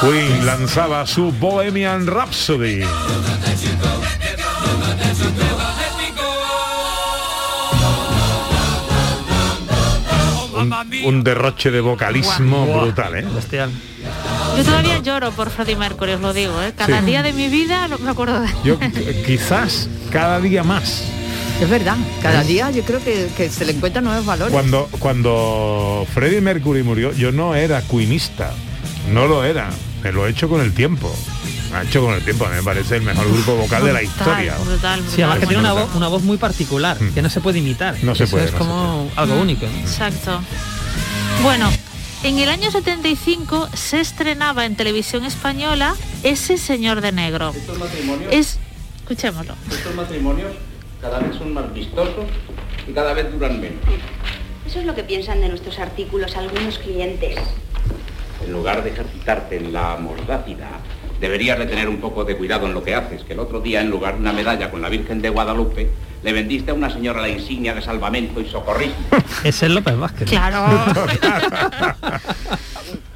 Queen 0.00 0.46
lanzaba 0.46 1.04
su 1.06 1.32
Bohemian 1.32 2.06
Rhapsody. 2.06 2.84
Un, 10.54 10.74
un 11.06 11.24
derroche 11.24 11.72
de 11.72 11.80
vocalismo 11.80 12.66
brutal, 12.66 13.16
¿eh? 13.16 13.26
Bestial. 13.34 13.72
Yo 14.56 14.64
todavía 14.64 14.98
lloro 15.00 15.30
por 15.32 15.50
Freddie 15.50 15.76
Mercury, 15.76 16.12
os 16.12 16.20
lo 16.20 16.32
digo, 16.32 16.60
¿eh? 16.62 16.72
Cada 16.76 17.00
Sí. 17.00 17.06
día 17.06 17.22
de 17.22 17.32
mi 17.32 17.48
vida 17.48 17.88
no 17.88 17.98
me 17.98 18.10
acuerdo 18.10 18.40
de 18.40 18.48
Yo 18.64 18.78
eh, 18.80 19.22
quizás 19.26 19.88
cada 20.10 20.40
día 20.40 20.62
más. 20.62 21.02
Es 21.60 21.68
verdad, 21.70 21.96
cada 22.22 22.42
día 22.42 22.70
yo 22.70 22.82
creo 22.82 23.02
que, 23.02 23.28
que 23.36 23.48
se 23.48 23.64
le 23.64 23.72
encuentran 23.72 24.04
nuevos 24.04 24.26
valores. 24.26 24.52
Cuando, 24.52 24.88
cuando 24.98 26.06
Freddie 26.12 26.40
Mercury 26.40 26.82
murió, 26.82 27.12
yo 27.12 27.30
no 27.32 27.54
era 27.54 27.80
queenista. 27.82 28.52
No 29.12 29.26
lo 29.26 29.44
era. 29.44 29.70
Me 30.02 30.10
lo 30.12 30.26
he 30.26 30.30
hecho 30.30 30.48
con 30.48 30.60
el 30.60 30.72
tiempo. 30.72 31.14
Me 31.70 31.78
ha 31.78 31.82
hecho 31.82 32.04
con 32.04 32.14
el 32.14 32.22
tiempo. 32.24 32.46
Me 32.48 32.62
parece 32.62 32.96
el 32.96 33.02
mejor 33.02 33.26
grupo 33.32 33.54
vocal 33.56 33.84
de 33.84 33.92
la 33.92 34.02
historia. 34.02 34.54
Brutal, 34.64 35.00
Sí, 35.14 35.22
además 35.22 35.38
que 35.40 35.46
tiene 35.46 35.60
una, 35.60 35.72
voz, 35.74 35.94
una 35.94 36.08
voz 36.08 36.22
muy 36.22 36.36
particular, 36.38 36.96
que 37.14 37.22
no 37.22 37.30
se 37.30 37.40
puede 37.40 37.58
imitar. 37.60 37.96
No 38.02 38.14
se 38.14 38.24
Eso 38.24 38.32
puede, 38.32 38.46
Es 38.46 38.52
no 38.52 38.58
como 38.58 39.10
algo 39.16 39.34
único. 39.40 39.66
¿no? 39.66 39.78
Exacto. 39.78 40.40
Bueno, 41.42 41.70
en 42.24 42.38
el 42.38 42.48
año 42.48 42.70
75 42.70 43.68
se 43.74 44.00
estrenaba 44.00 44.64
en 44.64 44.76
televisión 44.76 45.24
española 45.26 45.94
Ese 46.22 46.56
señor 46.56 47.02
de 47.02 47.12
negro. 47.12 47.52
Es, 48.30 48.58
escuchémoslo. 48.96 49.54
Estos 49.70 49.94
matrimonios 49.94 50.52
cada 51.02 51.18
vez 51.18 51.36
son 51.36 51.52
más 51.52 51.72
vistosos 51.74 52.24
y 52.88 52.92
cada 52.92 53.12
vez 53.12 53.30
duran 53.30 53.60
menos. 53.60 53.78
Eso 54.66 54.80
es 54.80 54.86
lo 54.86 54.94
que 54.94 55.04
piensan 55.04 55.42
de 55.42 55.50
nuestros 55.50 55.78
artículos 55.78 56.34
algunos 56.34 56.78
clientes. 56.78 57.36
En 58.42 58.52
lugar 58.52 58.82
de 58.82 58.90
ejercitarte 58.90 59.58
en 59.58 59.74
la 59.74 59.96
mordacidad, 59.96 60.80
deberías 61.20 61.58
de 61.58 61.66
tener 61.66 61.90
un 61.90 62.00
poco 62.00 62.24
de 62.24 62.38
cuidado 62.38 62.66
en 62.66 62.72
lo 62.72 62.82
que 62.82 62.94
haces, 62.94 63.22
que 63.22 63.34
el 63.34 63.40
otro 63.40 63.60
día, 63.60 63.82
en 63.82 63.90
lugar 63.90 64.14
de 64.14 64.20
una 64.20 64.32
medalla 64.32 64.70
con 64.70 64.80
la 64.80 64.88
Virgen 64.88 65.20
de 65.20 65.28
Guadalupe, 65.28 65.90
le 66.24 66.32
vendiste 66.32 66.70
a 66.70 66.74
una 66.74 66.88
señora 66.88 67.20
la 67.20 67.28
insignia 67.28 67.74
de 67.74 67.82
salvamento 67.82 68.40
y 68.40 68.48
socorrismo. 68.48 68.96
Ese 69.44 69.66
es 69.66 69.72
López 69.72 69.96
Vázquez. 69.96 70.28
Claro. 70.28 70.66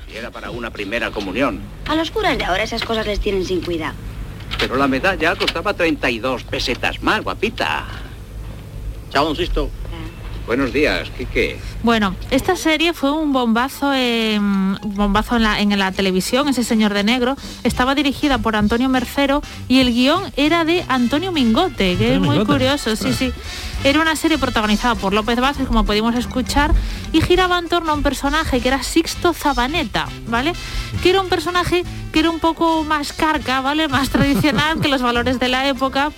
Si 0.07 0.17
era 0.17 0.31
para 0.31 0.51
una 0.51 0.71
primera 0.71 1.11
comunión. 1.11 1.61
A 1.87 1.95
los 1.95 2.11
curas 2.11 2.37
de 2.37 2.45
ahora 2.45 2.63
esas 2.63 2.85
cosas 2.85 3.07
les 3.07 3.19
tienen 3.19 3.47
sin 3.47 3.63
cuidado. 3.63 3.95
Pero 4.59 4.77
la 4.77 4.87
medalla 4.87 5.35
costaba 5.37 5.73
32 5.73 6.45
pesetas 6.45 7.03
más, 7.03 7.23
guapita. 7.23 7.87
Chao, 9.11 9.25
don 9.25 9.37
Sisto. 9.37 9.71
Buenos 10.49 10.73
días, 10.73 11.11
Quique. 11.11 11.61
Bueno, 11.83 12.17
esta 12.31 12.57
serie 12.57 12.95
fue 12.95 13.13
un 13.13 13.35
bombazo, 13.35 13.93
en, 13.93 14.43
un 14.43 14.95
bombazo 14.95 15.37
en 15.37 15.43
la, 15.43 15.61
en 15.61 15.79
la 15.79 15.93
televisión, 15.93 16.49
ese 16.49 16.65
señor 16.65 16.95
de 16.95 17.05
negro. 17.05 17.37
Estaba 17.65 17.95
dirigida 17.95 18.39
por 18.39 18.57
Antonio 18.57 18.89
Mercero 18.89 19.43
y 19.69 19.81
el 19.81 19.93
guion 19.93 20.23
era 20.37 20.65
de 20.65 20.87
Antonio 20.89 21.33
Mingote, 21.33 21.99
que 21.99 22.15
es 22.15 22.19
muy 22.19 22.31
Mingote. 22.31 22.51
curioso, 22.51 22.97
sí, 22.97 23.13
sí. 23.13 23.31
Era 23.85 24.01
una 24.01 24.17
serie 24.17 24.39
protagonizada 24.39 24.95
por 24.95 25.13
López 25.13 25.39
Vázquez, 25.39 25.67
como 25.67 25.85
pudimos 25.85 26.15
escuchar, 26.15 26.73
y 27.13 27.21
giraba 27.21 27.59
en 27.59 27.69
torno 27.69 27.93
a 27.93 27.95
un 27.95 28.03
personaje 28.03 28.61
que 28.61 28.69
era 28.69 28.83
Sixto 28.83 29.35
Zabaneta, 29.35 30.09
¿vale? 30.29 30.55
Que 31.03 31.11
era 31.11 31.21
un 31.21 31.29
personaje 31.29 31.85
que 32.11 32.21
era 32.21 32.31
un 32.31 32.41
poco 32.41 32.85
más 32.85 33.13
carca, 33.13 33.61
¿vale? 33.61 33.87
Más 33.89 34.09
tradicional 34.09 34.81
que 34.81 34.89
los 34.89 35.03
valores 35.03 35.39
de 35.39 35.49
la 35.49 35.69
época 35.69 36.11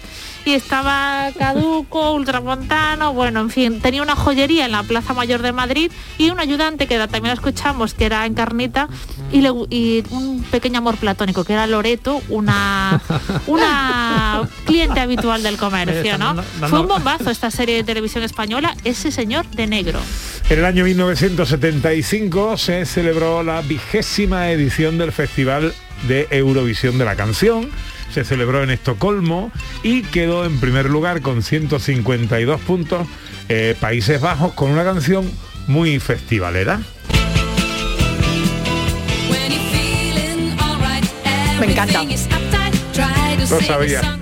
y 0.44 0.52
estaba 0.54 1.28
caduco, 1.38 2.12
ultramontano, 2.12 3.12
bueno, 3.12 3.40
en 3.40 3.50
fin, 3.50 3.80
tenía 3.80 4.02
una 4.02 4.16
joyería 4.16 4.64
en 4.66 4.72
la 4.72 4.82
Plaza 4.82 5.12
Mayor 5.14 5.42
de 5.42 5.52
Madrid 5.52 5.90
y 6.18 6.30
un 6.30 6.40
ayudante 6.40 6.86
que 6.86 6.96
también 6.98 7.26
lo 7.26 7.32
escuchamos, 7.34 7.94
que 7.94 8.06
era 8.06 8.24
encarnita, 8.26 8.88
y, 9.32 9.42
le- 9.42 9.50
y 9.70 10.02
un 10.10 10.42
pequeño 10.50 10.78
amor 10.78 10.96
platónico, 10.96 11.44
que 11.44 11.52
era 11.52 11.66
Loreto, 11.66 12.20
una, 12.28 13.00
una 13.46 14.48
cliente 14.64 15.00
habitual 15.00 15.42
del 15.42 15.56
comercio, 15.56 16.18
¿no? 16.18 16.42
Fue 16.68 16.80
un 16.80 16.88
bombazo 16.88 17.30
esta 17.30 17.50
serie 17.50 17.76
de 17.76 17.84
televisión 17.84 18.24
española, 18.24 18.74
ese 18.84 19.10
señor 19.12 19.46
de 19.50 19.66
negro. 19.66 20.00
En 20.48 20.58
el 20.58 20.64
año 20.64 20.84
1975 20.84 22.56
se 22.56 22.84
celebró 22.86 23.42
la 23.42 23.60
vigésima 23.62 24.50
edición 24.50 24.98
del 24.98 25.12
Festival 25.12 25.74
de 26.08 26.26
Eurovisión 26.30 26.98
de 26.98 27.04
la 27.04 27.14
Canción. 27.16 27.68
Se 28.12 28.24
celebró 28.24 28.62
en 28.62 28.70
Estocolmo 28.70 29.52
y 29.82 30.02
quedó 30.02 30.44
en 30.44 30.58
primer 30.60 30.90
lugar 30.90 31.20
con 31.20 31.42
152 31.42 32.60
puntos 32.60 33.06
eh, 33.48 33.76
Países 33.78 34.20
Bajos 34.20 34.52
con 34.52 34.70
una 34.70 34.84
canción 34.84 35.30
muy 35.66 35.98
festivalera. 36.00 36.80
Me 41.60 41.66
encanta. 41.66 42.02
Lo 43.50 43.60
sabía. 43.60 44.18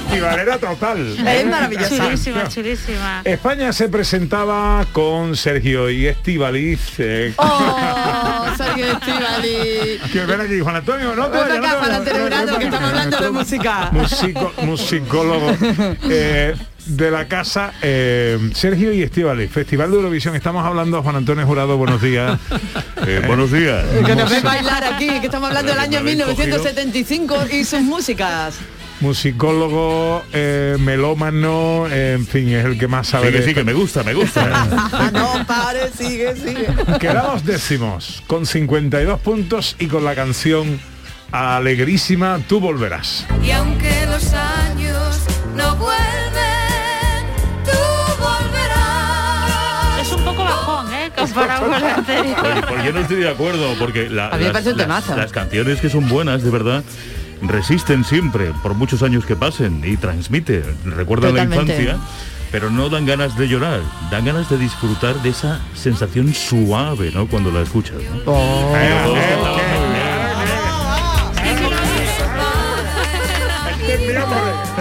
Festivalera 0.00 0.58
total. 0.58 1.16
Es 1.26 1.46
maravillosa. 1.46 1.96
Chulísima, 2.04 2.48
chulísima. 2.48 3.22
España 3.24 3.72
se 3.72 3.88
presentaba 3.88 4.84
con 4.92 5.36
Sergio 5.36 5.88
y 5.90 6.06
Estivaliz. 6.06 6.80
eh, 6.98 7.32
Oh, 7.36 8.46
Sergio 8.56 8.86
Estivali. 8.92 9.98
que 10.12 10.24
ven 10.26 10.40
aquí, 10.40 10.60
Juan 10.60 10.76
Antonio, 10.76 11.14
no 11.14 11.26
te 11.28 11.38
vayas, 11.38 11.58
no. 11.60 11.94
Antonio 11.96 12.24
Grado, 12.26 12.58
que 12.58 12.64
estamos 12.64 12.88
hablando 12.90 13.16
de 13.18 13.30
música. 13.30 13.88
Musico- 13.92 14.52
musicólogo 14.62 15.56
eh, 16.10 16.54
de 16.86 17.10
la 17.10 17.26
casa 17.26 17.72
eh, 17.82 18.38
Sergio 18.54 18.92
y 18.92 19.02
Estivali 19.02 19.48
Festival 19.48 19.90
de 19.90 19.96
Eurovisión 19.96 20.36
estamos 20.36 20.64
hablando 20.64 21.02
Juan 21.02 21.16
Antonio 21.16 21.44
Jurado 21.44 21.76
buenos 21.76 22.00
días 22.00 22.38
Eh, 23.04 23.22
buenos 23.26 23.50
días 23.50 23.84
Que 24.06 24.14
nos 24.14 24.30
ven 24.30 24.42
bailar 24.44 24.84
aquí, 24.84 25.08
que 25.20 25.26
estamos 25.26 25.48
hablando 25.48 25.72
del 25.72 25.80
año 25.80 26.00
1975 26.02 27.46
y 27.52 27.64
sus 27.64 27.80
músicas. 27.80 28.54
Musicólogo 29.00 30.22
eh, 30.32 30.76
melómano 30.80 31.86
eh, 31.90 32.14
en 32.14 32.26
fin 32.26 32.48
es 32.50 32.64
el 32.64 32.78
que 32.78 32.88
más 32.88 33.06
sabe 33.08 33.26
Sí, 33.28 33.32
que 33.32 33.38
de 33.40 33.46
sí, 33.48 33.54
que 33.54 33.64
me 33.64 33.72
gusta, 33.72 34.02
me 34.02 34.14
gusta. 34.14 34.66
no, 35.12 35.46
pare, 35.46 35.90
sigue, 35.96 36.34
sigue. 36.34 36.66
quedamos 36.98 37.44
décimos 37.44 38.22
con 38.26 38.46
52 38.46 39.20
puntos 39.20 39.76
y 39.78 39.86
con 39.86 40.04
la 40.04 40.14
canción 40.14 40.80
alegrísima 41.32 42.38
tú 42.48 42.60
volverás 42.60 43.26
Y 43.42 43.50
aunque 43.50 44.06
los 44.06 44.32
años 44.32 45.18
no 45.54 45.76
vuelven, 45.76 47.26
tú 47.64 47.78
volverás. 48.18 50.00
Es 50.00 50.12
un 50.12 50.24
poco 50.24 50.44
bajón, 50.44 50.92
¿eh? 50.94 51.10
Comparado 51.16 51.62
con 51.68 51.80
la 51.80 51.94
anterior. 51.96 52.36
Oye, 52.44 52.62
pues 52.68 52.84
yo 52.84 52.92
no 52.92 53.00
estoy 53.00 53.16
de 53.16 53.28
acuerdo, 53.30 53.74
porque 53.78 54.08
la- 54.08 54.30
las 54.36 55.32
canciones 55.32 55.80
que 55.80 55.88
son 55.90 56.08
buenas, 56.08 56.42
de 56.42 56.50
verdad, 56.50 56.84
resisten 57.42 58.04
siempre, 58.04 58.52
por 58.62 58.74
muchos 58.74 59.02
años 59.02 59.24
que 59.24 59.36
pasen, 59.36 59.82
y 59.84 59.96
transmite, 59.96 60.64
recuerdan 60.84 61.34
la 61.34 61.44
infancia, 61.44 61.98
pero 62.50 62.70
no 62.70 62.88
dan 62.88 63.06
ganas 63.06 63.36
de 63.36 63.48
llorar, 63.48 63.80
dan 64.10 64.24
ganas 64.24 64.48
de 64.48 64.58
disfrutar 64.58 65.20
de 65.22 65.30
esa 65.30 65.60
sensación 65.74 66.32
suave, 66.34 67.10
¿no? 67.12 67.26
Cuando 67.26 67.50
la 67.50 67.62
escuchas. 67.62 67.96
¿no? 68.24 68.32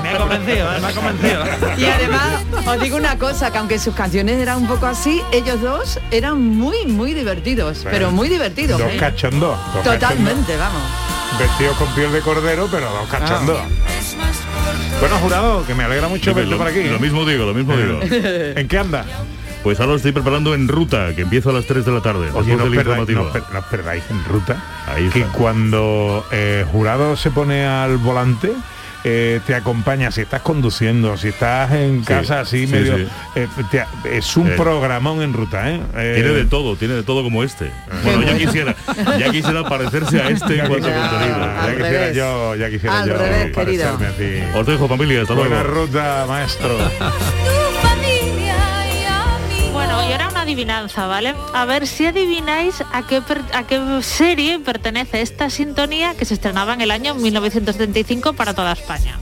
Me 0.01 0.09
ha 0.09 0.17
convencido, 0.17 0.75
¿eh? 0.75 0.79
me 0.79 0.87
ha 0.87 0.91
convencido. 0.91 1.43
Y 1.77 1.85
además, 1.85 2.41
os 2.65 2.79
digo 2.81 2.97
una 2.97 3.17
cosa, 3.17 3.51
que 3.51 3.57
aunque 3.57 3.79
sus 3.79 3.95
canciones 3.95 4.39
eran 4.39 4.59
un 4.59 4.67
poco 4.67 4.85
así, 4.85 5.21
ellos 5.31 5.61
dos 5.61 5.99
eran 6.11 6.41
muy, 6.41 6.85
muy 6.85 7.13
divertidos, 7.13 7.85
pero 7.89 8.11
muy 8.11 8.29
divertidos. 8.29 8.79
dos 8.79 8.91
¿eh? 8.91 8.97
cachondos 8.97 9.57
dos 9.73 9.83
Totalmente, 9.83 10.57
vamos. 10.57 11.04
Vestidos 11.39 11.77
con 11.77 11.87
piel 11.95 12.11
de 12.11 12.19
cordero 12.21 12.67
pero 12.71 12.89
dos 12.89 13.07
cachondos 13.09 13.59
Es 13.99 14.15
más 14.17 14.41
Bueno, 14.99 15.17
jurado, 15.17 15.65
que 15.65 15.73
me 15.75 15.83
alegra 15.83 16.07
mucho 16.07 16.29
Dime, 16.31 16.41
verte 16.41 16.51
lo, 16.51 16.57
por 16.57 16.67
aquí. 16.67 16.83
lo 16.83 16.99
mismo 16.99 17.25
digo, 17.25 17.45
lo 17.45 17.53
mismo 17.53 17.75
digo. 17.75 17.99
¿En 18.55 18.67
qué 18.67 18.77
anda? 18.77 19.05
Pues 19.63 19.79
ahora 19.79 19.93
lo 19.93 19.97
estoy 19.97 20.11
preparando 20.11 20.53
en 20.53 20.67
ruta, 20.67 21.15
que 21.15 21.23
empiezo 21.23 21.49
a 21.49 21.53
las 21.53 21.65
3 21.65 21.83
de 21.85 21.91
la 21.91 22.01
tarde, 22.01 22.29
Oye, 22.33 22.55
no 22.55 22.65
del 22.65 22.75
perdáis, 22.75 23.09
no 23.09 23.29
per- 23.31 23.43
no 23.51 23.61
perdáis 23.63 24.03
en 24.11 24.23
ruta. 24.25 24.63
Ahí 24.87 25.09
que 25.09 25.21
está. 25.21 25.31
cuando 25.31 26.23
eh, 26.31 26.65
jurado 26.71 27.17
se 27.17 27.31
pone 27.31 27.65
al 27.65 27.97
volante, 27.97 28.51
eh, 29.07 29.39
te 29.45 29.53
acompaña, 29.53 30.09
si 30.09 30.21
estás 30.21 30.41
conduciendo, 30.41 31.15
si 31.15 31.27
estás 31.27 31.71
en 31.73 31.99
Sí, 31.99 32.05
casa 32.07 32.39
así 32.39 32.65
sí, 32.65 32.73
medio... 32.73 32.97
sí. 32.97 33.07
eh, 33.35 33.47
te- 33.69 34.17
es 34.17 34.35
un 34.35 34.47
Eh. 34.47 34.55
programón 34.57 35.21
en 35.21 35.31
ruta, 35.33 35.69
¿eh? 35.71 35.79
Eh, 35.95 36.13
Tiene 36.15 36.29
de 36.35 36.45
todo, 36.45 36.75
tiene 36.75 36.95
de 36.95 37.03
todo 37.03 37.21
como 37.23 37.43
este. 37.43 37.71
Bueno, 38.03 38.23
ya 38.23 38.35
quisiera, 38.37 38.75
ya 39.19 39.29
quisiera 39.29 39.63
parecerse 39.69 40.19
a 40.21 40.29
este 40.29 40.59
en 40.59 40.67
cuanto 40.67 40.87
a 40.87 40.91
contenido. 40.91 41.37
Ya 41.37 41.75
quisiera 41.77 42.11
yo, 42.13 42.55
ya 42.55 42.69
quisiera 42.71 43.01
Al 43.01 43.07
yo 43.09 43.13
revés, 43.17 43.55
querido. 43.55 43.95
parecerme 43.97 44.07
a 44.07 44.11
ti. 44.51 44.57
Os 44.57 44.65
dejo 44.65 44.87
familia, 44.87 45.21
hasta 45.21 45.33
Buena 45.35 45.61
luego. 45.63 45.81
ruta, 45.85 46.25
maestro. 46.27 46.77
adivinanza, 50.45 51.07
¿vale? 51.07 51.33
A 51.53 51.65
ver 51.65 51.87
si 51.87 52.05
adivináis 52.05 52.75
a 52.93 53.01
qué, 53.07 53.21
per- 53.21 53.43
a 53.53 53.65
qué 53.65 53.79
serie 54.01 54.59
pertenece 54.59 55.21
esta 55.21 55.49
sintonía 55.49 56.13
que 56.15 56.25
se 56.25 56.35
estrenaba 56.35 56.73
en 56.73 56.81
el 56.81 56.91
año 56.91 57.15
1975 57.15 58.33
para 58.33 58.53
toda 58.53 58.71
España. 58.73 59.17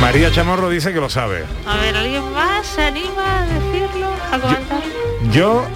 María 0.00 0.30
Chamorro 0.30 0.70
dice 0.70 0.92
que 0.92 1.00
lo 1.00 1.10
sabe. 1.10 1.44
A 1.66 1.76
ver, 1.78 1.96
¿alguien 1.96 2.32
más 2.32 2.66
se 2.66 2.82
anima 2.82 3.42
a 3.42 3.46
decirlo? 3.46 4.08
¿A 4.32 4.38
comentar? 4.38 4.80
Yo 4.82 4.97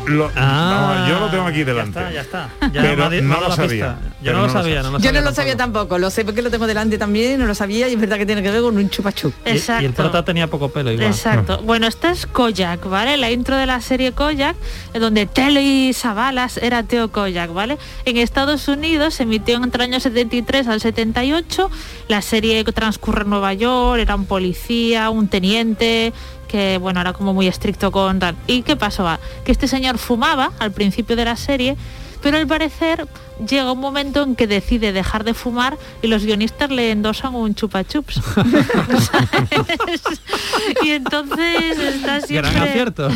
lo, 0.07 0.31
Ah, 0.37 1.07
yo 1.09 1.21
lo 1.21 1.31
tengo 1.31 1.45
aquí 1.47 1.65
delante. 1.65 1.99
Ya 2.13 2.21
está, 2.21 2.49
ya 2.61 2.61
está. 2.61 2.69
Ya 2.73 2.83
Pero 2.83 2.97
me 2.97 3.03
ha 3.05 3.11
di- 3.11 3.23
me 3.23 3.35
no 3.35 3.41
lo 3.41 3.51
sabía. 3.55 3.69
pista. 3.69 3.99
Yo 4.23 4.27
Pero 4.27 4.37
no 4.39 4.43
lo 4.43 4.47
no 4.49 4.55
lo 4.55 4.61
sabía, 4.63 4.83
no 4.83 4.91
lo 4.93 4.99
Yo 4.99 5.05
sabía. 5.05 5.21
no 5.21 5.29
lo 5.29 5.35
sabía 5.35 5.57
tampoco, 5.57 5.99
lo 5.99 6.11
sé 6.11 6.25
porque 6.25 6.43
lo 6.43 6.51
tengo 6.51 6.67
delante 6.67 6.97
también, 6.97 7.39
no 7.41 7.47
lo 7.47 7.55
sabía 7.55 7.89
y 7.89 7.95
es 7.95 8.01
verdad 8.01 8.17
que 8.19 8.27
tiene 8.27 8.43
que 8.43 8.51
ver 8.51 8.63
con 8.63 8.77
un 8.77 8.89
chupachup. 8.89 9.35
Y- 9.45 9.49
Y, 9.49 9.51
el 9.53 9.57
Exacto. 9.59 9.93
prota 9.95 10.25
tenía 10.25 10.47
poco 10.49 10.69
pelo 10.71 10.91
igual. 10.93 11.09
Exacto. 11.09 11.61
Bueno, 11.65 11.87
esta 11.87 12.11
es 12.11 12.27
Koyak, 12.27 12.89
¿vale? 12.89 13.17
La 13.17 13.31
intro 13.31 13.57
de 13.57 13.67
la 13.67 13.81
serie 13.81 14.13
Koyak, 14.13 14.57
en 14.95 15.01
donde 15.01 15.27
Telly 15.27 15.93
Savalas 15.93 16.57
era 16.59 16.83
Teo 16.85 17.11
Koyak, 17.11 17.53
¿vale? 17.53 17.79
En 18.05 18.17
Estados 18.17 18.69
Unidos 18.69 19.15
se 19.15 19.25
emitió 19.25 19.57
entre 19.57 19.85
el 19.85 19.91
año 19.93 20.01
73 20.01 20.69
al 20.69 20.81
78. 20.81 21.71
La 22.09 22.23
serie 22.23 22.63
transcurre 22.65 23.23
en 23.23 23.31
Nueva 23.31 23.53
York, 23.55 24.01
era 24.01 24.15
un 24.15 24.27
policía, 24.27 25.11
un 25.11 25.29
teniente 25.29 26.13
que 26.53 26.77
bueno 26.77 27.01
era 27.01 27.15
como 27.15 27.33
muy 27.33 27.49
estricto 27.49 27.91
con 27.91 28.19
tal. 28.19 28.37
¿Y 28.47 28.61
qué 28.61 28.77
pasó? 28.77 29.09
Que 29.43 29.53
este 29.53 29.67
señor 29.67 29.97
fumaba 29.97 30.53
al 30.59 30.71
principio 30.71 31.17
de 31.17 31.25
la 31.25 31.35
serie, 31.35 31.79
pero 32.23 32.39
al 32.39 32.47
parecer 32.47 33.07
llega 33.47 33.73
un 33.73 33.81
momento 33.81 34.23
en 34.23 34.37
que 34.37 34.47
decide 34.47 34.93
dejar 34.93 35.25
de 35.25 35.35
fumar 35.35 35.77
y 36.01 36.07
los 36.07 36.25
guionistas 36.25 36.71
le 36.71 36.91
endosan 36.91 37.35
un 37.35 37.55
chupa 37.55 37.85
chups. 37.85 38.21
y 40.83 40.91
entonces 40.91 41.79
está 41.79 42.21
siempre 42.21 42.53
Gran 42.53 42.69
acierto. 42.69 43.09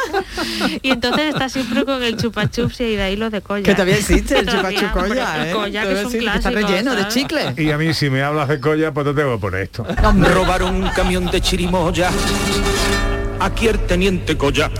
y 0.82 0.90
entonces 0.90 1.32
está 1.32 1.48
siempre 1.48 1.84
con 1.84 2.02
el 2.02 2.16
chupa 2.16 2.50
chups 2.50 2.80
y 2.80 2.96
de 2.96 3.02
ahí 3.02 3.16
lo 3.16 3.30
de 3.30 3.40
colla 3.40 3.62
Que 3.62 3.72
todavía 3.72 3.96
existe 3.96 4.38
el 4.38 4.46
chupachup 4.48 4.96
hombre, 4.96 5.08
colla, 5.08 5.42
el 5.42 5.48
¿eh? 5.48 5.52
colla, 5.52 5.82
que 5.82 5.92
es 5.92 5.98
un 5.98 6.04
existe, 6.06 6.26
está 6.26 6.50
clásico, 6.50 6.68
relleno 6.68 6.94
de 6.94 7.08
chicle. 7.08 7.54
Y 7.56 7.70
a 7.70 7.78
mí 7.78 7.94
si 7.94 8.10
me 8.10 8.22
hablas 8.22 8.48
de 8.48 8.60
colla, 8.60 8.92
pues 8.92 9.06
te 9.06 9.14
tengo 9.14 9.34
que 9.34 9.40
poner 9.40 9.60
esto. 9.62 9.86
Me 10.14 10.28
robaron 10.28 10.74
un 10.74 10.88
camión 10.90 11.30
de 11.30 11.40
chirimoya. 11.40 12.10
Aquí 13.40 13.68
el 13.68 13.78
teniente 13.80 14.36
Colla. 14.36 14.70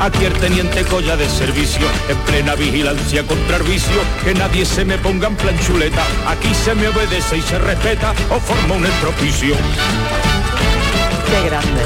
Aquí 0.00 0.24
el 0.24 0.32
teniente 0.34 0.84
Colla 0.84 1.16
de 1.16 1.28
servicio, 1.28 1.86
en 2.08 2.16
plena 2.18 2.54
vigilancia 2.54 3.24
contra 3.24 3.56
el 3.56 3.64
vicio, 3.64 4.00
que 4.24 4.32
nadie 4.32 4.64
se 4.64 4.84
me 4.84 4.96
ponga 4.96 5.26
en 5.26 5.36
plan 5.36 5.58
chuleta. 5.60 6.04
Aquí 6.26 6.54
se 6.54 6.74
me 6.74 6.88
obedece 6.88 7.38
y 7.38 7.42
se 7.42 7.58
respeta 7.58 8.12
o 8.30 8.38
forma 8.38 8.76
un 8.76 8.86
estropicio. 8.86 9.56
Qué 11.26 11.48
grande. 11.48 11.82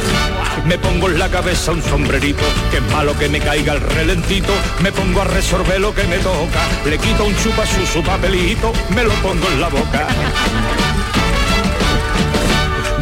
Me 0.66 0.78
pongo 0.78 1.08
en 1.08 1.18
la 1.18 1.28
cabeza 1.30 1.72
un 1.72 1.82
sombrerito, 1.82 2.44
que 2.70 2.76
es 2.76 2.92
malo 2.92 3.18
que 3.18 3.28
me 3.28 3.40
caiga 3.40 3.72
el 3.72 3.80
relentito. 3.80 4.52
Me 4.80 4.92
pongo 4.92 5.22
a 5.22 5.24
resolver 5.24 5.80
lo 5.80 5.94
que 5.94 6.04
me 6.04 6.18
toca. 6.18 6.60
Le 6.84 6.98
quito 6.98 7.24
un 7.24 7.36
chupa 7.36 7.64
su, 7.66 7.84
su 7.86 8.02
papelito, 8.02 8.72
me 8.94 9.04
lo 9.04 9.12
pongo 9.14 9.48
en 9.48 9.60
la 9.60 9.68
boca. 9.68 10.06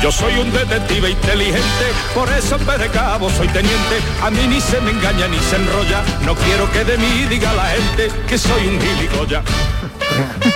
Yo 0.02 0.10
soy 0.10 0.34
un 0.38 0.50
detective 0.50 1.10
inteligente, 1.10 1.84
por 2.14 2.26
eso 2.32 2.56
en 2.56 2.66
vez 2.66 2.78
de 2.78 2.88
cabo 2.88 3.28
soy 3.28 3.48
teniente. 3.48 3.96
A 4.22 4.30
mí 4.30 4.46
ni 4.48 4.58
se 4.58 4.80
me 4.80 4.92
engaña 4.92 5.28
ni 5.28 5.38
se 5.38 5.56
enrolla. 5.56 6.02
No 6.24 6.34
quiero 6.34 6.70
que 6.72 6.84
de 6.84 6.96
mí 6.96 7.26
diga 7.28 7.52
la 7.52 7.66
gente 7.66 8.08
que 8.26 8.38
soy 8.38 8.66
un 8.66 8.80
gilipollas. 8.80 9.44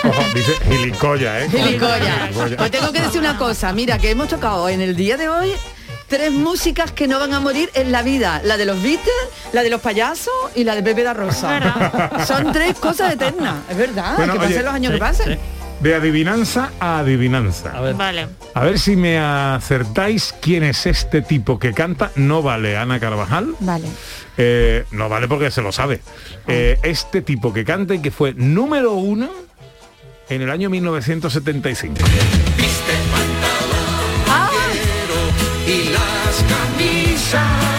Ojo, 0.02 0.22
dice 0.34 0.52
gilicoya, 0.66 1.40
¿eh? 1.40 1.48
Gilicoya. 1.50 2.28
Gilicoya. 2.28 2.56
Pues 2.56 2.70
tengo 2.70 2.90
que 2.90 3.00
decir 3.02 3.20
una 3.20 3.36
cosa, 3.36 3.72
mira, 3.74 3.98
que 3.98 4.10
hemos 4.10 4.28
tocado 4.28 4.66
en 4.70 4.80
el 4.80 4.96
día 4.96 5.18
de 5.18 5.28
hoy 5.28 5.52
tres 6.08 6.32
músicas 6.32 6.92
que 6.92 7.06
no 7.06 7.18
van 7.18 7.34
a 7.34 7.40
morir 7.40 7.70
en 7.74 7.92
la 7.92 8.02
vida. 8.02 8.40
La 8.44 8.56
de 8.56 8.64
los 8.64 8.82
Beatles, 8.82 9.14
la 9.52 9.62
de 9.62 9.70
los 9.70 9.80
payasos 9.80 10.32
y 10.54 10.64
la 10.64 10.74
de 10.74 10.82
Pepe 10.82 11.02
da 11.02 11.12
Rosa. 11.12 12.24
Son 12.26 12.50
tres 12.52 12.78
cosas 12.78 13.12
eternas, 13.12 13.56
es 13.68 13.76
verdad, 13.76 14.16
Bueno, 14.16 14.34
que 14.34 14.38
pasen 14.38 14.54
oye, 14.54 14.62
los 14.62 14.74
años 14.74 14.90
sí, 14.90 14.94
que 14.94 15.00
pasen. 15.00 15.40
De 15.84 15.94
adivinanza 15.94 16.72
a 16.80 17.00
adivinanza. 17.00 17.76
A 17.76 17.82
ver. 17.82 17.94
Vale. 17.94 18.26
A 18.54 18.64
ver 18.64 18.78
si 18.78 18.96
me 18.96 19.18
acertáis 19.18 20.34
quién 20.40 20.62
es 20.62 20.86
este 20.86 21.20
tipo 21.20 21.58
que 21.58 21.74
canta. 21.74 22.10
No 22.16 22.40
vale 22.40 22.78
Ana 22.78 22.98
Carvajal. 22.98 23.54
Vale. 23.60 23.86
Eh, 24.38 24.86
no 24.92 25.10
vale 25.10 25.28
porque 25.28 25.50
se 25.50 25.60
lo 25.60 25.72
sabe. 25.72 26.00
Eh, 26.48 26.78
este 26.82 27.20
tipo 27.20 27.52
que 27.52 27.66
canta 27.66 27.92
y 27.92 27.98
que 27.98 28.10
fue 28.10 28.32
número 28.32 28.94
uno 28.94 29.28
en 30.30 30.40
el 30.40 30.50
año 30.50 30.70
1975. 30.70 31.96
y 35.66 35.88
las 35.90 36.44
camisas 36.48 37.73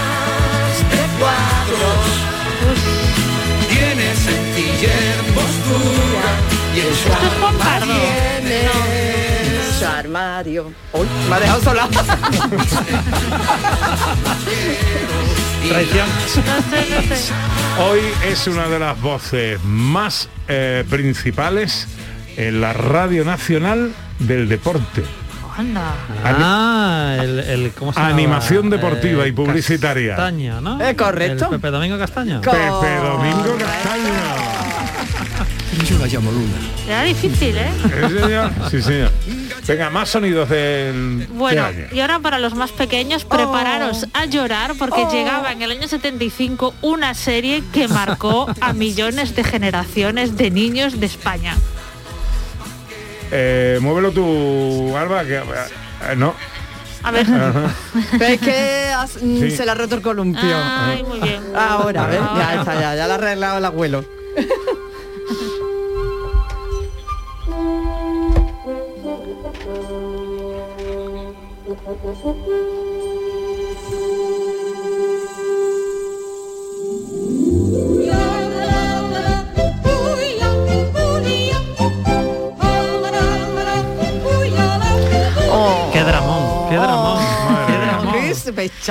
y 6.76 6.80
en 6.80 6.94
su 9.80 9.86
armario. 9.86 10.72
Uy, 10.94 11.08
me 11.30 11.36
ha 11.36 11.40
dejado 11.40 11.62
sola. 11.62 11.88
Traición. 15.70 16.08
Hoy 17.90 18.00
es 18.26 18.48
una 18.48 18.68
de 18.68 18.80
las 18.80 19.00
voces 19.02 19.60
más 19.64 20.30
eh, 20.48 20.84
principales 20.90 21.88
en 22.38 22.62
la 22.62 22.74
Radio 22.74 23.26
Nacional 23.26 23.92
del 24.20 24.48
Deporte. 24.50 25.04
Anda. 25.58 25.94
Ah, 26.26 27.16
el, 27.22 27.40
el- 27.40 27.72
¿cómo 27.72 27.94
se 27.94 28.00
llama? 28.00 28.12
Animación 28.12 28.70
deportiva 28.70 29.24
Eh, 29.24 29.30
y 29.30 29.32
publicitaria. 29.32 30.16
Castaña, 30.18 30.60
¿no? 30.60 30.82
Es 30.82 30.96
correcto. 30.96 31.46
El 31.46 31.52
Pepe 31.52 31.72
Domingo 31.72 31.98
Castaña. 31.98 32.42
Pepe 32.42 32.58
Domingo 33.02 33.56
Castaño. 33.58 34.55
Yo 35.84 35.98
la 36.00 36.08
llamo 36.08 36.32
Luna. 36.32 36.54
Era 36.88 37.04
difícil, 37.04 37.56
¿eh? 37.58 37.70
Sí, 38.10 38.20
señor. 38.20 38.52
Sí, 38.72 38.82
señor. 38.82 39.12
Venga, 39.68 39.90
más 39.90 40.10
sonidos 40.10 40.48
del, 40.50 41.28
Bueno, 41.32 41.66
del 41.66 41.76
año. 41.76 41.88
y 41.92 42.00
ahora 42.00 42.20
para 42.20 42.40
los 42.40 42.54
más 42.56 42.72
pequeños, 42.72 43.26
prepararos 43.26 44.06
a 44.14 44.26
llorar 44.26 44.74
porque 44.78 45.02
Oh. 45.06 45.12
llegaba 45.12 45.52
en 45.52 45.62
el 45.62 45.72
año 45.72 45.88
75 45.88 46.74
una 46.82 47.14
serie 47.14 47.64
que 47.74 47.88
marcó 47.88 48.48
a 48.62 48.74
millones 48.74 49.36
de 49.36 49.44
generaciones 49.44 50.38
de 50.38 50.52
niños 50.52 51.00
de 51.00 51.06
España. 51.08 51.56
Eh, 53.32 53.80
muévelo 53.82 54.12
tú, 54.12 54.96
Alba, 54.96 55.24
que... 55.26 55.38
eh, 55.38 56.16
no. 56.16 56.36
A 57.04 57.12
ver. 57.12 57.26
Pero 58.18 58.26
es 58.26 58.40
que 58.40 58.90
has- 58.96 59.22
mm, 59.22 59.40
Sí. 59.40 59.52
se 59.52 59.66
le 59.66 59.72
ha 59.72 59.76
roto 59.76 59.96
el 59.96 60.02
columpio. 60.02 60.42
Ay, 60.44 61.04
muy 61.04 61.20
bien. 61.20 61.42
Ahora, 61.56 62.06
a 62.06 62.08
ver, 62.08 62.20
ya 62.38 62.56
está, 62.56 62.74
ya, 62.80 62.96
ya 62.96 63.08
lo 63.08 63.14
ha 63.14 63.16
arreglado 63.16 63.58
el 63.58 63.66
abuelo. 63.66 64.06
Mm-hmm. 72.06 72.85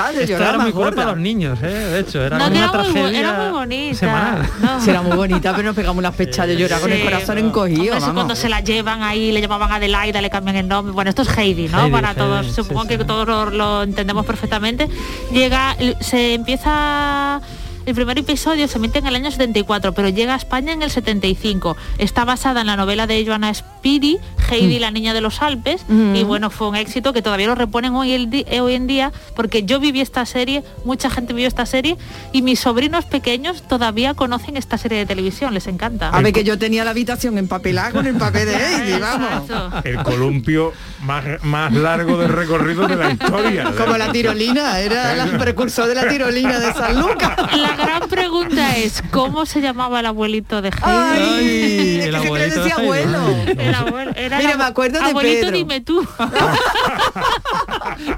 De 0.03 0.23
Esto 0.25 0.33
llorar 0.33 0.49
era 0.55 0.59
muy 0.63 0.73
cruel 0.73 0.85
gorda. 0.87 0.97
para 1.03 1.11
los 1.13 1.21
niños, 1.21 1.59
¿eh? 1.63 1.67
de 1.69 2.01
hecho, 2.01 2.23
era 2.25 2.37
No, 2.39 2.45
como 2.47 2.53
que 2.55 2.59
una 2.59 2.69
era 2.69 2.83
muy, 2.83 2.93
tragedia 2.93 3.19
era 3.21 3.33
muy 3.35 3.51
bonita. 3.53 3.95
semanal. 3.99 4.51
No. 4.61 4.81
Será 4.81 5.03
muy 5.03 5.17
bonita, 5.17 5.53
pero 5.55 5.67
nos 5.69 5.77
pegamos 5.77 5.99
unas 5.99 6.15
pechadas 6.15 6.49
de 6.49 6.57
llorar 6.57 6.81
con 6.81 6.93
el 6.93 7.03
corazón 7.05 7.39
encogido, 7.39 7.81
Hombre, 7.81 7.97
eso 7.97 8.01
vamos. 8.07 8.15
cuando 8.15 8.35
se 8.37 8.49
la 8.49 8.61
llevan 8.61 9.03
ahí, 9.03 9.31
le 9.33 9.41
llamaban 9.41 9.71
Adelaida, 9.73 10.21
le 10.21 10.31
cambian 10.31 10.57
el 10.57 10.69
nombre. 10.69 10.93
Bueno, 10.93 11.11
esto 11.11 11.23
es 11.23 11.39
Heidi, 11.39 11.69
¿no? 11.69 11.79
Heidi, 11.81 11.91
Para 11.93 12.09
Heidi, 12.09 12.19
todos, 12.21 12.47
supongo 12.55 12.83
sí. 12.83 12.89
que 12.89 12.99
todos 13.05 13.27
lo, 13.27 13.51
lo 13.51 13.83
entendemos 13.85 14.27
perfectamente. 14.27 14.89
Llega, 15.33 15.77
se 16.01 16.35
empieza 16.35 17.41
El 17.87 17.95
primer 17.95 18.19
episodio 18.19 18.67
se 18.67 18.79
emite 18.79 18.99
en 18.99 19.07
el 19.07 19.15
año 19.15 19.31
74, 19.31 19.93
pero 19.93 20.09
llega 20.09 20.33
a 20.33 20.37
España 20.39 20.73
en 20.73 20.83
el 20.83 20.91
75. 20.91 21.77
Está 21.99 22.25
basada 22.25 22.63
en 22.63 22.67
la 22.69 22.77
novela 22.77 23.07
de 23.07 23.25
Joanna 23.27 23.53
Spiri, 23.53 24.19
Heidi, 24.51 24.79
la 24.79 24.91
niña 24.91 25.13
de 25.13 25.21
los 25.21 25.43
Alpes, 25.43 25.85
Mm. 25.89 26.17
y 26.17 26.25
bueno, 26.25 26.49
fue 26.49 26.69
un 26.69 26.77
éxito 26.77 27.13
que 27.13 27.21
todavía 27.21 27.47
lo 27.47 27.55
reponen 27.55 27.95
hoy, 27.95 28.13
el 28.13 28.29
eh, 28.33 28.61
hoy 28.61 28.75
en 28.75 28.87
día, 28.87 29.13
porque 29.37 29.65
yo 29.65 29.81
viví 29.81 30.01
esta 30.01 30.25
serie, 30.25 30.63
mucha 30.87 31.11
gente 31.11 31.35
vivió 31.35 31.47
esta 31.47 31.67
serie, 31.67 31.99
y 32.33 32.41
mis 32.41 32.59
sobrinos 32.61 33.05
pequeños 33.05 33.63
todavía 33.69 34.15
conocen 34.15 34.57
esta 34.57 34.79
serie 34.79 34.99
de 34.99 35.07
televisión, 35.07 35.53
les 35.53 35.67
encanta. 35.67 36.09
A 36.09 36.23
ver 36.23 36.33
que 36.33 36.43
yo 36.45 36.59
tenía 36.59 36.85
la 36.85 36.91
habitación 36.91 37.37
empapelada 37.37 37.91
con 37.93 38.07
el 38.07 38.15
papel 38.17 38.47
de 38.49 38.57
Heidi, 38.57 38.99
vamos. 38.99 39.51
El 39.85 40.03
columpio 40.03 40.73
más, 41.03 41.25
más 41.43 41.71
largo 41.73 42.17
del 42.17 42.31
recorrido 42.31 42.87
de 42.89 42.97
la 42.97 43.11
historia. 43.11 43.73
Como 43.77 43.99
la 43.99 44.11
tirolina, 44.11 44.79
era 44.81 45.13
el 45.25 45.37
precursor 45.37 45.87
de 45.87 45.95
la 45.95 46.09
tirolina 46.09 46.59
de 46.59 46.73
San 46.73 46.99
Lucas. 46.99 47.37
La 47.57 47.74
gran 47.77 48.09
pregunta 48.09 48.77
es, 48.77 49.03
¿cómo 49.11 49.47
se 49.47 49.61
llamaba 49.61 50.01
el 50.01 50.07
abuelito 50.07 50.61
de 50.63 50.69
Heidi? 50.71 50.83
Ay, 50.83 51.99
es 52.01 52.07
que 52.07 52.11
siempre 52.11 52.17
abuelito 52.17 52.59
de 52.61 52.65
decía 52.65 52.77
Heidi. 52.77 52.85
abuelo. 52.85 53.19
El 53.59 53.75
abuelo, 53.75 54.13
era 54.17 54.39
Mira, 54.39 54.57
me 54.57 54.65
acuerdo 54.65 54.99
de 55.01 55.05
abuelito, 55.11 55.41
Pedro. 55.47 55.57
dime 55.57 55.81
tú. 55.81 56.01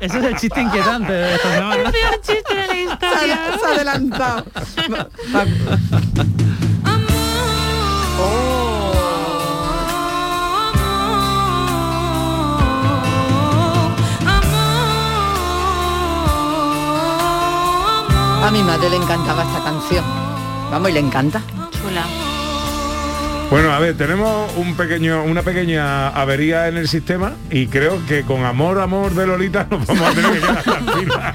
Ese 0.01 0.19
es 0.19 0.25
el 0.25 0.37
chiste 0.37 0.61
inquietante 0.61 1.13
de 1.13 1.35
esta 1.35 1.51
semana. 1.55 1.75
El 1.83 1.91
peor 1.93 2.21
chiste 2.23 2.55
de 2.55 2.67
la 2.67 2.73
Se 2.73 2.83
historia. 2.83 3.41
ha, 3.55 3.59
se 3.59 3.67
ha 3.67 3.71
adelantado. 3.71 4.45
A 18.47 18.51
mi 18.53 18.63
madre 18.63 18.89
le 18.91 18.97
encantaba 18.97 19.43
esta 19.43 19.65
canción. 19.65 20.05
Vamos, 20.71 20.91
y 20.91 20.93
le 20.93 21.01
encanta. 21.01 21.43
Chula. 21.73 22.05
Bueno, 23.51 23.73
a 23.73 23.79
ver, 23.79 23.97
tenemos 23.97 24.51
un 24.57 24.75
pequeño, 24.77 25.23
una 25.23 25.43
pequeña 25.43 26.09
avería 26.09 26.67
en 26.67 26.77
el 26.77 26.89
sistema 26.89 27.35
y 27.51 27.69
creo 27.69 28.05
que 28.07 28.23
con 28.23 28.45
amor, 28.45 28.81
amor 28.81 29.15
de 29.15 29.25
Lolita 29.27 29.67
nos 29.71 29.87
vamos 29.87 30.03
a 30.09 30.11
tener 30.13 30.33
que 30.33 30.39
quedar 30.41 30.63
tranquilas. 30.65 31.35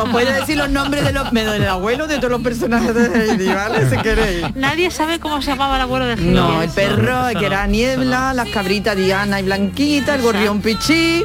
Os 0.00 0.08
puedo 0.10 0.32
decir 0.32 0.56
los 0.56 0.70
nombres 0.70 1.04
de 1.04 1.12
los 1.12 1.32
me- 1.32 1.44
del 1.44 1.68
abuelo 1.68 2.08
de 2.08 2.16
todos 2.18 2.30
los 2.32 2.42
personajes 2.42 2.92
de 2.94 3.30
Heidi, 3.30 3.46
¿vale? 3.46 3.88
Si 3.88 3.96
queréis. 3.98 4.56
Nadie 4.56 4.90
sabe 4.90 5.20
cómo 5.20 5.40
se 5.40 5.50
llamaba 5.50 5.76
el 5.76 5.82
abuelo 5.82 6.06
de 6.06 6.14
Heidi. 6.14 6.30
No, 6.30 6.62
el 6.62 6.70
perro 6.70 7.28
que 7.38 7.46
era 7.46 7.64
Niebla, 7.68 8.34
las 8.34 8.48
cabritas 8.48 8.96
Diana 8.96 9.38
y 9.38 9.44
Blanquita, 9.44 10.16
el 10.16 10.22
gorrión 10.22 10.60
Pichí. 10.60 11.24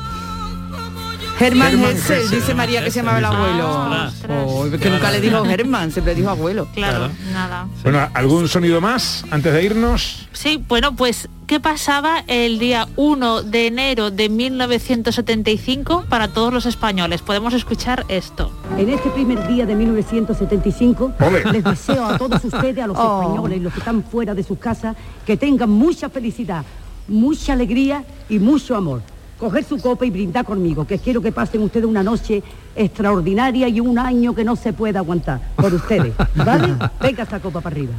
Germán 1.40 1.72
Germán 1.72 1.92
Hessel, 1.96 2.18
Hessel. 2.18 2.40
dice 2.40 2.54
María 2.54 2.84
que 2.84 2.92
se 2.92 3.00
llamaba 3.00 3.20
el 3.20 3.26
abuelo. 3.26 4.10
Oh, 4.46 4.66
que 4.78 4.90
nunca 4.90 5.10
le 5.10 5.22
dijo 5.22 5.44
Germán, 5.46 5.90
siempre 5.92 6.14
dijo 6.14 6.30
abuelo. 6.30 6.68
Claro, 6.76 7.10
nada. 7.32 7.66
Bueno, 7.82 8.08
¿algún 8.14 8.48
sonido 8.50 8.82
más 8.82 9.24
antes 9.32 9.54
de 9.54 9.64
irnos? 9.64 10.28
Sí, 10.34 10.62
bueno, 10.68 10.96
pues, 10.98 11.30
¿qué 11.48 11.62
pasaba 11.62 12.24
el 12.28 12.60
día 12.60 12.90
1 12.98 13.44
de 13.44 13.68
enero 13.68 14.12
de 14.12 14.28
1975 14.28 16.06
para 16.10 16.28
todos 16.28 16.52
los 16.54 16.66
españoles? 16.66 17.22
Podemos 17.22 17.54
escuchar 17.54 18.06
esto. 18.10 18.52
En 18.78 18.90
este 18.90 19.10
primer 19.10 19.48
día 19.48 19.66
de 19.66 19.76
1975 19.76 21.14
Ole. 21.26 21.44
les 21.54 21.64
deseo 21.64 22.06
a 22.06 22.18
todos 22.18 22.44
ustedes, 22.44 22.84
a 22.84 22.88
los 22.88 22.98
Oh. 23.00 23.22
españoles, 23.22 23.62
los 23.62 23.72
que 23.74 23.80
están 23.80 24.04
fuera 24.04 24.34
de 24.36 24.44
sus 24.44 24.60
casas, 24.60 24.96
que 25.26 25.38
tengan 25.38 25.70
mucha 25.70 26.10
felicidad, 26.10 26.66
mucha 27.08 27.54
alegría 27.54 28.04
y 28.28 28.40
mucho 28.40 28.76
amor. 28.76 29.02
Coger 29.40 29.64
su 29.64 29.78
copa 29.78 30.06
y 30.06 30.10
brindar 30.10 30.44
conmigo, 30.44 30.86
que 30.86 31.00
quiero 31.00 31.22
que 31.22 31.32
pasen 31.32 31.62
ustedes 31.62 31.86
una 31.86 32.04
noche 32.04 32.44
extraordinaria 32.76 33.68
y 33.70 33.80
un 33.80 33.98
año 33.98 34.36
que 34.36 34.44
no 34.44 34.56
se 34.58 34.74
pueda 34.74 35.00
aguantar 35.00 35.40
por 35.56 35.74
ustedes, 35.74 36.14
¿vale? 36.36 36.74
Venga 37.02 37.24
esta 37.24 37.40
copa 37.40 37.62
para 37.62 37.74
arriba. 37.76 37.94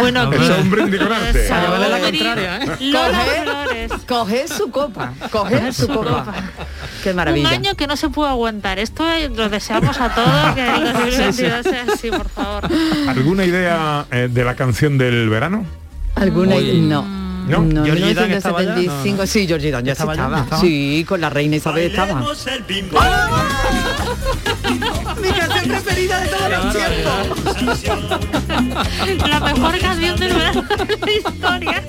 Bueno, 0.00 0.30
Eso 0.32 0.54
es 0.54 0.62
un 0.62 0.70
brindis 0.70 1.00
con 1.00 1.12
arte. 1.12 1.48
La 1.48 2.00
contraria, 2.00 2.58
¿eh? 2.62 2.68
Coger-. 2.92 4.06
Coger 4.06 4.48
su 4.48 4.70
copa, 4.70 5.12
coger 5.30 5.72
su 5.72 5.82
su 5.86 5.88
copa. 5.88 6.24
copa. 6.24 6.34
Qué 7.02 7.14
maravilla. 7.14 7.48
Un 7.48 7.54
año 7.54 7.74
que 7.74 7.86
no 7.86 7.96
se 7.96 8.08
puede 8.10 8.30
aguantar. 8.30 8.78
Esto 8.78 9.08
eh, 9.08 9.28
lo 9.28 9.48
deseamos 9.48 9.98
a 10.00 10.14
todos 10.14 10.54
que 10.54 10.68
el 10.68 10.84
2022 10.92 11.62
sea 11.62 11.84
así, 11.92 12.10
por 12.10 12.28
favor. 12.28 12.64
¿Alguna 13.08 13.44
idea 13.44 14.04
eh, 14.10 14.28
de 14.30 14.44
la 14.44 14.54
canción 14.56 14.98
del 14.98 15.28
verano? 15.30 15.64
¿Alguna? 16.16 16.56
Uy. 16.56 16.80
No. 16.80 17.25
¿No? 17.46 17.62
No, 17.62 17.84
¿Georgie 17.84 18.14
Dan 18.14 18.30
estaba 18.32 18.62
ya? 18.62 18.74
1975, 18.74 19.16
No, 19.16 19.22
no. 19.22 19.26
sí, 19.26 19.46
Georgie 19.46 19.70
Dan 19.70 19.84
ya 19.84 19.94
sí 19.94 20.02
¿Estaba 20.02 20.14
ya? 20.14 20.22
estaba. 20.22 20.40
¿Estaba? 20.42 20.60
Sí, 20.60 21.04
con 21.06 21.20
la 21.20 21.30
reina 21.30 21.56
Isabel 21.56 21.90
estaba. 21.90 22.20
Mi 25.22 25.28
canción 25.28 25.68
preferida 25.68 26.20
de 26.20 26.28
todos 26.28 26.50
los 27.62 27.80
tiempos. 27.80 28.20
La 29.28 29.40
mejor 29.40 29.78
canción 29.78 30.18
del 30.18 30.32
verano 30.34 30.62
de 30.62 30.98
la 30.98 31.12
historia. 31.12 31.82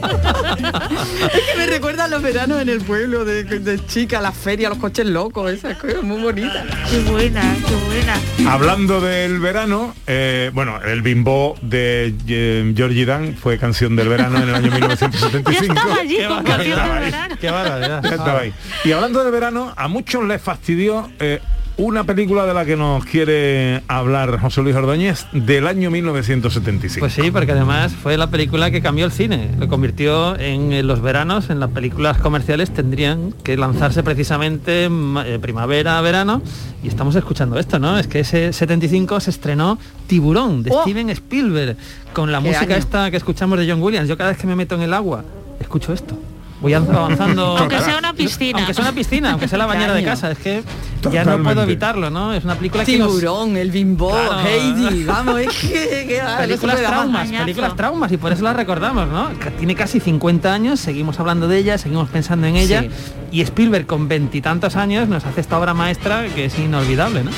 Es 1.34 1.42
que 1.52 1.58
me 1.58 1.66
recuerda 1.68 2.06
a 2.06 2.08
los 2.08 2.22
veranos 2.22 2.62
en 2.62 2.70
el 2.70 2.82
pueblo 2.82 3.26
de, 3.26 3.44
de 3.44 3.86
chica, 3.88 4.22
las 4.22 4.36
ferias, 4.38 4.70
los 4.70 4.80
coches 4.80 5.06
locos, 5.08 5.52
esas 5.52 5.78
cosas 5.78 6.04
muy 6.04 6.22
bonitas. 6.22 6.64
Qué 6.90 7.00
buena, 7.12 7.42
qué 7.68 7.76
buena. 7.76 8.52
Hablando 8.52 9.02
del 9.02 9.40
verano, 9.40 9.94
eh, 10.06 10.52
bueno, 10.54 10.80
el 10.84 11.02
bimbo 11.02 11.56
de 11.62 12.14
eh, 12.28 12.74
Georgie 12.76 13.06
Dan 13.06 13.36
fue 13.36 13.58
canción 13.58 13.96
del 13.96 14.08
verano 14.10 14.38
en 14.38 14.50
el 14.50 14.56
año 14.56 14.72
1975. 15.50 15.74
estaba 15.74 16.02
allí 16.02 16.18
con 16.28 16.44
canción 16.44 16.90
del 16.90 17.00
verano. 17.00 17.36
Qué 17.40 17.52
barbaridad. 17.52 18.04
Ya. 18.04 18.90
Y 18.90 18.92
hablando 18.92 19.24
de 19.24 19.32
verano, 19.32 19.74
a 19.76 19.88
muchos 19.88 20.24
les 20.26 20.42
fastidió 20.42 21.10
eh, 21.20 21.42
una 21.78 22.04
película 22.06 22.48
de 22.48 22.56
la 22.56 22.66
que 22.66 22.76
nos 22.76 23.06
quiere 23.06 23.84
hablar 23.88 24.40
José 24.40 24.64
Luis 24.64 24.76
Ordóñez 24.76 25.28
del 25.32 25.68
año 25.68 25.92
1975. 25.92 27.00
Pues 27.04 27.14
sí, 27.14 27.30
porque 27.30 27.52
además 27.52 27.94
fue 27.94 28.18
la 28.18 28.28
película 28.32 28.72
que 28.72 28.82
cambió 28.82 29.06
el 29.06 29.12
cine, 29.12 29.52
lo 29.60 29.68
convirtió 29.68 30.38
en 30.40 30.74
eh, 30.74 30.82
los 30.82 31.02
veranos, 31.02 31.52
en 31.52 31.60
las 31.60 31.70
películas 31.70 32.18
comerciales 32.18 32.72
tendrían 32.72 33.32
que 33.44 33.58
lanzarse 33.58 34.02
precisamente 34.02 34.86
eh, 34.90 35.38
primavera, 35.40 36.02
verano, 36.02 36.42
y 36.84 36.88
estamos 36.88 37.16
escuchando 37.16 37.60
esto, 37.60 37.78
¿no? 37.78 38.00
Es 38.00 38.08
que 38.08 38.22
ese 38.22 38.54
75 38.54 39.20
se 39.20 39.30
estrenó 39.30 39.78
Tiburón 40.08 40.64
de 40.64 40.72
Oh. 40.72 40.82
Steven 40.82 41.10
Spielberg, 41.12 41.78
con 42.14 42.32
la 42.32 42.40
¿Qué 42.42 42.48
música 42.48 42.66
año? 42.74 42.76
esta 42.76 43.12
que 43.12 43.18
escuchamos 43.18 43.60
de 43.60 43.70
John 43.70 43.82
Williams. 43.84 44.10
Yo 44.10 44.18
cada 44.18 44.32
vez 44.32 44.40
que 44.40 44.48
me 44.48 44.56
meto 44.56 44.74
en 44.76 44.82
el 44.82 44.94
agua, 44.94 45.24
escucho 45.60 45.94
esto. 45.94 46.18
Voy 46.60 46.74
avanzando. 46.74 47.58
Aunque 47.60 47.80
sea 47.80 47.98
una 48.00 48.14
piscina. 48.14 48.58
Aunque 48.60 48.74
sea 48.74 48.84
una 48.84 48.94
piscina, 48.94 49.32
aunque 49.32 49.48
sea 49.48 49.58
la 49.60 49.66
¿Qué 49.66 49.74
bañera 49.74 49.94
de 49.94 50.04
casa, 50.04 50.32
es 50.32 50.38
que 50.40 50.64
ya 51.12 51.24
no 51.24 51.42
puedo 51.44 51.62
evitarlo, 51.64 52.10
¿no? 52.10 52.34
Es 52.34 52.44
una 52.44 52.56
película 52.56 52.84
que 52.84 52.98
nos- 52.98 53.10
Tiburón, 53.10 53.58
el 53.58 53.70
bimbo, 53.72 54.10
Claro. 54.10 54.40
Heidi, 54.48 55.04
vamos, 55.04 55.40
es 55.40 55.50
que, 55.56 56.06
que- 56.08 56.22
ah, 56.26 56.38
películas 56.40 56.78
traumas, 56.82 57.30
películas 57.30 57.76
traumas 57.76 58.12
y 58.12 58.18
por 58.18 58.32
eso 58.32 58.44
la 58.44 58.54
recordamos, 58.54 59.08
¿no? 59.08 59.30
Que 59.40 59.52
Tiene 59.52 59.76
casi 59.76 60.00
50 60.00 60.52
años, 60.52 60.80
seguimos 60.80 61.20
hablando 61.20 61.48
de 61.48 61.60
ella, 61.60 61.78
seguimos 61.78 62.10
pensando 62.10 62.48
en 62.48 62.56
ella 62.56 62.82
Sí. 62.82 62.90
y 63.32 63.42
Spielberg 63.42 63.86
con 63.86 64.08
veintitantos 64.08 64.76
años 64.76 65.08
nos 65.08 65.26
hace 65.26 65.42
esta 65.42 65.60
obra 65.60 65.74
maestra 65.76 66.26
que 66.34 66.46
es 66.46 66.58
inolvidable, 66.58 67.24
¿no? 67.24 67.32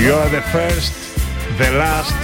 You're 0.00 0.28
the 0.30 0.40
first, 0.52 0.92
the 1.58 1.70
last, 1.72 2.14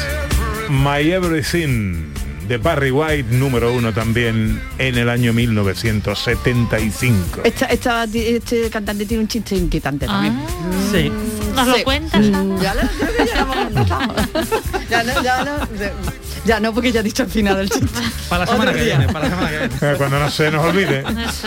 my 0.70 1.00
everything 1.12 2.12
de 2.48 2.56
Barry 2.58 2.90
White, 2.90 3.28
número 3.30 3.72
uno 3.74 3.92
también 3.92 4.60
en 4.78 4.96
el 4.96 5.08
año 5.10 5.32
1975. 5.32 7.40
Esta, 7.44 7.66
esta- 7.66 8.04
este 8.04 8.70
cantante 8.70 9.04
tiene 9.04 9.22
un 9.24 9.28
chiste 9.28 9.56
inquietante 9.56 10.06
también. 10.06 10.38
Sí. 10.90 11.10
¿Nos 11.54 11.66
lo 11.66 11.82
cuentas? 11.84 12.24
Ya, 12.30 12.42
lo- 12.42 12.58
ya, 12.60 12.74
ya 13.26 13.44
no, 13.44 13.70
ya 15.22 15.44
no, 15.44 15.60
ya 15.76 15.92
no, 16.60 16.72
porque 16.72 16.92
ya 16.92 17.00
he 17.00 17.02
dicho 17.02 17.22
al 17.22 17.28
final 17.28 17.56
del 17.56 17.70
chiste. 17.70 18.00
Para 18.28 18.44
la 18.44 18.50
semana 18.50 18.72
que 18.72 18.82
viene, 18.82 19.06
para 19.06 19.28
la 19.28 19.30
semana 19.30 19.50
que 19.50 19.58
viene. 19.68 19.96
Cuando 19.96 20.18
no 20.18 20.30
se 20.30 20.50
nos 20.50 20.64
olvide. 20.64 21.04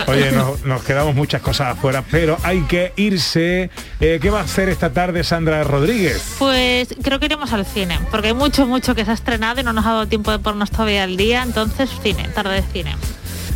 Oye, 0.08 0.32
nos, 0.32 0.64
nos 0.64 0.84
quedamos 0.84 1.14
muchas 1.14 1.42
cosas 1.42 1.78
afuera, 1.78 2.04
pero 2.10 2.38
hay 2.44 2.62
que 2.62 2.94
irse. 2.96 3.70
Eh, 4.00 4.20
¿Qué 4.22 4.30
va 4.30 4.40
a 4.40 4.44
hacer 4.44 4.70
esta 4.70 4.92
tarde 4.92 5.24
Sandra 5.24 5.64
Rodríguez? 5.64 6.36
Pues 6.40 6.96
creo 7.02 7.20
que 7.20 7.26
iremos 7.26 7.52
al 7.52 7.66
cine, 7.66 8.00
porque 8.12 8.30
hay 8.30 8.34
mucho, 8.34 8.66
mucho 8.66 8.96
que 8.96 9.04
se 9.04 9.12
ha 9.12 9.14
estrenado 9.14 9.60
y 9.60 9.64
no 9.64 9.74
nos 9.74 9.86
ha 9.86 9.90
dado 9.90 10.08
tiempo 10.08 10.32
de 10.32 10.40
ponernos 10.40 10.72
todavía 10.72 11.04
al 11.04 11.18
día, 11.18 11.44
entonces 11.44 11.90
cine, 12.02 12.30
tarde 12.34 12.56
de 12.56 12.64
cine. 12.72 12.96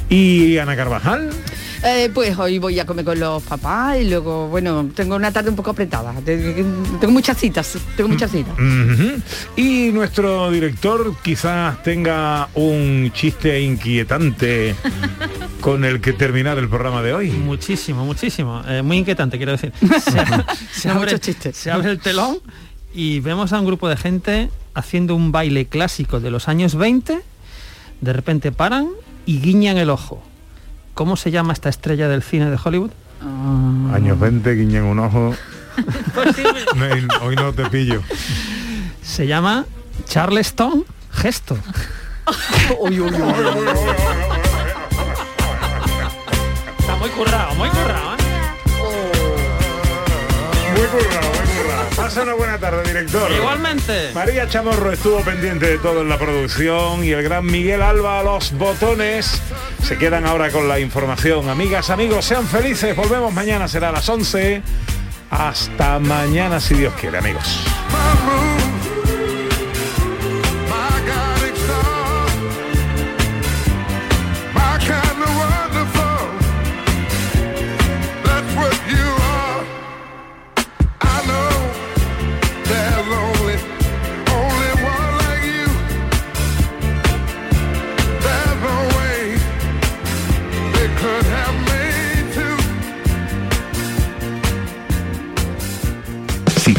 ¿Y 0.10 0.58
Ana 0.58 0.76
Carvajal? 0.76 1.32
Eh, 1.86 2.10
pues 2.14 2.38
hoy 2.40 2.60
voy 2.60 2.80
a 2.80 2.86
comer 2.86 3.04
con 3.04 3.20
los 3.20 3.44
papás 3.44 3.98
y 4.00 4.10
luego, 4.10 4.48
bueno, 4.48 4.90
tengo 4.96 5.16
una 5.18 5.32
tarde 5.34 5.50
un 5.50 5.56
poco 5.58 5.72
apretada. 5.72 6.14
Tengo 6.24 7.12
muchas 7.12 7.38
citas, 7.38 7.78
tengo 7.98 8.08
muchas 8.08 8.32
citas. 8.32 8.54
Ujú. 8.54 9.22
Y 9.58 9.92
nuestro 9.92 10.50
director 10.50 11.14
quizás 11.22 11.84
tenga 11.84 12.48
un 12.56 13.12
chiste 13.14 13.60
inquietante 13.62 14.76
con 15.62 15.84
el 15.84 16.00
que 16.00 16.14
terminar 16.14 16.58
el 16.58 16.70
programa 16.70 17.02
de 17.02 17.14
hoy. 17.14 17.32
Muchísimo, 17.32 18.06
muchísimo. 18.06 18.62
Eh, 18.66 18.82
muy 18.82 19.00
inquietante, 19.00 19.36
quiero 19.36 19.52
decir. 19.52 19.74
Se, 19.82 20.12
se 20.72 20.90
abre, 20.90 21.06
muchos 21.06 21.20
chistes. 21.20 21.58
se 21.58 21.70
abre 21.70 21.92
el 21.92 22.00
telón 22.00 22.40
y 22.94 23.20
vemos 23.20 23.52
a 23.52 23.60
un 23.60 23.66
grupo 23.66 23.90
de 23.90 23.98
gente 23.98 24.50
haciendo 24.74 25.16
un 25.16 25.34
baile 25.34 25.66
clásico 25.66 26.22
de 26.22 26.32
los 26.32 26.48
años 26.48 26.76
20. 26.76 27.20
De 28.00 28.14
repente 28.14 28.52
paran, 28.54 28.90
y 29.26 29.40
guiñan 29.40 29.78
el 29.78 29.90
ojo. 29.90 30.22
¿Cómo 30.94 31.16
se 31.16 31.32
llama 31.32 31.54
esta 31.54 31.70
estrella 31.70 32.08
del 32.08 32.22
cine 32.22 32.50
de 32.50 32.58
Hollywood? 32.64 32.92
Años 33.94 34.20
20, 34.20 34.54
guiñen 34.54 34.84
un 34.84 35.00
ojo. 35.00 35.34
No, 36.76 36.86
hoy 37.26 37.36
no 37.36 37.52
te 37.52 37.66
pillo. 37.66 38.04
Se 39.02 39.26
llama 39.26 39.66
Charleston 40.06 40.86
Gesto. 41.12 41.58
Está 46.80 46.96
muy 46.96 47.10
currado, 47.10 47.56
muy 47.56 47.70
currado. 47.70 48.14
¿eh? 48.14 48.18
Muy 50.76 50.90
currado, 50.92 51.16
muy 51.16 51.30
currado. 51.40 51.43
Pasa 51.96 52.24
una 52.24 52.34
buena 52.34 52.58
tarde, 52.58 52.84
director. 52.84 53.32
Igualmente. 53.32 54.12
María 54.14 54.48
Chamorro 54.48 54.92
estuvo 54.92 55.22
pendiente 55.22 55.68
de 55.68 55.78
todo 55.78 56.02
en 56.02 56.10
la 56.10 56.18
producción 56.18 57.04
y 57.04 57.12
el 57.12 57.24
gran 57.24 57.46
Miguel 57.46 57.82
Alba 57.82 58.20
a 58.20 58.24
los 58.24 58.52
botones. 58.54 59.42
Se 59.84 59.98
quedan 59.98 60.26
ahora 60.26 60.50
con 60.52 60.68
la 60.68 60.80
información. 60.80 61.50
Amigas, 61.50 61.90
amigos, 61.90 62.26
sean 62.26 62.48
felices. 62.48 62.96
Volvemos 62.96 63.32
mañana, 63.34 63.68
será 63.68 63.90
a 63.90 63.92
las 63.92 64.10
11. 64.10 64.62
Hasta 65.30 66.00
mañana, 66.00 66.60
si 66.60 66.76
Dios 66.76 66.94
quiere, 67.00 67.18
amigos. 67.18 67.64